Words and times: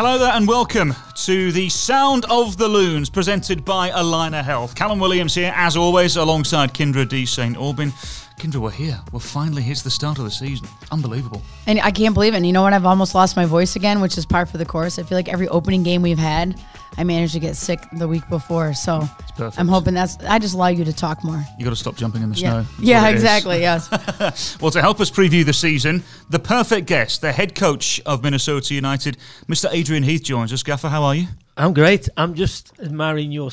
Hello 0.00 0.16
there, 0.16 0.30
and 0.30 0.46
welcome 0.46 0.94
to 1.24 1.50
the 1.50 1.68
Sound 1.68 2.24
of 2.30 2.56
the 2.56 2.68
Loons, 2.68 3.10
presented 3.10 3.64
by 3.64 3.90
Allina 3.90 4.44
Health. 4.44 4.76
Callum 4.76 5.00
Williams 5.00 5.34
here, 5.34 5.52
as 5.56 5.76
always, 5.76 6.16
alongside 6.16 6.72
Kyndra 6.72 7.08
de 7.08 7.26
St. 7.26 7.56
Aubin. 7.56 7.90
Kyndra, 8.38 8.58
we're 8.60 8.70
here. 8.70 9.00
We're 9.10 9.18
finally 9.18 9.60
here's 9.60 9.82
the 9.82 9.90
start 9.90 10.18
of 10.18 10.24
the 10.24 10.30
season. 10.30 10.68
Unbelievable. 10.92 11.42
And 11.66 11.80
I 11.80 11.90
can't 11.90 12.14
believe 12.14 12.34
it. 12.34 12.36
And 12.36 12.46
you 12.46 12.52
know 12.52 12.62
what? 12.62 12.74
I've 12.74 12.86
almost 12.86 13.12
lost 13.12 13.34
my 13.34 13.44
voice 13.44 13.74
again, 13.74 14.00
which 14.00 14.16
is 14.16 14.24
par 14.24 14.46
for 14.46 14.56
the 14.56 14.64
course. 14.64 15.00
I 15.00 15.02
feel 15.02 15.18
like 15.18 15.28
every 15.28 15.48
opening 15.48 15.82
game 15.82 16.00
we've 16.00 16.16
had, 16.16 16.62
I 16.98 17.04
managed 17.04 17.32
to 17.34 17.38
get 17.40 17.54
sick 17.56 17.80
the 17.92 18.06
week 18.08 18.28
before. 18.28 18.74
So. 18.74 19.08
I'm 19.56 19.68
hoping 19.68 19.94
that's. 19.94 20.18
I 20.24 20.40
just 20.40 20.54
allow 20.54 20.66
you 20.66 20.84
to 20.84 20.92
talk 20.92 21.22
more. 21.22 21.40
You 21.58 21.64
got 21.64 21.70
to 21.70 21.76
stop 21.76 21.94
jumping 21.96 22.22
in 22.22 22.30
the 22.30 22.36
Yeah. 22.36 22.50
snow. 22.50 22.62
That's 22.62 22.80
Yeah. 22.80 23.02
what 23.02 23.10
it 23.12 23.16
is. 23.16 23.22
Exactly. 23.22 23.60
Yes. 23.60 24.56
Well, 24.60 24.72
to 24.72 24.80
help 24.80 25.00
us 25.00 25.10
preview 25.10 25.44
the 25.46 25.52
season, 25.52 26.02
the 26.28 26.40
perfect 26.40 26.88
guest, 26.88 27.20
the 27.20 27.30
head 27.30 27.54
coach 27.54 28.00
of 28.04 28.22
Minnesota 28.24 28.74
United, 28.74 29.16
Mr. 29.48 29.68
Adrian 29.72 30.02
Heath, 30.02 30.24
joins 30.24 30.52
us. 30.52 30.64
Gaffer, 30.64 30.88
how 30.88 31.04
are 31.04 31.14
you? 31.14 31.28
I'm 31.56 31.72
great. 31.72 32.08
I'm 32.16 32.34
just 32.34 32.72
admiring 32.82 33.30
your 33.30 33.50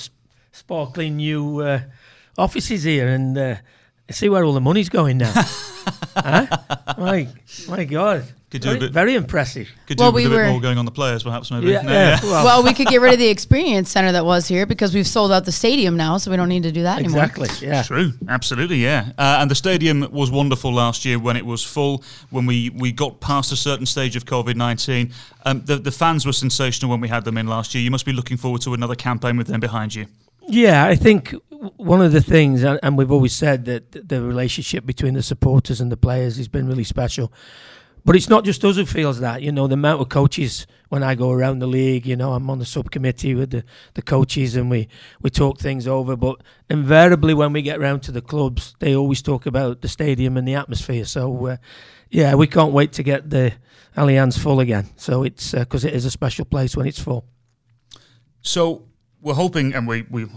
sparkling 0.52 1.18
new 1.18 1.60
uh, 1.62 1.82
offices 2.40 2.84
here 2.84 3.08
and 3.08 3.38
uh, 3.38 3.56
see 4.12 4.30
where 4.30 4.44
all 4.44 4.54
the 4.54 4.62
money's 4.62 4.90
going 4.90 5.18
now. 5.18 5.32
huh? 6.16 6.46
My, 6.98 7.28
my 7.68 7.86
God. 7.86 8.26
Could 8.52 8.62
do 8.62 8.70
a 8.70 8.72
very, 8.72 8.80
bit- 8.80 8.92
very 8.94 9.16
impressive. 9.16 9.68
Could 9.88 9.98
do 9.98 10.04
Well, 10.04 10.14
with 10.14 10.28
we 10.28 10.34
a 10.34 10.38
bit 10.38 10.50
more 10.52 10.62
going 10.62 10.78
on 10.78 10.86
the 10.86 10.92
players, 10.92 11.24
perhaps, 11.24 11.52
maybe. 11.52 11.68
Yeah, 11.68 11.82
No, 11.82 11.92
yeah. 11.92 12.20
Well, 12.24 12.46
well, 12.46 12.64
we 12.64 12.74
could 12.74 12.88
get 12.88 13.02
rid 13.02 13.12
of 13.12 13.20
the 13.20 13.28
experience 13.28 13.90
center 13.90 14.12
that 14.14 14.24
was 14.26 14.48
here 14.48 14.66
because 14.66 14.94
we've 14.94 15.08
sold 15.08 15.32
out 15.34 15.44
the 15.46 15.52
stadium 15.52 15.98
now, 15.98 16.18
so 16.18 16.32
we 16.32 16.38
don't 16.38 16.48
need 16.48 16.64
to 16.64 16.72
do 16.72 16.84
that 16.84 17.00
anymore. 17.00 17.24
exactly. 17.24 17.50
Yeah. 17.68 17.84
True, 17.84 18.14
absolutely, 18.30 18.78
yeah. 18.78 19.10
Uh, 19.18 19.40
and 19.42 19.52
the 19.52 19.56
stadium 19.56 20.08
was 20.12 20.32
wonderful 20.32 20.72
last 20.72 21.04
year 21.04 21.20
when 21.20 21.36
it 21.36 21.46
was 21.46 21.64
full. 21.64 22.04
When 22.30 22.46
we, 22.46 22.70
we 22.70 22.92
got 22.94 23.20
past 23.20 23.52
a 23.52 23.58
certain 23.58 23.86
stage 23.88 24.16
of 24.16 24.26
COVID 24.26 24.56
nineteen, 24.56 25.12
um, 25.46 25.62
the 25.66 25.78
the 25.78 25.92
fans 25.92 26.26
were 26.26 26.32
sensational 26.34 26.92
when 26.92 27.02
we 27.02 27.10
had 27.10 27.26
them 27.26 27.38
in 27.38 27.48
last 27.48 27.76
year. 27.76 27.84
You 27.84 27.92
must 27.92 28.06
be 28.06 28.14
looking 28.14 28.38
forward 28.38 28.62
to 28.62 28.74
another 28.74 28.96
campaign 28.96 29.36
with 29.38 29.48
them 29.48 29.60
behind 29.60 29.94
you. 29.96 30.06
Yeah, 30.48 30.86
I 30.86 30.96
think 30.96 31.32
w- 31.32 31.42
one 31.78 32.02
of 32.02 32.12
the 32.12 32.22
things, 32.22 32.64
and 32.64 32.98
we've 32.98 33.12
always 33.12 33.34
said 33.34 33.66
that 33.66 34.10
the 34.10 34.22
relationship 34.22 34.86
between 34.86 35.14
the 35.14 35.24
supporters 35.24 35.82
and 35.82 35.92
the 35.92 35.98
players 35.98 36.38
has 36.38 36.48
been 36.48 36.68
really 36.68 36.84
special. 36.84 37.32
But 38.06 38.16
it's 38.16 38.30
not 38.30 38.46
just 38.46 38.64
us 38.64 38.76
who 38.76 38.86
feels 38.86 39.20
that. 39.20 39.42
You 39.42 39.52
know, 39.52 39.66
the 39.66 39.74
amount 39.74 40.00
of 40.00 40.10
coaches 40.10 40.68
when 40.90 41.02
I 41.02 41.16
go 41.16 41.32
around 41.32 41.58
the 41.58 41.68
league, 41.68 42.06
you 42.06 42.16
know, 42.16 42.34
I'm 42.34 42.48
on 42.52 42.60
the 42.60 42.66
subcommittee 42.66 43.34
with 43.34 43.50
the, 43.50 43.64
the 43.96 44.04
coaches 44.04 44.56
and 44.56 44.70
we, 44.70 44.88
we 45.22 45.32
talk 45.32 45.60
things 45.60 45.88
over. 45.88 46.16
But 46.16 46.42
invariably, 46.70 47.34
when 47.34 47.52
we 47.52 47.64
get 47.64 47.80
round 47.80 48.04
to 48.04 48.12
the 48.12 48.22
clubs, 48.22 48.76
they 48.78 48.96
always 48.96 49.24
talk 49.24 49.48
about 49.48 49.82
the 49.82 49.88
stadium 49.88 50.38
and 50.38 50.48
the 50.48 50.54
atmosphere. 50.54 51.06
So, 51.06 51.48
uh, 51.48 51.58
yeah, 52.12 52.36
we 52.36 52.46
can't 52.46 52.72
wait 52.72 52.94
to 52.94 53.04
get 53.04 53.32
the 53.32 53.54
Allianz 53.98 54.38
full 54.38 54.60
again. 54.60 54.90
So 54.98 55.24
it's 55.24 55.54
because 55.54 55.84
it 55.84 55.96
is 55.96 56.06
a 56.06 56.12
special 56.12 56.46
place 56.46 56.78
when 56.78 56.86
it's 56.86 57.00
full. 57.00 57.26
So 58.42 58.86
we're 59.20 59.34
hoping, 59.34 59.74
and 59.74 59.88
we, 59.88 60.04
we 60.04 60.28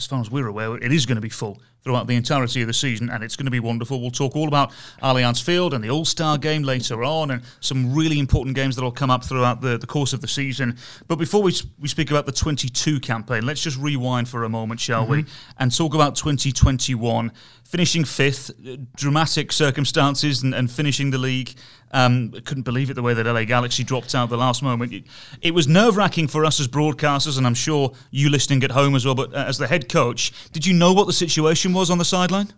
as 0.00 0.06
far 0.06 0.18
as 0.18 0.30
we're 0.30 0.46
aware, 0.46 0.76
it 0.76 0.92
is 0.92 1.04
going 1.04 1.16
to 1.16 1.20
be 1.20 1.28
full 1.28 1.60
throughout 1.82 2.06
the 2.06 2.16
entirety 2.16 2.62
of 2.62 2.66
the 2.66 2.72
season, 2.72 3.10
and 3.10 3.22
it's 3.22 3.36
going 3.36 3.44
to 3.44 3.50
be 3.50 3.60
wonderful. 3.60 4.00
We'll 4.00 4.10
talk 4.10 4.34
all 4.34 4.48
about 4.48 4.70
Allianz 5.02 5.42
Field 5.42 5.74
and 5.74 5.84
the 5.84 5.90
All 5.90 6.06
Star 6.06 6.38
game 6.38 6.62
later 6.62 7.04
on, 7.04 7.30
and 7.30 7.42
some 7.60 7.94
really 7.94 8.18
important 8.18 8.56
games 8.56 8.76
that 8.76 8.82
will 8.82 8.92
come 8.92 9.10
up 9.10 9.24
throughout 9.24 9.60
the, 9.60 9.76
the 9.76 9.86
course 9.86 10.14
of 10.14 10.22
the 10.22 10.28
season. 10.28 10.78
But 11.06 11.16
before 11.16 11.42
we, 11.42 11.52
we 11.78 11.88
speak 11.88 12.10
about 12.10 12.24
the 12.24 12.32
22 12.32 13.00
campaign, 13.00 13.44
let's 13.44 13.62
just 13.62 13.78
rewind 13.78 14.28
for 14.28 14.44
a 14.44 14.48
moment, 14.48 14.80
shall 14.80 15.06
we, 15.06 15.26
and 15.58 15.74
talk 15.74 15.94
about 15.94 16.16
2021. 16.16 17.32
Finishing 17.64 18.04
fifth, 18.04 18.50
uh, 18.66 18.76
dramatic 18.96 19.52
circumstances, 19.52 20.42
and, 20.42 20.54
and 20.54 20.70
finishing 20.70 21.10
the 21.10 21.18
league. 21.18 21.54
Um, 21.92 22.30
couldn't 22.44 22.62
believe 22.62 22.90
it 22.90 22.94
the 22.94 23.02
way 23.02 23.14
that 23.14 23.26
LA 23.26 23.44
Galaxy 23.44 23.82
dropped 23.82 24.14
out 24.14 24.24
at 24.24 24.30
the 24.30 24.36
last 24.36 24.62
moment. 24.62 24.92
It, 24.92 25.04
it 25.42 25.54
was 25.54 25.66
nerve 25.66 25.96
wracking 25.96 26.28
for 26.28 26.44
us 26.44 26.60
as 26.60 26.68
broadcasters, 26.68 27.36
and 27.36 27.46
I'm 27.46 27.54
sure 27.54 27.92
you 28.10 28.28
listening 28.28 28.62
at 28.62 28.70
home 28.70 28.94
as 28.94 29.04
well. 29.04 29.14
But 29.14 29.34
uh, 29.34 29.44
as 29.48 29.58
the 29.58 29.66
head 29.66 29.88
coach, 29.90 30.32
did 30.52 30.66
you 30.66 30.72
know 30.72 30.92
what 30.92 31.06
the 31.06 31.12
situation 31.12 31.72
was 31.72 31.90
on 31.90 31.98
the 31.98 32.04
sideline? 32.04 32.52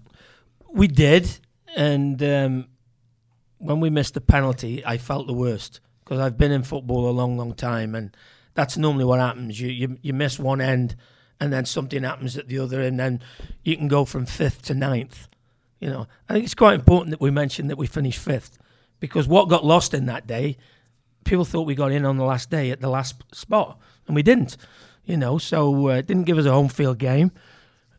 We 0.73 0.87
did, 0.87 1.39
and 1.75 2.23
um, 2.23 2.69
when 3.59 3.81
we 3.81 3.91
missed 3.91 4.15
the 4.15 4.21
penalty, 4.21 4.85
I 4.85 4.99
felt 4.99 5.27
the 5.27 5.33
worst 5.33 5.81
because 6.05 6.21
I've 6.21 6.37
been 6.37 6.53
in 6.53 6.63
football 6.63 7.09
a 7.09 7.13
long, 7.13 7.37
long 7.37 7.55
time, 7.55 7.95
and 7.95 8.17
that's 8.55 8.77
normally 8.77 9.05
what 9.05 9.21
happens. 9.21 9.61
You 9.61 9.69
you 9.69 9.99
you 10.03 10.13
miss 10.13 10.39
one 10.39 10.61
end, 10.61 10.97
and 11.41 11.53
then 11.53 11.65
something 11.65 12.03
happens 12.03 12.37
at 12.37 12.49
the 12.49 12.59
other, 12.59 12.81
and 12.81 12.99
then 12.99 13.21
you 13.63 13.77
can 13.77 13.89
go 13.89 14.05
from 14.05 14.27
fifth 14.27 14.63
to 14.63 14.75
ninth. 14.75 15.29
You 15.81 15.91
know, 15.91 16.07
I 16.29 16.35
think 16.35 16.45
it's 16.45 16.55
quite 16.55 16.75
important 16.75 17.11
that 17.11 17.21
we 17.21 17.31
mention 17.31 17.67
that 17.69 17.79
we 17.79 17.87
finished 17.87 18.21
fifth 18.21 18.59
because 19.01 19.27
what 19.27 19.49
got 19.49 19.65
lost 19.65 19.95
in 19.95 20.07
that 20.07 20.29
day, 20.29 20.57
people 21.25 21.45
thought 21.45 21.67
we 21.67 21.75
got 21.75 21.91
in 21.91 22.05
on 22.05 22.19
the 22.19 22.25
last 22.25 22.51
day 22.51 22.71
at 22.71 22.81
the 22.81 22.89
last 22.89 23.23
spot, 23.35 23.79
and 24.07 24.15
we 24.15 24.23
didn't. 24.23 24.57
You 25.05 25.17
know, 25.17 25.39
so 25.39 25.89
uh, 25.89 25.95
it 25.95 26.07
didn't 26.07 26.25
give 26.25 26.39
us 26.39 26.47
a 26.47 26.53
home 26.53 26.69
field 26.69 26.99
game. 26.99 27.33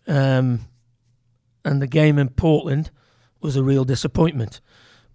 Um, 0.07 0.61
and 1.65 1.81
the 1.81 1.87
game 1.87 2.17
in 2.17 2.29
Portland 2.29 2.91
was 3.41 3.55
a 3.55 3.63
real 3.63 3.83
disappointment. 3.83 4.61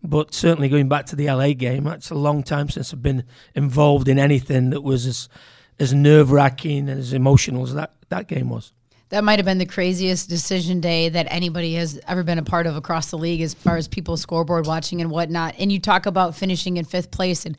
But 0.02 0.32
certainly 0.32 0.68
going 0.68 0.88
back 0.88 1.06
to 1.06 1.16
the 1.16 1.26
LA 1.26 1.54
game, 1.54 1.84
that's 1.84 2.10
a 2.10 2.14
long 2.14 2.42
time 2.42 2.68
since 2.68 2.92
I've 2.92 3.02
been 3.02 3.24
involved 3.54 4.06
in 4.06 4.18
anything 4.18 4.70
that 4.70 4.82
was 4.82 5.06
as 5.06 5.28
as 5.78 5.94
nerve 5.94 6.32
wracking 6.32 6.88
and 6.88 6.98
as 6.98 7.12
emotional 7.12 7.62
as 7.62 7.74
that, 7.74 7.92
that 8.08 8.26
game 8.26 8.48
was. 8.48 8.72
That 9.10 9.24
might 9.24 9.38
have 9.38 9.46
been 9.46 9.58
the 9.58 9.66
craziest 9.66 10.28
decision 10.28 10.80
day 10.80 11.08
that 11.08 11.26
anybody 11.30 11.74
has 11.74 11.98
ever 12.06 12.22
been 12.22 12.38
a 12.38 12.42
part 12.42 12.66
of 12.66 12.76
across 12.76 13.10
the 13.10 13.16
league, 13.16 13.40
as 13.40 13.54
far 13.54 13.76
as 13.76 13.88
people 13.88 14.16
scoreboard 14.16 14.66
watching 14.66 15.00
and 15.00 15.10
whatnot. 15.10 15.54
And 15.58 15.72
you 15.72 15.80
talk 15.80 16.04
about 16.04 16.34
finishing 16.34 16.76
in 16.76 16.84
fifth 16.84 17.10
place, 17.10 17.46
and 17.46 17.56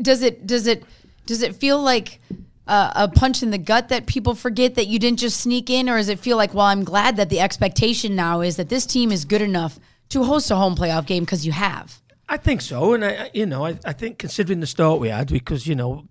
does 0.00 0.22
it 0.22 0.46
does 0.46 0.66
it 0.66 0.84
does 1.26 1.42
it 1.42 1.56
feel 1.56 1.82
like 1.82 2.20
a, 2.66 2.92
a 2.94 3.08
punch 3.08 3.42
in 3.42 3.50
the 3.50 3.58
gut 3.58 3.88
that 3.88 4.06
people 4.06 4.34
forget 4.34 4.74
that 4.74 4.86
you 4.86 4.98
didn't 4.98 5.18
just 5.18 5.40
sneak 5.40 5.70
in, 5.70 5.88
or 5.88 5.96
does 5.96 6.08
it 6.08 6.18
feel 6.18 6.36
like, 6.36 6.54
well, 6.54 6.66
I'm 6.66 6.84
glad 6.84 7.16
that 7.16 7.28
the 7.28 7.40
expectation 7.40 8.16
now 8.16 8.40
is 8.40 8.56
that 8.56 8.68
this 8.68 8.86
team 8.86 9.12
is 9.12 9.24
good 9.24 9.42
enough 9.42 9.78
to 10.10 10.24
host 10.24 10.50
a 10.50 10.56
home 10.56 10.76
playoff 10.76 11.06
game 11.06 11.24
because 11.24 11.44
you 11.44 11.52
have. 11.52 12.00
I 12.28 12.36
think 12.38 12.62
so, 12.62 12.94
and 12.94 13.04
I, 13.04 13.30
you 13.34 13.46
know, 13.46 13.66
I, 13.66 13.78
I 13.84 13.92
think 13.92 14.18
considering 14.18 14.60
the 14.60 14.66
start 14.66 14.98
we 14.98 15.08
had, 15.08 15.28
because 15.28 15.66
you 15.66 15.74
know, 15.74 16.08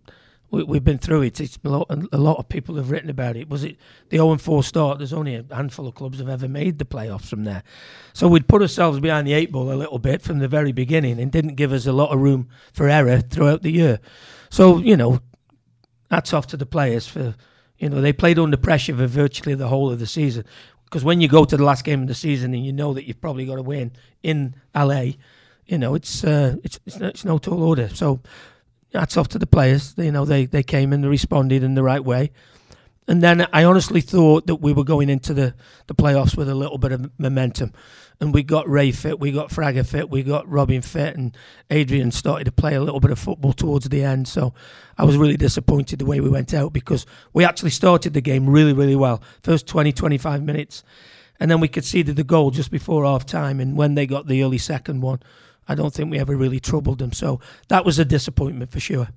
we, 0.51 0.63
we've 0.63 0.83
been 0.83 0.99
through 0.99 1.23
it. 1.23 1.41
It's 1.41 1.57
a 1.63 1.69
lot, 1.69 1.87
a 1.89 2.17
lot 2.17 2.37
of 2.37 2.47
people 2.47 2.75
have 2.75 2.91
written 2.91 3.09
about 3.09 3.35
it. 3.35 3.49
Was 3.49 3.63
it 3.63 3.77
the 4.09 4.17
0 4.17 4.37
4 4.37 4.63
start? 4.63 4.99
There's 4.99 5.11
only 5.11 5.35
a 5.35 5.45
handful 5.51 5.87
of 5.87 5.95
clubs 5.95 6.19
have 6.19 6.29
ever 6.29 6.47
made 6.47 6.77
the 6.77 6.85
playoffs 6.85 7.25
from 7.25 7.45
there, 7.45 7.63
so 8.13 8.27
we'd 8.27 8.47
put 8.47 8.61
ourselves 8.61 8.99
behind 8.99 9.27
the 9.27 9.33
eight 9.33 9.51
ball 9.51 9.71
a 9.71 9.73
little 9.73 9.97
bit 9.97 10.21
from 10.21 10.37
the 10.37 10.47
very 10.47 10.71
beginning, 10.71 11.19
and 11.19 11.31
didn't 11.31 11.55
give 11.55 11.73
us 11.73 11.87
a 11.87 11.93
lot 11.93 12.13
of 12.13 12.19
room 12.19 12.47
for 12.71 12.87
error 12.87 13.19
throughout 13.19 13.63
the 13.63 13.71
year. 13.71 13.99
So 14.51 14.77
you 14.77 14.95
know, 14.95 15.19
hats 16.13 16.33
off 16.33 16.47
to 16.47 16.57
the 16.57 16.65
players 16.65 17.07
for, 17.07 17.35
you 17.77 17.89
know, 17.89 18.01
they 18.01 18.13
played 18.13 18.39
under 18.39 18.57
pressure 18.57 18.95
for 18.95 19.07
virtually 19.07 19.55
the 19.55 19.67
whole 19.67 19.91
of 19.91 19.99
the 19.99 20.07
season. 20.07 20.45
Because 20.85 21.03
when 21.03 21.21
you 21.21 21.27
go 21.27 21.43
to 21.43 21.57
the 21.57 21.63
last 21.63 21.83
game 21.83 22.03
of 22.03 22.07
the 22.07 22.13
season 22.13 22.53
and 22.53 22.65
you 22.65 22.71
know 22.71 22.93
that 22.93 23.07
you've 23.07 23.19
probably 23.19 23.45
got 23.45 23.55
to 23.55 23.63
win 23.63 23.91
in 24.21 24.55
LA, 24.75 25.13
you 25.65 25.77
know 25.77 25.95
it's 25.95 26.23
uh, 26.23 26.57
it's, 26.63 26.79
it's 26.85 26.99
no- 26.99 27.07
it's 27.07 27.25
no 27.25 27.37
tall 27.39 27.63
order. 27.63 27.89
So 27.89 28.19
hats 28.93 29.17
off 29.17 29.27
to 29.29 29.39
the 29.39 29.47
players. 29.47 29.95
You 29.97 30.11
know 30.11 30.23
they 30.23 30.45
they 30.45 30.61
came 30.61 30.93
and 30.93 31.09
responded 31.09 31.63
in 31.63 31.73
the 31.73 31.83
right 31.83 32.03
way. 32.03 32.31
And 33.07 33.21
then 33.21 33.47
I 33.51 33.63
honestly 33.63 34.01
thought 34.01 34.47
that 34.47 34.57
we 34.57 34.71
were 34.71 34.83
going 34.83 35.09
into 35.09 35.33
the, 35.33 35.55
the 35.87 35.95
playoffs 35.95 36.37
with 36.37 36.47
a 36.47 36.55
little 36.55 36.77
bit 36.77 36.93
of 36.93 37.11
momentum. 37.19 37.73
And 38.19 38.33
we 38.33 38.43
got 38.43 38.69
Ray 38.69 38.91
fit, 38.91 39.19
we 39.19 39.31
got 39.31 39.49
Fragger 39.49 39.85
fit, 39.85 40.09
we 40.09 40.23
got 40.23 40.47
Robin 40.47 40.81
fit, 40.81 41.15
and 41.15 41.35
Adrien 41.71 42.11
started 42.11 42.45
to 42.45 42.51
play 42.51 42.75
a 42.75 42.81
little 42.81 42.99
bit 42.99 43.11
of 43.11 43.19
football 43.19 43.53
towards 43.53 43.89
the 43.89 44.03
end. 44.03 44.27
So 44.27 44.53
I 44.97 45.03
was 45.03 45.17
really 45.17 45.37
disappointed 45.37 45.99
the 45.99 46.05
way 46.05 46.19
we 46.21 46.29
went 46.29 46.53
out 46.53 46.73
because 46.73 47.05
we 47.33 47.43
actually 47.43 47.71
started 47.71 48.13
the 48.13 48.21
game 48.21 48.47
really, 48.47 48.73
really 48.73 48.95
well. 48.95 49.21
First 49.43 49.67
20, 49.67 49.91
25 49.91 50.43
minutes. 50.43 50.83
And 51.39 51.51
then 51.51 51.59
we 51.59 51.67
conceded 51.67 52.15
the 52.15 52.23
goal 52.23 52.51
just 52.51 52.71
before 52.71 53.03
half 53.03 53.25
time. 53.25 53.59
And 53.59 53.75
when 53.75 53.95
they 53.95 54.05
got 54.05 54.27
the 54.27 54.43
early 54.43 54.59
second 54.59 55.01
one, 55.01 55.21
I 55.67 55.75
don't 55.75 55.93
think 55.93 56.11
we 56.11 56.19
ever 56.19 56.35
really 56.35 56.59
troubled 56.59 56.99
them. 56.99 57.11
So 57.11 57.39
that 57.67 57.85
was 57.85 57.99
a 57.99 58.05
disappointment 58.05 58.71
for 58.71 58.79
sure. 58.79 59.09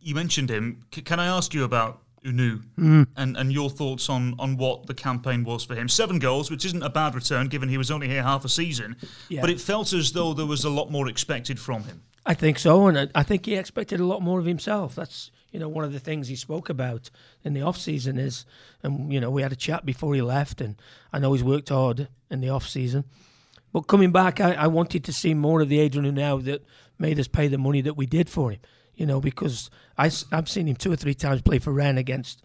You 0.00 0.14
mentioned 0.14 0.50
him. 0.50 0.84
C- 0.94 1.02
can 1.02 1.18
I 1.18 1.26
ask 1.26 1.54
you 1.54 1.64
about 1.64 2.03
Hunou 2.24 2.62
Mm. 2.78 3.06
and, 3.16 3.36
and 3.36 3.52
your 3.52 3.70
thoughts 3.70 4.08
on, 4.08 4.34
on 4.38 4.56
what 4.56 4.86
the 4.86 4.94
campaign 4.94 5.44
was 5.44 5.64
for 5.64 5.74
him? 5.74 5.88
Seven 5.88 6.18
goals, 6.18 6.50
which 6.50 6.64
isn't 6.64 6.82
a 6.82 6.90
bad 6.90 7.14
return 7.14 7.48
given 7.48 7.68
he 7.68 7.78
was 7.78 7.90
only 7.90 8.08
here 8.08 8.22
half 8.22 8.44
a 8.44 8.48
season, 8.48 8.96
Yeah. 9.28 9.40
but 9.40 9.50
it 9.50 9.60
felt 9.60 9.92
as 9.92 10.12
though 10.12 10.32
there 10.34 10.46
was 10.46 10.64
a 10.64 10.70
lot 10.70 10.90
more 10.90 11.08
expected 11.08 11.60
from 11.60 11.84
him. 11.84 12.02
I 12.26 12.32
think 12.34 12.58
so, 12.58 12.86
and 12.86 13.10
I, 13.14 13.22
think 13.22 13.44
he 13.44 13.54
expected 13.54 14.00
a 14.00 14.06
lot 14.06 14.22
more 14.22 14.38
of 14.38 14.46
himself. 14.46 14.94
That's 14.94 15.30
you 15.52 15.60
know 15.60 15.68
one 15.68 15.84
of 15.84 15.92
the 15.92 16.00
things 16.00 16.28
he 16.28 16.36
spoke 16.36 16.70
about 16.70 17.10
in 17.44 17.52
the 17.52 17.60
off 17.60 17.76
season 17.76 18.18
is, 18.18 18.46
and 18.82 19.12
you 19.12 19.20
know 19.20 19.30
we 19.30 19.42
had 19.42 19.52
a 19.52 19.56
chat 19.56 19.84
before 19.84 20.14
he 20.14 20.22
left, 20.22 20.62
and 20.62 20.76
I 21.12 21.18
know 21.18 21.34
he's 21.34 21.44
worked 21.44 21.68
hard 21.68 22.08
in 22.30 22.40
the 22.40 22.48
off 22.48 22.66
season, 22.66 23.04
but 23.74 23.82
coming 23.82 24.10
back, 24.10 24.40
I, 24.40 24.54
I 24.54 24.66
wanted 24.68 25.04
to 25.04 25.12
see 25.12 25.34
more 25.34 25.60
of 25.60 25.68
the 25.68 25.80
Adrien 25.80 26.14
Hunou 26.16 26.42
that 26.44 26.64
made 26.98 27.18
us 27.20 27.28
pay 27.28 27.46
the 27.46 27.58
money 27.58 27.82
that 27.82 27.94
we 27.98 28.06
did 28.06 28.30
for 28.30 28.50
him. 28.52 28.60
You 28.96 29.06
know 29.06 29.20
because 29.20 29.70
I, 29.98 30.10
have 30.30 30.48
seen 30.48 30.68
him 30.68 30.76
two 30.76 30.92
or 30.92 30.96
three 30.96 31.14
times 31.14 31.42
play 31.42 31.58
for 31.58 31.72
Rennes 31.72 31.98
against 31.98 32.42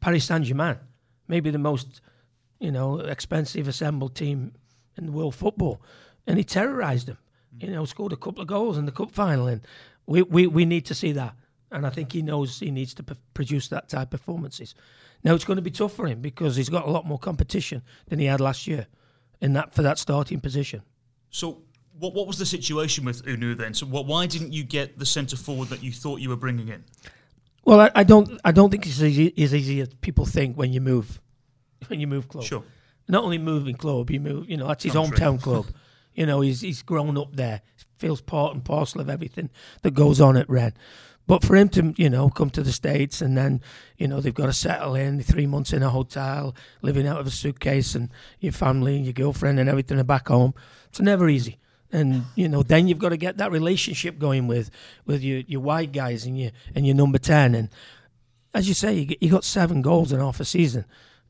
Paris 0.00 0.24
Saint 0.24 0.44
Germain, 0.44 0.78
maybe 1.28 1.50
the 1.50 1.58
most 1.58 2.00
you 2.58 2.70
know 2.70 3.00
expensive 3.00 3.68
assembled 3.68 4.14
team 4.14 4.52
in 4.96 5.12
world 5.12 5.34
football, 5.34 5.82
and 6.26 6.38
he 6.38 6.44
terrorised 6.44 7.08
them. 7.08 7.18
You 7.58 7.70
know, 7.70 7.84
scored 7.84 8.12
a 8.12 8.16
couple 8.16 8.42
of 8.42 8.48
goals 8.48 8.78
in 8.78 8.86
the 8.86 8.92
cup 8.92 9.10
final, 9.10 9.48
and 9.48 9.62
we, 10.06 10.22
we, 10.22 10.46
we 10.46 10.64
need 10.64 10.86
to 10.86 10.94
see 10.94 11.12
that. 11.12 11.34
and 11.70 11.86
I 11.86 11.90
think 11.90 12.12
he 12.12 12.22
knows 12.22 12.58
he 12.58 12.70
needs 12.70 12.94
to 12.94 13.02
p- 13.02 13.14
produce 13.34 13.68
that 13.68 13.88
type 13.88 14.14
of 14.14 14.20
performances. 14.20 14.74
Now 15.24 15.34
it's 15.34 15.44
going 15.44 15.56
to 15.56 15.62
be 15.62 15.70
tough 15.70 15.92
for 15.92 16.06
him 16.06 16.20
because 16.20 16.56
he's 16.56 16.68
got 16.68 16.86
a 16.86 16.90
lot 16.90 17.06
more 17.06 17.18
competition 17.18 17.82
than 18.06 18.18
he 18.18 18.26
had 18.26 18.40
last 18.40 18.66
year 18.66 18.86
in 19.40 19.52
that 19.54 19.74
for 19.74 19.82
that 19.82 19.98
starting 19.98 20.40
position. 20.40 20.82
So, 21.30 21.62
what 22.00 22.14
what 22.14 22.26
was 22.26 22.38
the 22.38 22.46
situation 22.46 23.04
with 23.04 23.24
Hunou 23.24 23.56
then? 23.56 23.74
So, 23.74 23.86
what, 23.86 24.06
why 24.06 24.26
didn't 24.26 24.52
you 24.52 24.64
get 24.64 24.98
the 24.98 25.06
centre 25.06 25.36
forward 25.36 25.68
that 25.68 25.82
you 25.82 25.92
thought 25.92 26.20
you 26.20 26.30
were 26.30 26.36
bringing 26.36 26.68
in? 26.68 26.82
Well, 27.64 27.80
I, 27.80 27.90
I 27.94 28.04
don't 28.04 28.40
I 28.44 28.52
don't 28.52 28.70
think 28.70 28.86
it's 28.86 29.00
easy, 29.00 29.32
as 29.42 29.54
easy 29.54 29.80
as 29.80 29.88
people 30.00 30.24
think 30.24 30.56
when 30.56 30.72
you 30.72 30.80
move 30.80 31.20
when 31.88 32.00
you 32.00 32.06
move 32.06 32.28
club. 32.28 32.44
Sure. 32.44 32.64
Not 33.06 33.24
only 33.24 33.38
moving 33.38 33.76
club, 33.76 34.10
you 34.10 34.20
move. 34.20 34.48
You 34.48 34.56
know, 34.56 34.68
that's 34.68 34.84
his 34.84 34.92
Country. 34.94 35.18
hometown 35.18 35.40
club. 35.40 35.66
You 36.12 36.26
know, 36.26 36.40
he's 36.40 36.60
he's 36.60 36.82
grown 36.82 37.16
up 37.16 37.36
there, 37.36 37.62
feels 37.98 38.20
part 38.20 38.52
and 38.52 38.64
parcel 38.64 39.00
of 39.00 39.08
everything 39.08 39.48
that 39.82 39.92
goes 39.92 40.20
on 40.20 40.36
at 40.36 40.50
Rennes. 40.50 40.74
But 41.28 41.44
for 41.44 41.54
him 41.54 41.68
to, 41.70 41.94
you 41.96 42.10
know, 42.10 42.28
come 42.28 42.50
to 42.50 42.62
the 42.62 42.72
States 42.72 43.22
and 43.22 43.38
then, 43.38 43.60
you 43.96 44.08
know, 44.08 44.20
they've 44.20 44.34
got 44.34 44.46
to 44.46 44.52
settle 44.52 44.96
in, 44.96 45.22
three 45.22 45.46
months 45.46 45.72
in 45.72 45.84
a 45.84 45.88
hotel, 45.88 46.56
living 46.82 47.06
out 47.06 47.20
of 47.20 47.28
a 47.28 47.30
suitcase 47.30 47.94
and 47.94 48.10
your 48.40 48.52
family 48.52 48.96
and 48.96 49.04
your 49.04 49.12
girlfriend 49.12 49.60
and 49.60 49.68
everything 49.68 50.00
are 50.00 50.04
back 50.04 50.26
home. 50.26 50.54
It's 50.88 51.00
never 51.00 51.28
easy. 51.28 51.60
And, 51.92 52.24
you 52.36 52.48
know, 52.48 52.62
then 52.62 52.86
you've 52.86 52.98
got 52.98 53.08
to 53.08 53.16
get 53.16 53.38
that 53.38 53.50
relationship 53.50 54.18
going 54.18 54.46
with 54.46 54.70
with 55.06 55.22
your, 55.22 55.40
your 55.40 55.60
white 55.60 55.92
guys 55.92 56.24
and 56.24 56.38
your 56.38 56.52
and 56.74 56.86
your 56.86 56.94
number 56.94 57.18
ten. 57.18 57.54
And 57.54 57.68
as 58.54 58.68
you 58.68 58.74
say, 58.74 59.16
you 59.20 59.30
got 59.30 59.44
seven 59.44 59.82
goals 59.82 60.12
in 60.12 60.20
half 60.20 60.40
a 60.40 60.44
season. 60.44 60.84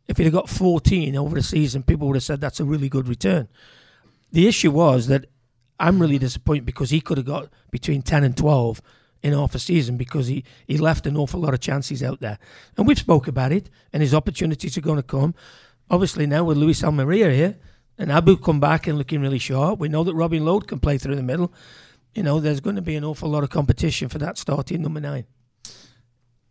If 0.08 0.16
he'd 0.16 0.24
have 0.24 0.32
got 0.32 0.48
14 0.48 1.16
over 1.16 1.36
the 1.36 1.42
season, 1.42 1.82
people 1.82 2.08
would 2.08 2.16
have 2.16 2.24
said 2.24 2.40
that's 2.40 2.60
a 2.60 2.64
really 2.64 2.88
good 2.88 3.06
return. 3.06 3.48
The 4.32 4.48
issue 4.48 4.70
was 4.72 5.06
that 5.06 5.26
I'm 5.78 6.00
really 6.00 6.18
disappointed 6.18 6.66
because 6.66 6.90
he 6.90 7.00
could 7.00 7.16
have 7.16 7.26
got 7.26 7.48
between 7.70 8.02
10 8.02 8.24
and 8.24 8.36
12 8.36 8.82
in 9.22 9.32
half 9.32 9.54
a 9.54 9.58
season 9.58 9.96
because 9.96 10.26
he, 10.26 10.44
he 10.66 10.78
left 10.78 11.06
an 11.06 11.16
awful 11.16 11.40
lot 11.40 11.54
of 11.54 11.60
chances 11.60 12.02
out 12.02 12.20
there. 12.20 12.38
And 12.76 12.86
we've 12.86 12.98
spoke 12.98 13.28
about 13.28 13.52
it, 13.52 13.70
and 13.92 14.02
his 14.02 14.14
opportunities 14.14 14.76
are 14.76 14.82
going 14.82 14.96
to 14.96 15.02
come. 15.02 15.34
Obviously, 15.90 16.26
now 16.26 16.44
with 16.44 16.56
Luis 16.56 16.82
Amarilla 16.82 17.34
here, 17.34 17.56
and 17.98 18.10
Abu 18.10 18.36
come 18.36 18.60
back 18.60 18.86
and 18.86 18.96
looking 18.96 19.20
really 19.20 19.38
sharp, 19.38 19.78
we 19.78 19.88
know 19.88 20.04
that 20.04 20.14
Robin 20.14 20.44
Lod 20.44 20.66
can 20.68 20.80
play 20.80 20.98
through 20.98 21.16
the 21.16 21.22
middle. 21.22 21.52
You 22.14 22.22
know, 22.22 22.40
there's 22.40 22.60
going 22.60 22.76
to 22.76 22.82
be 22.82 22.96
an 22.96 23.04
awful 23.04 23.28
lot 23.28 23.44
of 23.44 23.50
competition 23.50 24.08
for 24.08 24.18
that 24.18 24.38
starting 24.38 24.82
number 24.82 25.00
nine. 25.00 25.26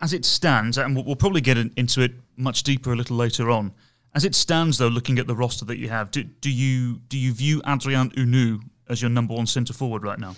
As 0.02 0.14
it 0.14 0.24
stands, 0.24 0.78
and 0.78 0.96
we'll, 0.96 1.16
probably 1.16 1.42
get 1.42 1.58
into 1.58 2.02
it 2.02 2.14
much 2.38 2.64
deeper 2.64 2.94
a 2.94 2.96
little 2.96 3.18
later 3.18 3.50
on. 3.50 3.74
As 4.16 4.24
it 4.24 4.34
stands, 4.34 4.78
though, 4.78 4.88
looking 4.88 5.20
at 5.20 5.28
the 5.28 5.36
roster 5.36 5.66
that 5.66 5.78
you 5.78 5.90
have, 5.90 6.10
do, 6.12 6.24
do 6.24 6.50
you 6.50 7.00
do 7.10 7.18
you 7.18 7.34
view 7.34 7.62
Adrien 7.68 8.10
Hunou 8.12 8.62
as 8.88 9.02
your 9.02 9.10
number 9.10 9.34
one 9.34 9.46
centre 9.46 9.74
forward 9.74 10.04
right 10.04 10.18
now? 10.18 10.36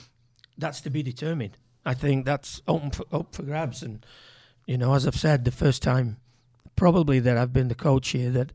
that's 0.62 0.82
to 0.82 0.90
be 0.90 1.04
determined. 1.04 1.58
I 1.86 1.94
think 1.94 2.26
that's 2.26 2.62
open 2.68 2.92
for, 2.92 3.06
up 3.12 3.36
for 3.36 3.44
grabs. 3.44 3.82
And, 3.82 4.06
you 4.66 4.78
know, 4.78 4.94
as 4.94 5.06
I've 5.06 5.16
said, 5.16 5.44
the 5.44 5.52
first 5.52 5.84
time 5.84 6.18
probably 6.76 7.20
that 7.20 7.38
I've 7.38 7.52
been 7.52 7.68
the 7.68 7.76
coach 7.76 8.10
here, 8.10 8.30
that 8.32 8.54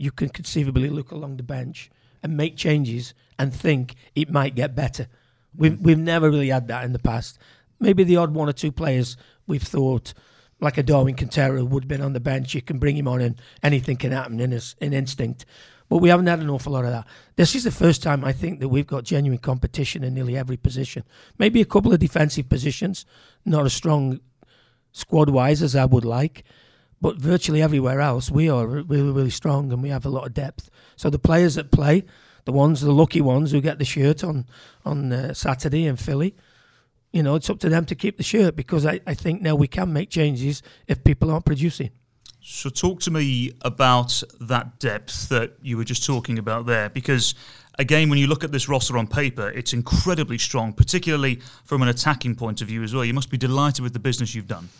you 0.00 0.10
can 0.10 0.30
conceivably 0.30 0.88
look 0.88 1.10
along 1.10 1.36
the 1.36 1.42
bench 1.42 1.90
and 2.22 2.34
make 2.34 2.56
changes 2.56 3.12
and 3.38 3.54
think 3.54 3.94
it 4.14 4.30
might 4.30 4.54
get 4.54 4.74
better. 4.74 5.06
We've, 5.54 5.72
mm-hmm. 5.72 5.82
we've 5.82 5.98
never 5.98 6.30
really 6.30 6.48
had 6.48 6.68
that 6.68 6.84
in 6.84 6.94
the 6.94 6.98
past. 6.98 7.38
Maybe 7.78 8.02
the 8.02 8.16
odd 8.16 8.32
one 8.32 8.48
or 8.48 8.54
two 8.54 8.72
players 8.72 9.18
we've 9.46 9.62
thought, 9.62 10.14
like 10.58 10.78
a 10.78 10.82
Darwin 10.82 11.16
Quintero 11.16 11.62
would 11.64 11.84
have 11.84 11.88
been 11.88 12.00
on 12.00 12.14
the 12.14 12.20
bench, 12.20 12.54
you 12.54 12.62
can 12.62 12.78
bring 12.78 12.96
him 12.96 13.06
on 13.06 13.20
and 13.20 13.38
anything 13.62 13.98
can 13.98 14.12
happen 14.12 14.40
in, 14.40 14.52
his, 14.52 14.74
in 14.80 14.94
instinct. 14.94 15.44
But 15.90 15.98
we 15.98 16.08
haven't 16.08 16.28
had 16.28 16.40
an 16.40 16.48
awful 16.48 16.72
lot 16.72 16.86
of 16.86 16.92
that. 16.92 17.06
This 17.36 17.54
is 17.54 17.64
the 17.64 17.70
first 17.70 18.02
time 18.02 18.24
I 18.24 18.32
think 18.32 18.60
that 18.60 18.68
we've 18.70 18.86
got 18.86 19.04
genuine 19.04 19.38
competition 19.38 20.02
in 20.02 20.14
nearly 20.14 20.34
every 20.34 20.56
position. 20.56 21.04
Maybe 21.36 21.60
a 21.60 21.66
couple 21.66 21.92
of 21.92 21.98
defensive 21.98 22.48
positions, 22.48 23.04
not 23.44 23.66
as 23.66 23.74
strong 23.74 24.20
squad 24.92 25.28
wise 25.28 25.62
as 25.62 25.76
I 25.76 25.84
would 25.84 26.06
like, 26.06 26.44
but 27.00 27.16
virtually 27.16 27.62
everywhere 27.62 28.00
else 28.00 28.30
we 28.30 28.48
are 28.48 28.66
really, 28.66 29.10
really 29.10 29.30
strong 29.30 29.72
and 29.72 29.82
we 29.82 29.88
have 29.88 30.06
a 30.06 30.10
lot 30.10 30.26
of 30.26 30.34
depth. 30.34 30.70
So 30.96 31.10
the 31.10 31.18
players 31.18 31.54
that 31.54 31.70
play, 31.70 32.04
the 32.44 32.52
ones, 32.52 32.80
the 32.80 32.92
lucky 32.92 33.20
ones 33.20 33.52
who 33.52 33.60
get 33.60 33.78
the 33.78 33.84
shirt 33.84 34.22
on 34.24 34.46
on 34.84 35.12
uh, 35.12 35.34
Saturday 35.34 35.86
in 35.86 35.96
Philly, 35.96 36.34
you 37.12 37.22
know, 37.22 37.34
it's 37.34 37.50
up 37.50 37.58
to 37.60 37.68
them 37.68 37.84
to 37.86 37.94
keep 37.94 38.16
the 38.16 38.22
shirt 38.22 38.56
because 38.56 38.86
I, 38.86 39.00
I 39.06 39.14
think 39.14 39.42
now 39.42 39.54
we 39.54 39.68
can 39.68 39.92
make 39.92 40.10
changes 40.10 40.62
if 40.86 41.02
people 41.02 41.30
aren't 41.30 41.44
producing. 41.44 41.90
So, 42.42 42.70
talk 42.70 43.00
to 43.00 43.10
me 43.10 43.52
about 43.62 44.22
that 44.40 44.78
depth 44.78 45.28
that 45.28 45.52
you 45.60 45.76
were 45.76 45.84
just 45.84 46.06
talking 46.06 46.38
about 46.38 46.64
there, 46.64 46.88
because 46.88 47.34
again, 47.78 48.08
when 48.08 48.18
you 48.18 48.26
look 48.28 48.44
at 48.44 48.50
this 48.50 48.66
roster 48.68 48.96
on 48.96 49.06
paper, 49.06 49.50
it's 49.50 49.74
incredibly 49.74 50.38
strong, 50.38 50.72
particularly 50.72 51.40
from 51.64 51.82
an 51.82 51.88
attacking 51.88 52.36
point 52.36 52.62
of 52.62 52.68
view 52.68 52.82
as 52.82 52.94
well. 52.94 53.04
You 53.04 53.12
must 53.12 53.30
be 53.30 53.36
delighted 53.36 53.82
with 53.82 53.92
the 53.92 53.98
business 53.98 54.34
you've 54.34 54.48
done. 54.48 54.70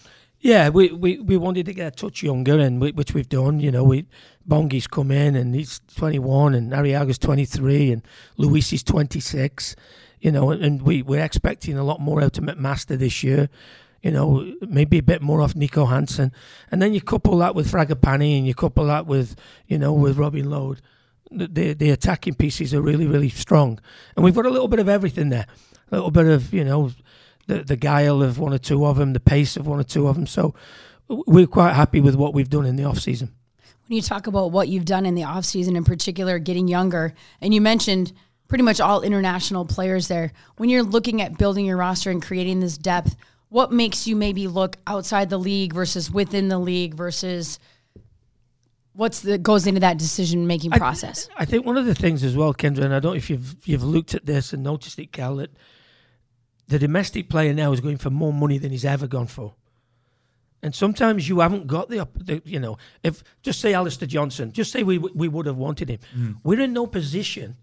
Yeah, 0.40 0.70
we, 0.70 0.90
we, 0.90 1.18
we 1.18 1.36
wanted 1.36 1.66
to 1.66 1.74
get 1.74 1.86
a 1.86 1.90
touch 1.90 2.22
younger, 2.22 2.58
and 2.58 2.80
we, 2.80 2.92
which 2.92 3.12
we've 3.12 3.28
done. 3.28 3.60
You 3.60 3.70
know, 3.70 3.84
we 3.84 4.06
Bongi's 4.48 4.86
come 4.86 5.10
in, 5.10 5.36
and 5.36 5.54
he's 5.54 5.82
21, 5.96 6.54
and 6.54 6.72
Arriaga's 6.72 7.18
23, 7.18 7.92
and 7.92 8.02
Luis 8.38 8.72
is 8.72 8.82
26. 8.82 9.76
You 10.20 10.32
know, 10.32 10.50
and 10.50 10.82
we 10.82 11.02
we're 11.02 11.22
expecting 11.22 11.76
a 11.76 11.84
lot 11.84 12.00
more 12.00 12.22
out 12.22 12.38
of 12.38 12.44
McMaster 12.44 12.98
this 12.98 13.22
year. 13.22 13.50
You 14.02 14.12
know, 14.12 14.54
maybe 14.66 14.96
a 14.98 15.02
bit 15.02 15.20
more 15.20 15.42
off 15.42 15.52
Niko 15.52 15.88
Hansen, 15.90 16.32
and 16.70 16.80
then 16.80 16.94
you 16.94 17.02
couple 17.02 17.36
that 17.38 17.54
with 17.54 17.70
Fragapani, 17.70 18.38
and 18.38 18.46
you 18.46 18.54
couple 18.54 18.86
that 18.86 19.06
with 19.06 19.36
you 19.66 19.78
know 19.78 19.92
with 19.92 20.16
Robin 20.16 20.48
Lod. 20.48 20.80
The 21.30 21.74
the 21.74 21.90
attacking 21.90 22.34
pieces 22.34 22.72
are 22.72 22.80
really 22.80 23.06
really 23.06 23.28
strong, 23.28 23.78
and 24.16 24.24
we've 24.24 24.34
got 24.34 24.46
a 24.46 24.50
little 24.50 24.68
bit 24.68 24.78
of 24.78 24.88
everything 24.88 25.28
there. 25.28 25.46
A 25.92 25.96
little 25.96 26.10
bit 26.10 26.26
of 26.26 26.52
you 26.54 26.64
know 26.64 26.92
the 27.46 27.62
the 27.62 27.76
guile 27.76 28.22
of 28.22 28.38
one 28.38 28.52
or 28.52 28.58
two 28.58 28.84
of 28.86 28.96
them, 28.96 29.12
the 29.12 29.20
pace 29.20 29.56
of 29.56 29.66
one 29.66 29.80
or 29.80 29.84
two 29.84 30.06
of 30.06 30.16
them. 30.16 30.26
So 30.26 30.54
we're 31.08 31.46
quite 31.46 31.74
happy 31.74 32.00
with 32.00 32.14
what 32.14 32.34
we've 32.34 32.48
done 32.50 32.66
in 32.66 32.76
the 32.76 32.84
off 32.84 32.98
season. 32.98 33.32
when 33.88 33.96
you 33.96 34.02
talk 34.02 34.26
about 34.28 34.52
what 34.52 34.68
you've 34.68 34.84
done 34.84 35.04
in 35.06 35.14
the 35.16 35.24
off 35.24 35.44
season, 35.44 35.74
in 35.76 35.84
particular 35.84 36.38
getting 36.38 36.68
younger 36.68 37.14
and 37.40 37.52
you 37.52 37.60
mentioned 37.60 38.12
pretty 38.46 38.62
much 38.64 38.80
all 38.80 39.02
international 39.02 39.64
players 39.64 40.08
there 40.08 40.32
when 40.56 40.68
you're 40.68 40.82
looking 40.82 41.20
at 41.22 41.38
building 41.38 41.64
your 41.66 41.76
roster 41.76 42.10
and 42.10 42.22
creating 42.22 42.60
this 42.60 42.76
depth 42.78 43.16
what 43.48 43.72
makes 43.72 44.06
you 44.06 44.14
maybe 44.14 44.46
look 44.46 44.76
outside 44.86 45.30
the 45.30 45.38
league 45.38 45.72
versus 45.72 46.10
within 46.10 46.48
the 46.48 46.58
league 46.58 46.94
versus 46.94 47.58
what's 48.92 49.20
the 49.20 49.38
goes 49.38 49.66
into 49.66 49.80
that 49.80 49.98
decision 49.98 50.46
making 50.46 50.70
process 50.72 51.28
I 51.36 51.44
think 51.44 51.64
one 51.64 51.76
of 51.76 51.86
the 51.86 51.94
things 51.94 52.22
as 52.24 52.36
well, 52.36 52.52
Kyndra, 52.54 52.84
and 52.84 52.94
I 52.94 53.00
don't 53.00 53.12
know 53.12 53.16
if 53.16 53.30
you've 53.30 53.56
you've 53.66 53.84
looked 53.84 54.14
at 54.14 54.26
this 54.26 54.52
and 54.52 54.62
noticed 54.62 54.98
it, 54.98 55.12
Cal, 55.12 55.36
that 55.36 55.50
the 56.70 56.78
domestic 56.78 57.28
player 57.28 57.52
now 57.52 57.72
is 57.72 57.80
going 57.80 57.98
for 57.98 58.10
more 58.10 58.32
money 58.32 58.56
than 58.56 58.70
he's 58.70 58.84
ever 58.84 59.08
gone 59.08 59.26
for. 59.26 59.54
And 60.62 60.72
sometimes 60.72 61.28
you 61.28 61.40
haven't 61.40 61.66
got 61.66 61.88
the, 61.88 62.06
the 62.14 62.42
you 62.44 62.60
know, 62.60 62.78
if 63.02 63.24
just 63.42 63.60
say 63.60 63.74
Alistair 63.74 64.06
Johnston, 64.06 64.52
just 64.52 64.70
say 64.70 64.84
we 64.84 64.98
we 64.98 65.26
would 65.26 65.46
have 65.46 65.56
wanted 65.56 65.88
him. 65.88 65.98
Hmm. 66.14 66.32
We're 66.44 66.60
in 66.60 66.72
no 66.72 66.86
position. 66.86 67.56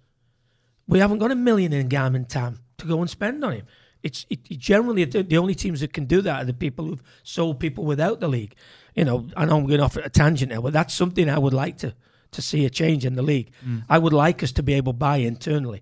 We 0.87 0.99
haven't 0.99 1.19
got 1.19 1.31
a 1.31 1.35
million 1.35 1.73
in 1.73 1.87
GAM 1.87 2.15
and 2.15 2.27
TAM 2.27 2.59
to 2.79 2.85
go 2.85 2.99
and 2.99 3.09
spend 3.09 3.43
on 3.45 3.53
him. 3.53 3.65
It's 4.03 4.25
it, 4.29 4.39
it 4.49 4.59
generally 4.59 5.05
the, 5.05 5.37
only 5.37 5.55
teams 5.55 5.79
that 5.79 5.93
can 5.93 6.05
do 6.05 6.21
that 6.21 6.41
are 6.41 6.45
the 6.45 6.53
people 6.53 6.85
who've 6.85 7.03
sold 7.23 7.59
people 7.59 7.85
without 7.85 8.19
the 8.19 8.27
league. 8.27 8.55
You 8.93 9.05
know, 9.05 9.27
I 9.37 9.45
know 9.45 9.57
I'm 9.57 9.67
going 9.67 9.79
off 9.79 9.95
at 9.95 10.05
a 10.05 10.09
tangent 10.09 10.51
now, 10.51 10.61
but 10.61 10.73
that's 10.73 10.93
something 10.93 11.29
I 11.29 11.39
would 11.39 11.53
like 11.53 11.77
to 11.77 11.93
to 12.31 12.41
see 12.41 12.65
a 12.65 12.69
change 12.69 13.05
in 13.05 13.15
the 13.15 13.21
league. 13.21 13.51
Hmm. 13.63 13.79
I 13.87 13.99
would 13.99 14.11
like 14.11 14.43
us 14.43 14.51
to 14.53 14.63
be 14.63 14.73
able 14.73 14.91
to 14.91 14.97
buy 14.97 15.17
internally 15.17 15.81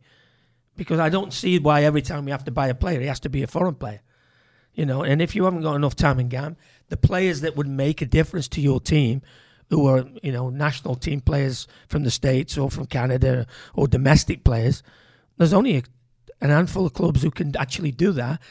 because 0.75 0.99
I 0.99 1.09
don't 1.09 1.33
see 1.33 1.59
why 1.59 1.83
every 1.83 2.01
time 2.01 2.25
we 2.25 2.31
have 2.31 2.43
to 2.45 2.51
buy 2.51 2.67
a 2.67 2.75
player, 2.75 2.99
he 2.99 3.07
has 3.07 3.19
to 3.21 3.29
be 3.29 3.43
a 3.43 3.47
foreign 3.47 3.75
player. 3.75 4.01
You 4.73 4.85
know, 4.85 5.03
and 5.03 5.21
if 5.21 5.35
you 5.35 5.45
haven't 5.45 5.61
got 5.61 5.75
enough 5.75 5.95
time 5.95 6.19
in 6.19 6.27
GAM, 6.27 6.57
the 6.89 6.97
players 6.97 7.41
that 7.41 7.55
would 7.55 7.67
make 7.67 8.01
a 8.01 8.05
difference 8.05 8.47
to 8.49 8.61
your 8.61 8.81
team, 8.81 9.21
who 9.69 9.87
are 9.87 10.05
you 10.21 10.31
know 10.31 10.49
national 10.49 10.95
team 10.95 11.21
players 11.21 11.67
from 11.87 12.03
the 12.03 12.11
states 12.11 12.57
or 12.57 12.69
from 12.69 12.85
Canada 12.85 13.47
or 13.73 13.87
domestic 13.87 14.43
players, 14.43 14.83
there's 15.37 15.53
only 15.53 15.77
a, 15.77 15.83
an 16.41 16.49
handful 16.49 16.85
of 16.85 16.93
clubs 16.93 17.21
who 17.21 17.31
can 17.31 17.55
actually 17.57 17.91
do 17.91 18.11
that 18.11 18.41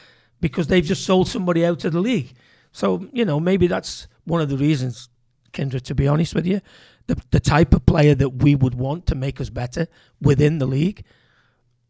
because 0.41 0.67
they've 0.67 0.83
just 0.83 1.05
sold 1.05 1.27
somebody 1.27 1.65
out 1.65 1.85
of 1.85 1.93
the 1.93 2.01
league. 2.01 2.33
So 2.71 3.07
you 3.13 3.23
know 3.23 3.39
maybe 3.39 3.67
that's 3.67 4.07
one 4.25 4.41
of 4.41 4.49
the 4.49 4.57
reasons, 4.57 5.09
Kyndra. 5.53 5.79
To 5.81 5.95
be 5.95 6.07
honest 6.07 6.33
with 6.33 6.47
you, 6.47 6.59
the 7.07 7.21
the 7.31 7.39
type 7.39 7.73
of 7.73 7.85
player 7.85 8.15
that 8.15 8.29
we 8.29 8.55
would 8.55 8.75
want 8.75 9.05
to 9.05 9.15
make 9.15 9.39
us 9.39 9.49
better 9.49 9.87
within 10.19 10.57
the 10.57 10.65
league 10.65 11.05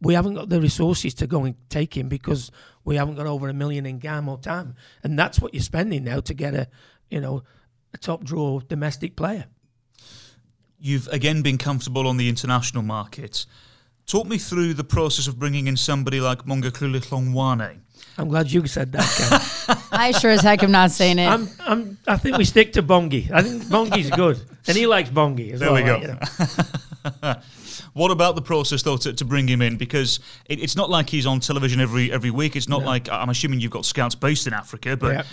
we 0.01 0.13
haven't 0.13 0.35
got 0.35 0.49
the 0.49 0.61
resources 0.61 1.13
to 1.15 1.27
go 1.27 1.45
and 1.45 1.55
take 1.69 1.95
him 1.95 2.09
because 2.09 2.51
we 2.83 2.95
haven't 2.95 3.15
got 3.15 3.27
over 3.27 3.49
a 3.49 3.53
million 3.53 3.85
in 3.85 3.99
GAM 3.99 4.29
or 4.29 4.37
TAM. 4.37 4.75
And 5.03 5.17
that's 5.17 5.39
what 5.39 5.53
you're 5.53 5.63
spending 5.63 6.03
now 6.03 6.19
to 6.21 6.33
get 6.33 6.53
a, 6.53 6.67
you 7.09 7.21
know, 7.21 7.43
a 7.93 7.97
top 7.97 8.23
draw 8.23 8.59
domestic 8.59 9.15
player. 9.15 9.45
You've 10.79 11.07
again 11.07 11.41
been 11.41 11.57
comfortable 11.57 12.07
on 12.07 12.17
the 12.17 12.29
international 12.29 12.83
market. 12.83 13.45
Talk 14.05 14.27
me 14.27 14.37
through 14.37 14.75
the 14.75 14.83
process 14.83 15.27
of 15.27 15.39
bringing 15.39 15.67
in 15.67 15.77
somebody 15.77 16.19
like 16.19 16.43
Bongokuhle 16.43 17.03
Hlongwane. 17.03 17.79
I'm 18.17 18.27
glad 18.29 18.51
you 18.51 18.65
said 18.67 18.91
that, 18.91 19.65
Ken. 19.67 19.77
i 19.91 20.11
sure 20.11 20.31
as 20.31 20.41
heck 20.41 20.63
am 20.63 20.71
not 20.71 20.91
saying 20.91 21.19
it 21.19 21.27
I'm, 21.27 21.49
I'm, 21.59 21.97
I 22.07 22.17
think 22.17 22.37
we 22.37 22.45
stick 22.45 22.73
to 22.73 22.83
Bongi. 22.83 23.31
I 23.31 23.41
think 23.41 23.63
Bongi's 23.63 24.09
good. 24.09 24.39
And 24.67 24.77
he 24.77 24.85
likes 24.87 25.09
Bongi 25.09 25.53
as 25.53 25.59
There 25.59 25.71
well. 25.71 25.81
we 25.81 25.87
go. 25.87 25.93
like, 25.93 26.01
you 26.03 27.17
know. 27.21 27.35
What 27.95 28.11
about 28.11 28.35
the 28.35 28.41
process 28.41 28.83
though 28.83 28.97
to, 28.97 29.13
to 29.13 29.25
bring 29.25 29.47
him 29.47 29.61
in? 29.61 29.77
Because 29.77 30.19
it, 30.49 30.59
it's 30.59 30.75
not 30.75 30.89
like 30.89 31.09
he's 31.09 31.25
on 31.25 31.39
television 31.39 31.79
every 31.79 32.11
every 32.11 32.29
week. 32.29 32.55
It's 32.55 32.67
not 32.67 32.81
no. 32.81 32.87
like 32.87 33.09
I'm 33.09 33.29
assuming 33.29 33.61
you've 33.61 33.71
got 33.71 33.85
scouts 33.85 34.15
based 34.15 34.47
in 34.47 34.53
Africa, 34.53 34.95
but. 34.95 35.13
Yeah. 35.13 35.23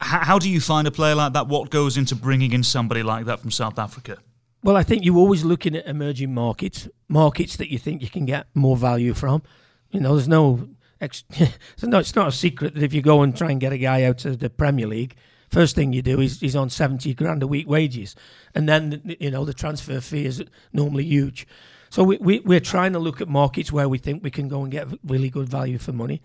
how 0.00 0.38
do 0.38 0.50
you 0.50 0.60
find 0.60 0.86
a 0.86 0.90
player 0.90 1.14
like 1.14 1.32
that? 1.32 1.48
What 1.48 1.70
goes 1.70 1.96
into 1.96 2.14
bringing 2.14 2.52
in 2.52 2.62
somebody 2.62 3.02
like 3.02 3.26
that 3.26 3.40
from 3.40 3.50
South 3.50 3.78
Africa? 3.78 4.18
Well, 4.64 4.76
I 4.78 4.82
think 4.82 5.04
you're 5.04 5.18
always 5.18 5.44
looking 5.44 5.76
at 5.76 5.86
emerging 5.86 6.32
markets, 6.32 6.88
markets 7.06 7.56
that 7.58 7.70
you 7.70 7.78
think 7.78 8.00
you 8.00 8.08
can 8.08 8.24
get 8.24 8.46
more 8.54 8.78
value 8.78 9.12
from. 9.12 9.42
You 9.90 10.00
know, 10.00 10.14
there's 10.16 10.26
no, 10.26 10.68
no, 11.00 11.98
it's 11.98 12.16
not 12.16 12.28
a 12.28 12.32
secret 12.32 12.74
that 12.74 12.82
if 12.82 12.94
you 12.94 13.02
go 13.02 13.20
and 13.20 13.36
try 13.36 13.50
and 13.50 13.60
get 13.60 13.74
a 13.74 13.78
guy 13.78 14.04
out 14.04 14.24
of 14.24 14.38
the 14.38 14.48
Premier 14.48 14.86
League, 14.86 15.16
first 15.50 15.74
thing 15.74 15.92
you 15.92 16.00
do 16.00 16.18
is 16.18 16.40
he's 16.40 16.56
on 16.56 16.70
70 16.70 17.12
grand 17.12 17.42
a 17.42 17.46
week 17.46 17.68
wages. 17.68 18.16
And 18.54 18.66
then, 18.66 19.16
you 19.20 19.30
know, 19.30 19.44
the 19.44 19.52
transfer 19.52 20.00
fee 20.00 20.24
is 20.24 20.42
normally 20.72 21.04
huge. 21.04 21.46
So 21.94 22.02
we, 22.02 22.16
we, 22.16 22.40
we're 22.40 22.58
trying 22.58 22.92
to 22.94 22.98
look 22.98 23.20
at 23.20 23.28
markets 23.28 23.70
where 23.70 23.88
we 23.88 23.98
think 23.98 24.24
we 24.24 24.30
can 24.32 24.48
go 24.48 24.64
and 24.64 24.72
get 24.72 24.88
really 25.04 25.30
good 25.30 25.48
value 25.48 25.78
for 25.78 25.92
money, 25.92 26.22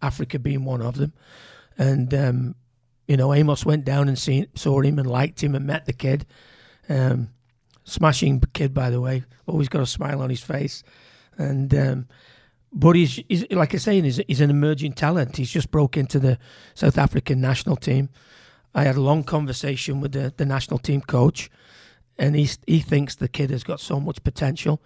Africa 0.00 0.38
being 0.38 0.64
one 0.64 0.80
of 0.80 0.96
them. 0.96 1.12
And, 1.76 2.14
um, 2.14 2.54
you 3.06 3.18
know, 3.18 3.34
Amos 3.34 3.66
went 3.66 3.84
down 3.84 4.08
and 4.08 4.18
seen, 4.18 4.46
saw 4.54 4.80
him 4.80 4.98
and 4.98 5.06
liked 5.06 5.42
him 5.44 5.54
and 5.54 5.66
met 5.66 5.84
the 5.84 5.92
kid. 5.92 6.24
Um, 6.88 7.28
smashing 7.84 8.42
kid, 8.54 8.72
by 8.72 8.88
the 8.88 8.98
way. 8.98 9.24
Always 9.46 9.68
got 9.68 9.82
a 9.82 9.86
smile 9.86 10.22
on 10.22 10.30
his 10.30 10.40
face, 10.40 10.82
and 11.36 11.74
um, 11.74 12.08
but 12.72 12.96
he's, 12.96 13.22
he's 13.28 13.44
like 13.50 13.74
I 13.74 13.76
say, 13.76 14.00
he's, 14.00 14.22
he's 14.26 14.40
an 14.40 14.48
emerging 14.48 14.94
talent. 14.94 15.36
He's 15.36 15.50
just 15.50 15.70
broke 15.70 15.98
into 15.98 16.18
the 16.18 16.38
South 16.72 16.96
African 16.96 17.42
national 17.42 17.76
team. 17.76 18.08
I 18.74 18.84
had 18.84 18.96
a 18.96 19.02
long 19.02 19.24
conversation 19.24 20.00
with 20.00 20.12
the, 20.12 20.32
the 20.34 20.46
national 20.46 20.78
team 20.78 21.02
coach, 21.02 21.50
and 22.20 22.36
he 22.36 22.48
he 22.66 22.78
thinks 22.80 23.16
the 23.16 23.28
kid 23.28 23.50
has 23.50 23.64
got 23.64 23.80
so 23.80 23.98
much 23.98 24.22
potential, 24.22 24.80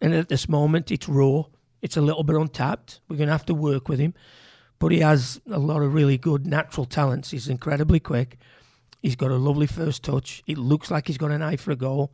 and 0.00 0.12
at 0.12 0.28
this 0.28 0.48
moment 0.48 0.90
it's 0.90 1.08
raw. 1.08 1.44
It's 1.80 1.96
a 1.96 2.02
little 2.02 2.24
bit 2.24 2.36
untapped. 2.36 3.00
We're 3.08 3.16
going 3.16 3.28
to 3.28 3.32
have 3.32 3.46
to 3.46 3.54
work 3.54 3.88
with 3.88 4.00
him, 4.00 4.12
but 4.80 4.90
he 4.90 4.98
has 4.98 5.40
a 5.48 5.58
lot 5.58 5.82
of 5.82 5.94
really 5.94 6.18
good 6.18 6.44
natural 6.46 6.84
talents. 6.84 7.30
He's 7.30 7.48
incredibly 7.48 8.00
quick. 8.00 8.36
He's 9.00 9.14
got 9.14 9.30
a 9.30 9.36
lovely 9.36 9.68
first 9.68 10.02
touch. 10.02 10.42
It 10.46 10.58
looks 10.58 10.90
like 10.90 11.06
he's 11.06 11.18
got 11.18 11.30
an 11.30 11.42
eye 11.42 11.56
for 11.56 11.70
a 11.70 11.76
goal. 11.76 12.12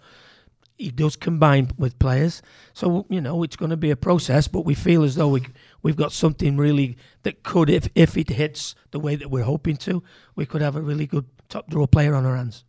He 0.76 0.90
does 0.90 1.16
combine 1.16 1.70
with 1.78 1.98
players, 1.98 2.42
so 2.74 3.06
you 3.08 3.22
know 3.22 3.42
it's 3.42 3.56
going 3.56 3.70
to 3.70 3.76
be 3.78 3.90
a 3.90 3.96
process. 3.96 4.48
But 4.48 4.66
we 4.66 4.74
feel 4.74 5.02
as 5.02 5.14
though 5.14 5.28
we 5.28 5.46
we've 5.82 5.96
got 5.96 6.12
something 6.12 6.58
really 6.58 6.98
that 7.22 7.42
could, 7.42 7.70
if 7.70 7.88
if 7.94 8.18
it 8.18 8.28
hits 8.28 8.74
the 8.90 9.00
way 9.00 9.16
that 9.16 9.30
we're 9.30 9.44
hoping 9.44 9.76
to, 9.78 10.02
we 10.36 10.44
could 10.44 10.60
have 10.60 10.76
a 10.76 10.82
really 10.82 11.06
good 11.06 11.24
top 11.48 11.70
draw 11.70 11.86
player 11.86 12.14
on 12.14 12.26
our 12.26 12.36
hands. 12.36 12.64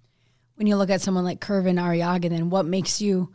When 0.55 0.67
you 0.67 0.75
look 0.75 0.89
at 0.89 1.01
someone 1.01 1.24
like 1.24 1.39
Kervin 1.39 1.79
Arriaga, 1.79 2.29
then 2.29 2.50
what 2.50 2.65
makes 2.65 3.01
you 3.01 3.33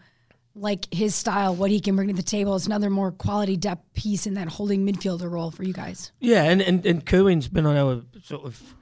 like 0.54 0.92
his 0.92 1.14
style, 1.14 1.54
what 1.54 1.70
he 1.70 1.80
can 1.80 1.96
bring 1.96 2.08
to 2.08 2.14
the 2.14 2.22
table 2.22 2.54
is 2.54 2.66
another 2.66 2.90
more 2.90 3.12
quality 3.12 3.56
depth 3.56 3.92
piece 3.94 4.26
in 4.26 4.34
that 4.34 4.48
holding 4.48 4.86
midfielder 4.86 5.30
role 5.30 5.50
for 5.50 5.62
you 5.62 5.72
guys. 5.72 6.12
Yeah, 6.20 6.44
and 6.44 6.60
and, 6.60 6.84
and 6.84 7.04
Kervin's 7.04 7.48
been 7.48 7.66
on 7.66 7.76
our 7.76 8.02
sort 8.22 8.44
of 8.44 8.74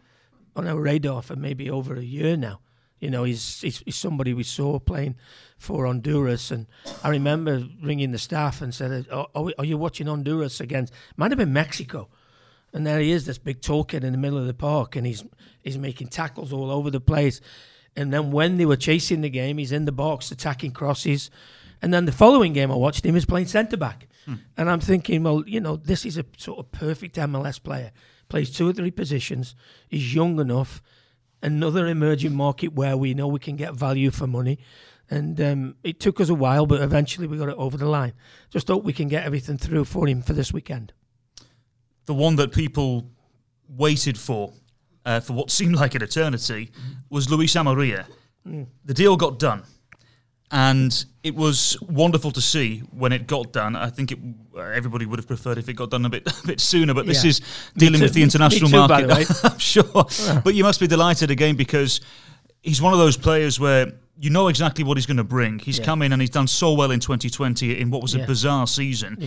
on 0.54 0.66
our 0.66 0.80
radar 0.80 1.22
for 1.22 1.36
maybe 1.36 1.70
over 1.70 1.94
a 1.94 2.02
year 2.02 2.36
now. 2.36 2.60
You 2.98 3.10
know, 3.10 3.24
he's, 3.24 3.60
he's, 3.60 3.80
he's 3.80 3.96
somebody 3.96 4.32
we 4.32 4.42
saw 4.42 4.78
playing 4.78 5.16
for 5.58 5.84
Honduras, 5.84 6.50
and 6.50 6.66
I 7.04 7.10
remember 7.10 7.62
ringing 7.82 8.12
the 8.12 8.18
staff 8.18 8.62
and 8.62 8.74
said, 8.74 9.06
"Are, 9.12 9.28
are 9.34 9.64
you 9.64 9.76
watching 9.76 10.06
Honduras 10.06 10.60
against?" 10.60 10.94
Might 11.14 11.30
have 11.30 11.38
been 11.38 11.52
Mexico, 11.52 12.08
and 12.72 12.86
there 12.86 12.98
he 12.98 13.12
is, 13.12 13.26
this 13.26 13.36
big 13.36 13.60
tall 13.60 13.84
kid 13.84 14.02
in 14.02 14.12
the 14.12 14.18
middle 14.18 14.38
of 14.38 14.46
the 14.46 14.54
park, 14.54 14.96
and 14.96 15.06
he's 15.06 15.24
he's 15.62 15.76
making 15.76 16.08
tackles 16.08 16.54
all 16.54 16.70
over 16.70 16.90
the 16.90 17.00
place. 17.00 17.42
And 17.96 18.12
then 18.12 18.30
when 18.30 18.58
they 18.58 18.66
were 18.66 18.76
chasing 18.76 19.22
the 19.22 19.30
game, 19.30 19.58
he's 19.58 19.72
in 19.72 19.86
the 19.86 19.92
box 19.92 20.30
attacking 20.30 20.72
crosses. 20.72 21.30
And 21.80 21.92
then 21.92 22.04
the 22.04 22.12
following 22.12 22.52
game 22.52 22.70
I 22.70 22.76
watched 22.76 23.04
him 23.04 23.16
is 23.16 23.24
playing 23.24 23.46
centre 23.46 23.76
back, 23.76 24.08
hmm. 24.24 24.34
and 24.56 24.70
I'm 24.70 24.80
thinking, 24.80 25.22
well, 25.22 25.44
you 25.46 25.60
know, 25.60 25.76
this 25.76 26.06
is 26.06 26.16
a 26.16 26.24
sort 26.38 26.58
of 26.58 26.72
perfect 26.72 27.16
MLS 27.16 27.62
player 27.62 27.92
plays 28.28 28.50
two 28.50 28.68
or 28.68 28.72
three 28.72 28.90
positions, 28.90 29.54
is 29.90 30.14
young 30.14 30.40
enough. 30.40 30.82
Another 31.42 31.86
emerging 31.86 32.34
market 32.34 32.72
where 32.72 32.96
we 32.96 33.14
know 33.14 33.28
we 33.28 33.38
can 33.38 33.56
get 33.56 33.74
value 33.74 34.10
for 34.10 34.26
money. 34.26 34.58
And 35.08 35.40
um, 35.40 35.76
it 35.84 36.00
took 36.00 36.20
us 36.20 36.28
a 36.28 36.34
while, 36.34 36.66
but 36.66 36.80
eventually 36.80 37.26
we 37.26 37.38
got 37.38 37.48
it 37.48 37.56
over 37.56 37.76
the 37.76 37.86
line. 37.86 38.14
Just 38.50 38.68
hope 38.68 38.82
we 38.82 38.92
can 38.92 39.08
get 39.08 39.24
everything 39.24 39.58
through 39.58 39.84
for 39.84 40.08
him 40.08 40.22
for 40.22 40.32
this 40.32 40.52
weekend. 40.52 40.92
The 42.06 42.14
one 42.14 42.36
that 42.36 42.52
people 42.52 43.10
waited 43.68 44.18
for, 44.18 44.52
uh, 45.06 45.20
for 45.20 45.32
what 45.32 45.50
seemed 45.50 45.76
like 45.76 45.94
an 45.94 46.02
eternity, 46.02 46.70
was 47.08 47.30
Luis 47.30 47.54
Amarilla. 47.54 48.04
Mm. 48.46 48.66
The 48.84 48.92
deal 48.92 49.16
got 49.16 49.38
done 49.38 49.62
and 50.50 51.06
it 51.22 51.34
was 51.34 51.76
wonderful 51.82 52.30
to 52.30 52.40
see 52.40 52.80
when 52.92 53.12
it 53.12 53.26
got 53.26 53.52
done. 53.52 53.74
I 53.74 53.90
think 53.90 54.12
it, 54.12 54.18
uh, 54.56 54.60
everybody 54.60 55.04
would 55.04 55.18
have 55.18 55.26
preferred 55.26 55.58
if 55.58 55.68
it 55.68 55.74
got 55.74 55.90
done 55.90 56.04
a 56.06 56.08
bit 56.08 56.26
a 56.44 56.46
bit 56.46 56.60
sooner, 56.60 56.94
but 56.94 57.06
this 57.06 57.24
yeah. 57.24 57.30
is 57.30 57.40
dealing 57.76 58.00
with 58.00 58.14
the 58.14 58.22
international 58.28 58.70
too, 58.70 58.76
market. 58.76 59.44
I'm 59.44 59.58
sure, 59.58 60.06
yeah. 60.20 60.40
but 60.44 60.54
you 60.54 60.62
must 60.62 60.80
be 60.80 60.86
delighted 60.86 61.30
again 61.30 61.56
because 61.56 62.00
he's 62.62 62.80
one 62.80 62.92
of 62.92 62.98
those 62.98 63.16
players 63.16 63.58
where 63.58 63.92
you 64.18 64.30
know 64.30 64.48
exactly 64.48 64.84
what 64.84 64.96
he's 64.96 65.06
going 65.06 65.16
to 65.16 65.24
bring. 65.24 65.58
He's 65.58 65.78
yeah. 65.78 65.84
come 65.84 66.02
in 66.02 66.12
and 66.12 66.22
he's 66.22 66.30
done 66.30 66.46
so 66.46 66.72
well 66.72 66.90
in 66.90 67.00
2020 67.00 67.80
in 67.80 67.90
what 67.90 68.00
was 68.00 68.14
a 68.14 68.20
bizarre 68.20 68.66
season. 68.66 69.18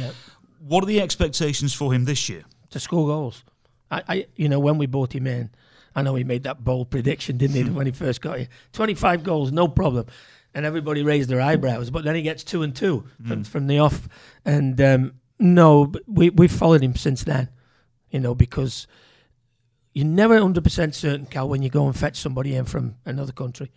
What 0.59 0.83
are 0.83 0.87
the 0.87 1.01
expectations 1.01 1.73
for 1.73 1.93
him 1.93 2.05
this 2.05 2.27
year? 2.27 2.43
To 2.71 2.79
score 2.79 3.07
goals. 3.07 3.43
I, 3.91 4.03
I, 4.07 4.25
you 4.35 4.49
know, 4.49 4.59
when 4.59 4.77
we 4.77 4.87
bought 4.87 5.13
him 5.13 5.27
in, 5.27 5.49
I 5.99 6.01
know 6.01 6.15
he 6.15 6.23
made 6.23 6.43
that 6.43 6.63
bold 6.63 6.89
prediction, 6.89 7.37
didn't 7.37 7.55
he, 7.55 7.63
when 7.69 7.85
he 7.85 7.91
first 7.91 8.21
got 8.21 8.37
here? 8.39 8.47
25 8.73 9.23
goals, 9.23 9.51
no 9.51 9.67
problem 9.67 10.07
and 10.53 10.65
everybody 10.65 11.03
raised 11.03 11.29
their 11.29 11.41
eyebrows. 11.41 11.89
But 11.89 12.03
then 12.03 12.15
he 12.15 12.21
gets 12.21 12.43
two 12.43 12.63
and 12.63 12.75
two 12.75 13.05
from, 13.25 13.43
mm. 13.43 13.47
from 13.47 13.67
the 13.67 13.79
off, 13.79 14.07
and 14.45 14.79
um, 14.81 15.13
no, 15.39 15.91
we 16.07 16.29
we've 16.29 16.51
followed 16.51 16.81
him 16.81 16.95
since 16.95 17.23
then, 17.23 17.49
you 18.09 18.19
know, 18.19 18.35
because 18.35 18.87
you're 19.93 20.05
never 20.05 20.39
hundred 20.39 20.63
percent 20.63 20.95
certain, 20.95 21.25
Cal, 21.25 21.47
when 21.47 21.61
you 21.61 21.69
go 21.69 21.85
and 21.85 21.97
fetch 21.97 22.17
somebody 22.17 22.55
in 22.55 22.65
from 22.65 22.95
another 23.05 23.31
country, 23.31 23.71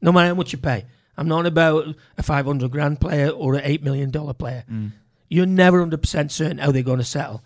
no 0.00 0.12
matter 0.12 0.28
how 0.28 0.34
much 0.34 0.52
you 0.52 0.58
pay. 0.58 0.86
I'm 1.16 1.26
not 1.26 1.46
about 1.46 1.96
a 2.16 2.22
500 2.22 2.70
grand 2.70 3.00
player 3.00 3.30
or 3.30 3.56
an 3.56 3.62
eight 3.64 3.82
million 3.82 4.12
dollar 4.12 4.34
player. 4.34 4.64
Mm. 4.70 4.92
You're 5.28 5.46
never 5.46 5.80
hundred 5.80 6.00
percent 6.00 6.30
certain 6.30 6.58
how 6.58 6.70
they're 6.70 6.82
going 6.82 6.98
to 6.98 7.04
settle. 7.04 7.42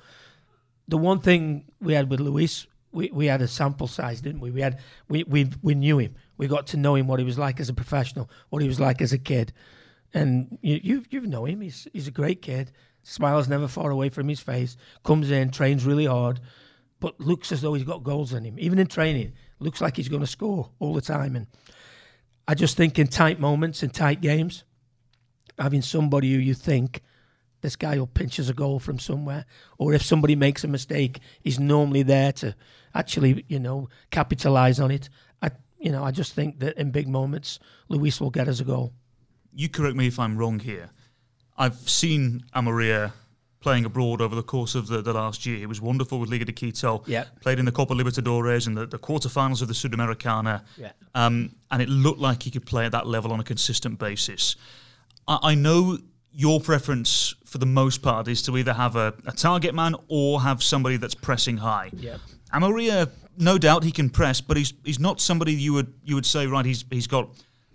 The 0.89 0.99
one 0.99 1.21
thing 1.21 1.65
we 1.81 1.95
had 1.95 2.11
with 2.11 2.21
Luis, 2.21 2.67
we, 2.93 3.11
we 3.13 3.27
had 3.27 3.43
a 3.43 3.49
sample 3.49 3.87
size, 3.87 4.21
didn't 4.21 4.41
we? 4.41 4.51
We 4.51 4.61
had 4.61 4.79
we 5.09 5.25
we 5.25 5.51
we 5.63 5.75
knew 5.75 5.99
him. 5.99 6.15
We 6.37 6.47
got 6.47 6.67
to 6.69 6.77
know 6.77 6.95
him, 6.95 7.07
what 7.07 7.19
he 7.19 7.25
was 7.25 7.39
like 7.39 7.59
as 7.61 7.69
a 7.69 7.75
professional, 7.75 8.31
what 8.51 8.63
he 8.63 8.69
was 8.69 8.79
like 8.79 9.01
as 9.01 9.13
a 9.13 9.19
kid. 9.19 9.53
And 10.15 10.59
you 10.61 10.81
you, 10.83 11.05
you 11.11 11.21
know 11.23 11.45
him. 11.45 11.61
He's 11.61 11.89
he's 11.93 12.07
a 12.07 12.13
great 12.13 12.43
kid. 12.43 12.73
Smiles 13.03 13.49
never 13.49 13.67
far 13.67 13.91
away 13.91 14.11
from 14.11 14.29
his 14.29 14.41
face. 14.41 14.77
Comes 15.03 15.31
in, 15.31 15.51
trains 15.51 15.85
really 15.85 16.07
hard, 16.07 16.41
but 17.01 17.19
looks 17.19 17.51
as 17.51 17.61
though 17.61 17.75
he's 17.75 17.85
got 17.85 18.05
goals 18.05 18.33
in 18.33 18.45
him. 18.45 18.59
Even 18.59 18.79
in 18.79 18.87
training, 18.87 19.33
looks 19.59 19.81
like 19.81 19.97
he's 19.97 20.09
going 20.09 20.21
to 20.21 20.27
score 20.27 20.71
all 20.79 20.95
the 20.95 21.01
time. 21.01 21.35
And 21.35 21.47
I 22.47 22.55
just 22.55 22.77
think 22.77 22.99
in 22.99 23.09
tight 23.09 23.41
moments, 23.41 23.83
in 23.83 23.91
tight 23.91 24.21
games, 24.21 24.65
having 25.59 25.83
somebody 25.83 26.33
who 26.33 26.39
you 26.39 26.55
think 26.55 27.03
this 27.61 27.77
guy 27.77 27.99
will 27.99 28.07
pinch 28.07 28.39
us 28.39 28.49
a 28.49 28.55
goal 28.55 28.79
from 28.79 28.99
somewhere, 28.99 29.47
or 29.79 29.95
if 29.95 30.03
somebody 30.03 30.37
makes 30.37 30.65
a 30.65 30.69
mistake, 30.69 31.21
he's 31.41 31.59
normally 31.59 32.03
there 32.03 32.33
to 32.33 32.55
actually, 32.95 33.45
you 33.49 33.59
know, 33.59 33.89
capitalize 34.11 34.81
on 34.81 34.91
it 34.91 35.09
I, 35.43 35.51
you 35.79 35.91
know, 35.91 36.05
I 36.05 36.11
just 36.13 36.35
think 36.35 36.61
that 36.61 36.79
in 36.79 36.91
big 36.91 37.09
moments, 37.09 37.59
Luis 37.89 38.21
will 38.21 38.31
get 38.31 38.49
us 38.49 38.61
a 38.61 38.65
goal. 38.65 38.93
You 39.53 39.69
correct 39.69 39.97
me 39.97 40.07
if 40.07 40.19
I'm 40.19 40.39
wrong 40.39 40.61
here. 40.61 40.91
I've 41.59 41.89
seen 41.89 42.45
Amarilla 42.55 43.13
playing 43.61 43.85
abroad 43.85 44.21
over 44.21 44.35
the 44.35 44.43
course 44.43 44.75
of 44.75 44.89
the, 44.89 45.03
the 45.03 45.13
last 45.13 45.45
year. 45.45 45.59
He 45.59 45.67
was 45.67 45.81
wonderful 45.81 46.19
with 46.19 46.31
Liga 46.31 46.45
de 46.45 46.53
Quito. 46.53 47.03
Yeah. 47.07 47.25
Played 47.41 47.59
in 47.59 47.65
the 47.65 47.73
Copa 47.73 47.95
Libertadores 47.95 48.67
and 48.67 48.77
the, 48.77 48.87
the 48.87 48.99
quarterfinals 48.99 49.63
of 49.63 49.69
the 49.69 49.75
Sudamericana. 49.75 50.63
Yeah. 50.77 50.93
Um, 51.15 51.55
and 51.71 51.83
it 51.83 51.89
looked 51.89 52.19
like 52.19 52.43
he 52.43 52.51
could 52.51 52.67
play 52.67 52.87
at 52.87 52.93
that 52.93 53.07
level 53.07 53.33
on 53.33 53.41
a 53.41 53.45
consistent 53.45 53.99
basis. 53.99 54.57
I, 55.29 55.39
I 55.43 55.55
know 55.55 55.99
your 56.33 56.61
preference 56.61 57.35
for 57.45 57.59
the 57.59 57.67
most 57.67 58.03
part 58.03 58.27
is 58.27 58.43
to 58.43 58.57
either 58.57 58.73
have 58.73 58.97
a, 58.97 59.15
a 59.27 59.33
target 59.33 59.75
man 59.75 59.95
or 60.09 60.41
have 60.41 60.63
somebody 60.63 60.97
that's 60.97 61.15
pressing 61.15 61.59
high. 61.59 61.91
Yeah. 61.93 62.17
Amarilla 62.53 63.11
no 63.39 63.59
doubt 63.59 63.85
he 63.85 63.93
can 63.93 64.11
press, 64.11 64.41
but 64.41 64.57
he's 64.57 64.75
he's 64.85 64.99
not 64.99 65.21
somebody 65.21 65.53
you 65.55 65.73
would 65.73 65.93
you 66.05 66.15
would 66.15 66.27
say 66.27 66.47
right. 66.47 66.65
He's 66.65 66.85
he's 66.91 67.07
got 67.07 67.27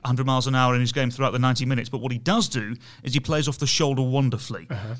100 0.01 0.25
miles 0.25 0.47
an 0.47 0.55
hour 0.55 0.75
in 0.75 0.81
his 0.81 0.91
game 0.91 1.11
throughout 1.11 1.31
the 1.31 1.39
90 1.39 1.65
minutes. 1.65 1.89
But 1.89 1.99
what 1.99 2.11
he 2.11 2.17
does 2.17 2.47
do 2.47 2.75
is 3.03 3.13
he 3.13 3.19
plays 3.19 3.47
off 3.47 3.57
the 3.57 3.67
shoulder 3.67 4.01
wonderfully. 4.01 4.67
Uh-huh. 4.69 4.95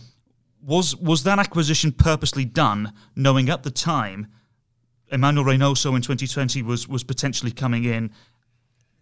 Was 0.64 0.96
was 0.96 1.24
that 1.24 1.40
acquisition 1.40 1.92
purposely 1.92 2.46
done, 2.46 2.94
knowing 3.16 3.50
at 3.50 3.64
the 3.64 3.72
time 3.72 4.28
Emanuel 5.12 5.46
Reynoso 5.46 5.96
in 5.96 6.02
2020 6.02 6.62
was 6.64 6.88
was 6.88 7.04
potentially 7.04 7.52
coming 7.52 7.86
in? 7.86 8.12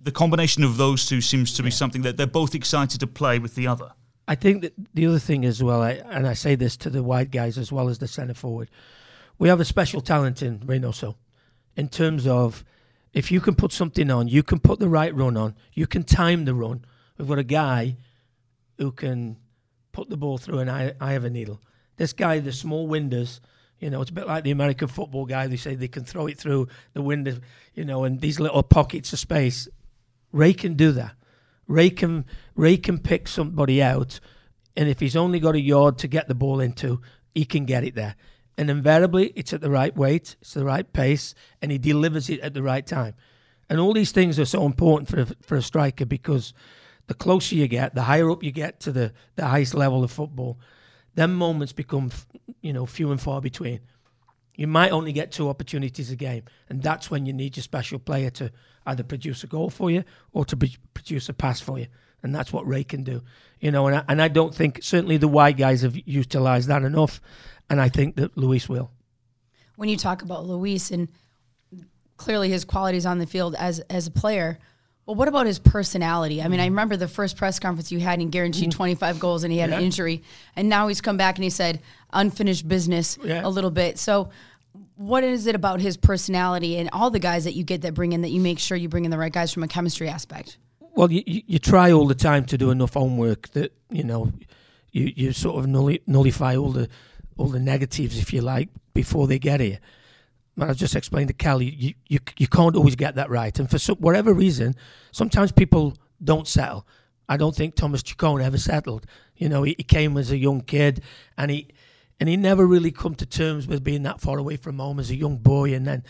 The 0.02 0.12
combination 0.12 0.64
of 0.64 0.78
those 0.78 1.08
two 1.08 1.22
seems 1.22 1.54
to 1.56 1.64
be 1.64 1.70
yeah. 1.70 1.76
something 1.76 2.04
that 2.04 2.18
they're 2.18 2.28
both 2.28 2.54
excited 2.54 3.00
to 3.00 3.08
play 3.08 3.40
with 3.40 3.56
the 3.56 3.66
other. 3.66 3.92
I 4.28 4.36
think 4.36 4.62
that 4.62 4.74
the 4.94 5.06
other 5.08 5.20
thing 5.20 5.46
as 5.46 5.64
well, 5.64 5.82
I, 5.82 6.02
and 6.10 6.28
I 6.28 6.34
say 6.34 6.56
this 6.56 6.78
to 6.78 6.90
the 6.90 7.04
wide 7.04 7.32
guys 7.32 7.58
as 7.58 7.72
well 7.72 7.90
as 7.90 8.00
the 8.00 8.08
centre 8.08 8.34
forward, 8.34 8.70
we 9.38 9.50
have 9.50 9.60
a 9.60 9.66
special 9.66 10.02
talent 10.02 10.42
in 10.42 10.60
Reynoso 10.60 11.16
in 11.76 11.90
terms 11.90 12.26
of 12.26 12.64
if 13.14 13.32
you 13.32 13.40
can 13.40 13.56
put 13.56 13.72
something 13.72 14.12
on, 14.12 14.28
you 14.28 14.44
can 14.44 14.60
put 14.60 14.80
the 14.80 14.90
right 14.90 15.14
run 15.16 15.38
on, 15.38 15.56
you 15.74 15.88
can 15.88 16.04
time 16.04 16.46
the 16.46 16.54
run. 16.54 16.86
We've 17.18 17.28
got 17.28 17.40
a 17.40 17.44
guy 17.44 17.98
who 18.78 18.92
can 18.92 19.38
put 19.92 20.10
the 20.10 20.18
ball 20.18 20.38
through 20.38 20.60
an 20.60 20.70
eye, 20.70 20.94
eye 21.00 21.14
of 21.14 21.24
a 21.24 21.30
needle. 21.30 21.62
This 21.96 22.12
guy, 22.12 22.40
the 22.40 22.52
small 22.52 22.88
windows, 22.88 23.40
you 23.80 23.90
know, 23.90 24.02
it's 24.02 24.12
a 24.12 24.14
bit 24.14 24.28
like 24.28 24.44
the 24.44 24.52
American 24.52 24.90
football 24.90 25.26
guy. 25.26 25.48
They 25.48 25.56
say 25.56 25.76
they 25.76 25.88
can 25.88 26.04
throw 26.04 26.28
it 26.28 26.38
through 26.38 26.68
the 26.94 27.02
window, 27.02 27.38
you 27.74 27.86
know, 27.86 28.04
and 28.04 28.20
these 28.20 28.40
little 28.40 28.64
pockets 28.64 29.14
of 29.14 29.20
space. 29.20 29.68
Ray 30.32 30.54
can 30.54 30.74
do 30.74 30.92
that. 30.94 31.14
Ray 31.68 31.90
can 31.90 32.26
Ray 32.56 32.78
can 32.78 33.00
pick 33.00 33.28
somebody 33.28 33.82
out, 33.82 34.20
and 34.76 34.90
if 34.90 35.00
he's 35.00 35.16
only 35.16 35.40
got 35.40 35.56
a 35.56 35.62
yard 35.62 35.98
to 36.00 36.08
get 36.08 36.28
the 36.28 36.36
ball 36.36 36.60
into, 36.60 37.02
he 37.34 37.46
can 37.46 37.66
get 37.66 37.84
it 37.84 37.96
there. 37.96 38.16
And 38.58 38.70
invariably, 38.70 39.34
it's 39.36 39.54
at 39.54 39.62
the 39.62 39.70
right 39.70 39.96
weight, 39.96 40.36
it's 40.42 40.54
the 40.54 40.64
right 40.64 40.92
pace, 40.92 41.36
and 41.62 41.72
he 41.72 41.78
delivers 41.78 42.30
it 42.30 42.40
at 42.40 42.54
the 42.54 42.64
right 42.64 42.86
time. 42.86 43.16
And 43.70 43.80
all 43.80 43.94
these 43.94 44.12
things 44.12 44.40
are 44.40 44.46
so 44.46 44.66
important 44.66 45.10
for 45.10 45.22
a, 45.22 45.26
for 45.42 45.56
a 45.58 45.62
striker 45.62 46.06
because 46.06 46.54
the 47.08 47.14
closer 47.14 47.56
you 47.56 47.68
get, 47.68 47.96
the 47.96 48.04
higher 48.04 48.30
up 48.30 48.44
you 48.44 48.52
get 48.52 48.80
to 48.82 48.92
the, 48.92 49.14
the 49.36 49.46
highest 49.46 49.74
level 49.74 50.04
of 50.04 50.12
football, 50.12 50.60
them 51.16 51.36
moments 51.36 51.74
become, 51.74 52.12
you 52.62 52.74
know, 52.74 52.86
few 52.86 53.12
and 53.12 53.22
far 53.22 53.42
between. 53.42 53.82
You 54.56 54.68
might 54.68 54.92
only 54.92 55.12
get 55.12 55.32
two 55.32 55.50
opportunities 55.50 56.12
a 56.12 56.16
game, 56.16 56.44
and 56.70 56.82
that's 56.82 57.12
when 57.12 57.26
you 57.26 57.34
need 57.34 57.58
your 57.58 57.64
special 57.64 58.00
player 58.00 58.30
to 58.32 58.52
either 58.86 59.04
produce 59.04 59.44
a 59.44 59.48
goal 59.48 59.70
for 59.70 59.92
you 59.92 60.04
or 60.32 60.46
to 60.46 60.56
produce 60.94 61.28
a 61.28 61.34
pass 61.34 61.60
for 61.60 61.80
you. 61.80 61.88
And 62.24 62.34
that's 62.34 62.54
what 62.54 62.66
Ray 62.66 62.84
can 62.84 63.04
do, 63.04 63.22
you 63.60 63.70
know. 63.70 63.88
And 63.88 63.98
I, 63.98 64.04
and 64.08 64.22
I 64.22 64.30
don't 64.30 64.56
think 64.56 64.80
certainly 64.82 65.18
the 65.18 65.28
wide 65.28 65.58
guys 65.58 65.82
have 65.82 65.96
utilised 66.08 66.68
that 66.70 66.84
enough, 66.84 67.22
and 67.70 67.82
I 67.82 67.90
think 67.90 68.16
that 68.16 68.38
Luis 68.38 68.70
will. 68.70 68.92
When 69.76 69.90
you 69.90 69.98
talk 69.98 70.22
about 70.22 70.46
Luis 70.46 70.92
and 70.92 71.10
clearly 72.18 72.50
his 72.50 72.66
qualities 72.66 73.06
on 73.06 73.20
the 73.20 73.28
field 73.28 73.56
as 73.56 73.80
as 73.82 74.08
a 74.08 74.12
player. 74.12 74.60
Well, 75.06 75.16
what 75.16 75.28
about 75.28 75.46
his 75.46 75.60
personality? 75.60 76.42
I 76.42 76.48
mean, 76.48 76.60
I 76.60 76.66
remember 76.66 76.98
the 76.98 77.08
first 77.08 77.38
press 77.38 77.60
conference 77.60 77.92
you 77.92 78.00
had 78.00 78.20
and 78.20 78.32
guaranteed 78.32 78.70
mm. 78.70 78.76
25 78.76 79.20
goals 79.20 79.44
and 79.44 79.54
he 79.54 79.60
had 79.60 79.70
yeah. 79.70 79.78
an 79.78 79.84
injury. 79.84 80.24
And 80.56 80.68
now 80.68 80.88
he's 80.88 81.00
come 81.00 81.16
back 81.16 81.36
and 81.36 81.44
he 81.44 81.52
said 81.52 81.80
unfinished 82.12 82.68
business 82.68 83.20
yeah. 83.24 83.46
a 83.46 83.50
little 83.50 83.70
bit. 83.70 84.00
So, 84.00 84.30
what 84.96 85.24
is 85.24 85.46
it 85.46 85.54
about 85.54 85.80
his 85.80 85.96
personality 85.96 86.78
and 86.78 86.90
all 86.92 87.12
the 87.12 87.20
guys 87.20 87.44
that 87.44 87.54
you 87.54 87.64
get 87.64 87.82
that 87.82 87.94
bring 87.94 88.14
in 88.14 88.22
that 88.22 88.30
you 88.30 88.42
make 88.42 88.58
sure 88.58 88.76
you 88.78 88.90
bring 88.90 89.06
in 89.06 89.12
the 89.12 89.18
right 89.18 89.32
guys 89.32 89.54
from 89.54 89.62
a 89.62 89.68
chemistry 89.68 90.10
aspect? 90.10 90.58
Well, 90.96 91.12
you, 91.12 91.24
you 91.26 91.60
try 91.60 91.92
all 91.92 92.08
the 92.08 92.16
time 92.16 92.46
to 92.46 92.58
do 92.58 92.72
enough 92.72 92.94
homework 92.94 93.50
that, 93.50 93.74
you 93.92 94.04
know, 94.04 94.32
you, 94.92 95.12
you 95.16 95.34
sort 95.34 95.64
of 95.64 95.68
nullify 96.08 96.56
all 96.56 96.72
the 96.72 96.90
all 97.38 97.48
the 97.48 97.60
negatives, 97.60 98.18
if 98.18 98.34
you 98.34 98.42
like, 98.42 98.70
before 98.94 99.28
they 99.28 99.40
get 99.40 99.60
here. 99.60 99.80
Man, 100.56 100.70
I 100.70 100.74
just 100.74 100.96
explained 100.96 101.28
to 101.28 101.34
Kelly, 101.34 101.70
you, 101.70 101.94
you, 102.08 102.20
you 102.38 102.48
can't 102.48 102.76
always 102.76 102.96
get 102.96 103.16
that 103.16 103.30
right. 103.30 103.58
And 103.60 103.70
for 103.70 103.78
some, 103.78 103.98
whatever 103.98 104.34
reason, 104.34 104.76
sometimes 105.12 105.52
people 105.52 105.98
don't 106.24 106.48
settle. 106.48 106.88
I 107.28 107.38
don't 107.38 107.56
think 107.56 107.76
Thomas 107.76 108.04
Chacon 108.04 108.42
ever 108.42 108.58
settled. 108.58 109.06
You 109.36 109.50
know, 109.50 109.64
he, 109.64 109.76
he, 109.78 109.84
came 109.84 110.16
as 110.18 110.32
a 110.32 110.38
young 110.38 110.62
kid 110.62 111.02
and 111.38 111.52
he 111.52 111.70
and 112.20 112.30
he 112.30 112.38
never 112.38 112.66
really 112.66 112.92
come 112.92 113.16
to 113.16 113.26
terms 113.26 113.68
with 113.68 113.84
being 113.84 114.04
that 114.04 114.22
far 114.22 114.38
away 114.38 114.58
from 114.58 114.80
home 114.80 115.00
as 115.00 115.10
a 115.10 115.16
young 115.16 115.38
boy 115.38 115.74
and 115.74 115.86
then 115.86 116.04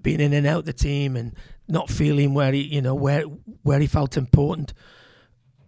being 0.00 0.20
in 0.20 0.32
and 0.32 0.46
out 0.46 0.64
the 0.64 0.72
team 0.72 1.16
and 1.16 1.34
not 1.66 1.90
feeling 1.90 2.34
where 2.34 2.52
he, 2.52 2.62
you 2.62 2.82
know, 2.82 2.94
where 2.94 3.22
where 3.62 3.80
he 3.80 3.86
felt 3.86 4.16
important. 4.16 4.74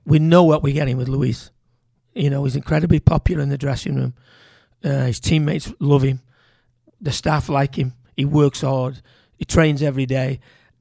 We 0.05 0.19
know 0.19 0.45
what 0.45 0.63
we're 0.63 0.75
getting 0.75 0.97
with 0.97 1.09
Luis. 1.09 1.51
You 2.15 2.31
know, 2.31 2.45
he's 2.45 2.57
incredibly 2.57 3.01
popular 3.01 3.43
in 3.43 3.49
the 3.49 3.59
dressing 3.59 3.97
room. 3.97 4.15
Uh, 4.83 5.07
his 5.07 5.21
teammates 5.21 5.73
love 5.79 6.03
him. 6.03 6.21
The 7.01 7.13
staff 7.13 7.49
like 7.49 7.77
him 7.77 7.95
he 8.21 8.27
works 8.27 8.61
hard, 8.61 9.01
he 9.39 9.47
trains 9.47 9.83
every 9.83 10.05
day, 10.05 10.41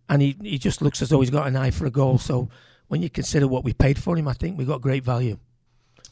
and 0.09 0.21
he, 0.21 0.35
he 0.41 0.57
just 0.57 0.81
looks 0.81 1.01
as 1.01 1.07
though 1.07 1.21
he's 1.21 1.29
got 1.29 1.47
an 1.47 1.55
eye 1.55 1.71
for 1.71 1.85
a 1.85 1.89
goal. 1.89 2.17
So 2.17 2.49
when 2.89 3.01
you 3.01 3.09
consider 3.09 3.47
what 3.47 3.63
we 3.63 3.71
paid 3.71 3.97
for 3.97 4.17
him, 4.17 4.27
I 4.27 4.33
think 4.33 4.57
we 4.57 4.65
got 4.65 4.81
great 4.81 5.05
value. 5.05 5.37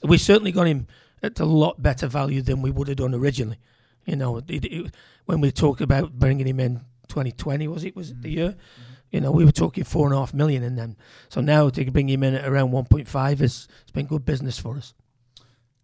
We 0.04 0.18
certainly 0.20 0.54
got 0.54 0.68
him 0.68 0.88
at 1.22 1.42
a 1.42 1.46
lot 1.46 1.84
better 1.84 2.08
value 2.08 2.42
than 2.42 2.62
we 2.62 2.72
would 2.72 2.88
have 2.88 2.96
done 2.96 3.14
originally. 3.14 3.58
You 4.06 4.16
know, 4.16 4.38
it, 4.38 4.46
it, 4.50 4.96
when 5.26 5.42
we 5.42 5.52
talked 5.52 5.82
about 5.82 6.14
bringing 6.14 6.48
him 6.48 6.62
in 6.62 6.78
2020, 7.10 7.68
was 7.68 7.84
it? 7.84 7.94
Was 7.94 8.12
it 8.12 8.22
the 8.22 8.30
year? 8.30 8.50
Mm-hmm. 8.52 8.94
You 9.12 9.20
know, 9.20 9.32
we 9.32 9.44
were 9.44 9.52
talking 9.52 9.84
four 9.84 10.08
and 10.08 10.16
a 10.16 10.20
half 10.20 10.34
million 10.34 10.64
in 10.64 10.78
them. 10.78 10.96
So 11.28 11.42
now 11.42 11.70
to 11.70 11.92
bring 11.92 12.08
him 12.08 12.24
in 12.24 12.36
at 12.36 12.48
around 12.48 12.72
1.5 12.72 13.42
is 13.42 13.68
it's 13.82 13.92
been 13.92 14.06
good 14.06 14.24
business 14.24 14.58
for 14.58 14.78
us. 14.78 14.94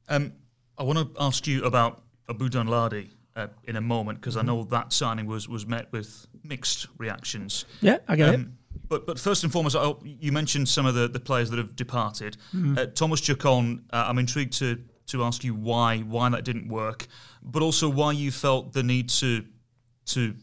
Um, 0.08 0.32
I 0.78 0.84
want 0.84 1.00
to 1.00 1.22
ask 1.22 1.48
you 1.48 1.64
about 1.66 2.02
Abu 2.30 2.50
Danladi 2.50 3.10
uh, 3.36 3.48
in 3.66 3.76
a 3.76 3.82
moment 3.82 4.20
because 4.20 4.38
I 4.38 4.40
mm-hmm. 4.40 4.48
know 4.48 4.64
that 4.66 4.94
signing 4.94 5.26
was 5.26 5.48
was 5.48 5.66
met 5.66 5.92
with 5.92 6.28
mixed 6.44 6.88
reactions. 6.98 7.66
Yeah, 7.82 7.98
I 8.08 8.16
get 8.16 8.36
um, 8.36 8.42
it. 8.42 8.48
But 8.90 9.06
but 9.06 9.20
first 9.20 9.44
and 9.44 9.52
foremost, 9.52 9.76
oh, 9.76 10.00
you 10.04 10.32
mentioned 10.32 10.68
some 10.68 10.86
of 10.86 10.96
the, 10.96 11.08
the 11.08 11.20
players 11.20 11.50
that 11.50 11.58
have 11.58 11.76
departed. 11.76 12.38
Mm. 12.56 12.78
Uh, 12.78 12.86
Thomas 12.88 13.22
Chacon, 13.22 13.84
uh, 13.92 14.06
I'm 14.08 14.20
intrigued 14.20 14.54
to 14.60 14.80
to 15.08 15.24
ask 15.24 15.44
you 15.44 15.54
why 15.54 16.00
why 16.00 16.30
that 16.30 16.44
didn't 16.44 16.68
work, 16.68 17.08
but 17.42 17.62
also 17.62 17.90
why 17.90 18.12
you 18.12 18.32
felt 18.32 18.74
the 18.74 18.84
need 18.84 19.10
to 19.10 19.46
to. 20.08 20.36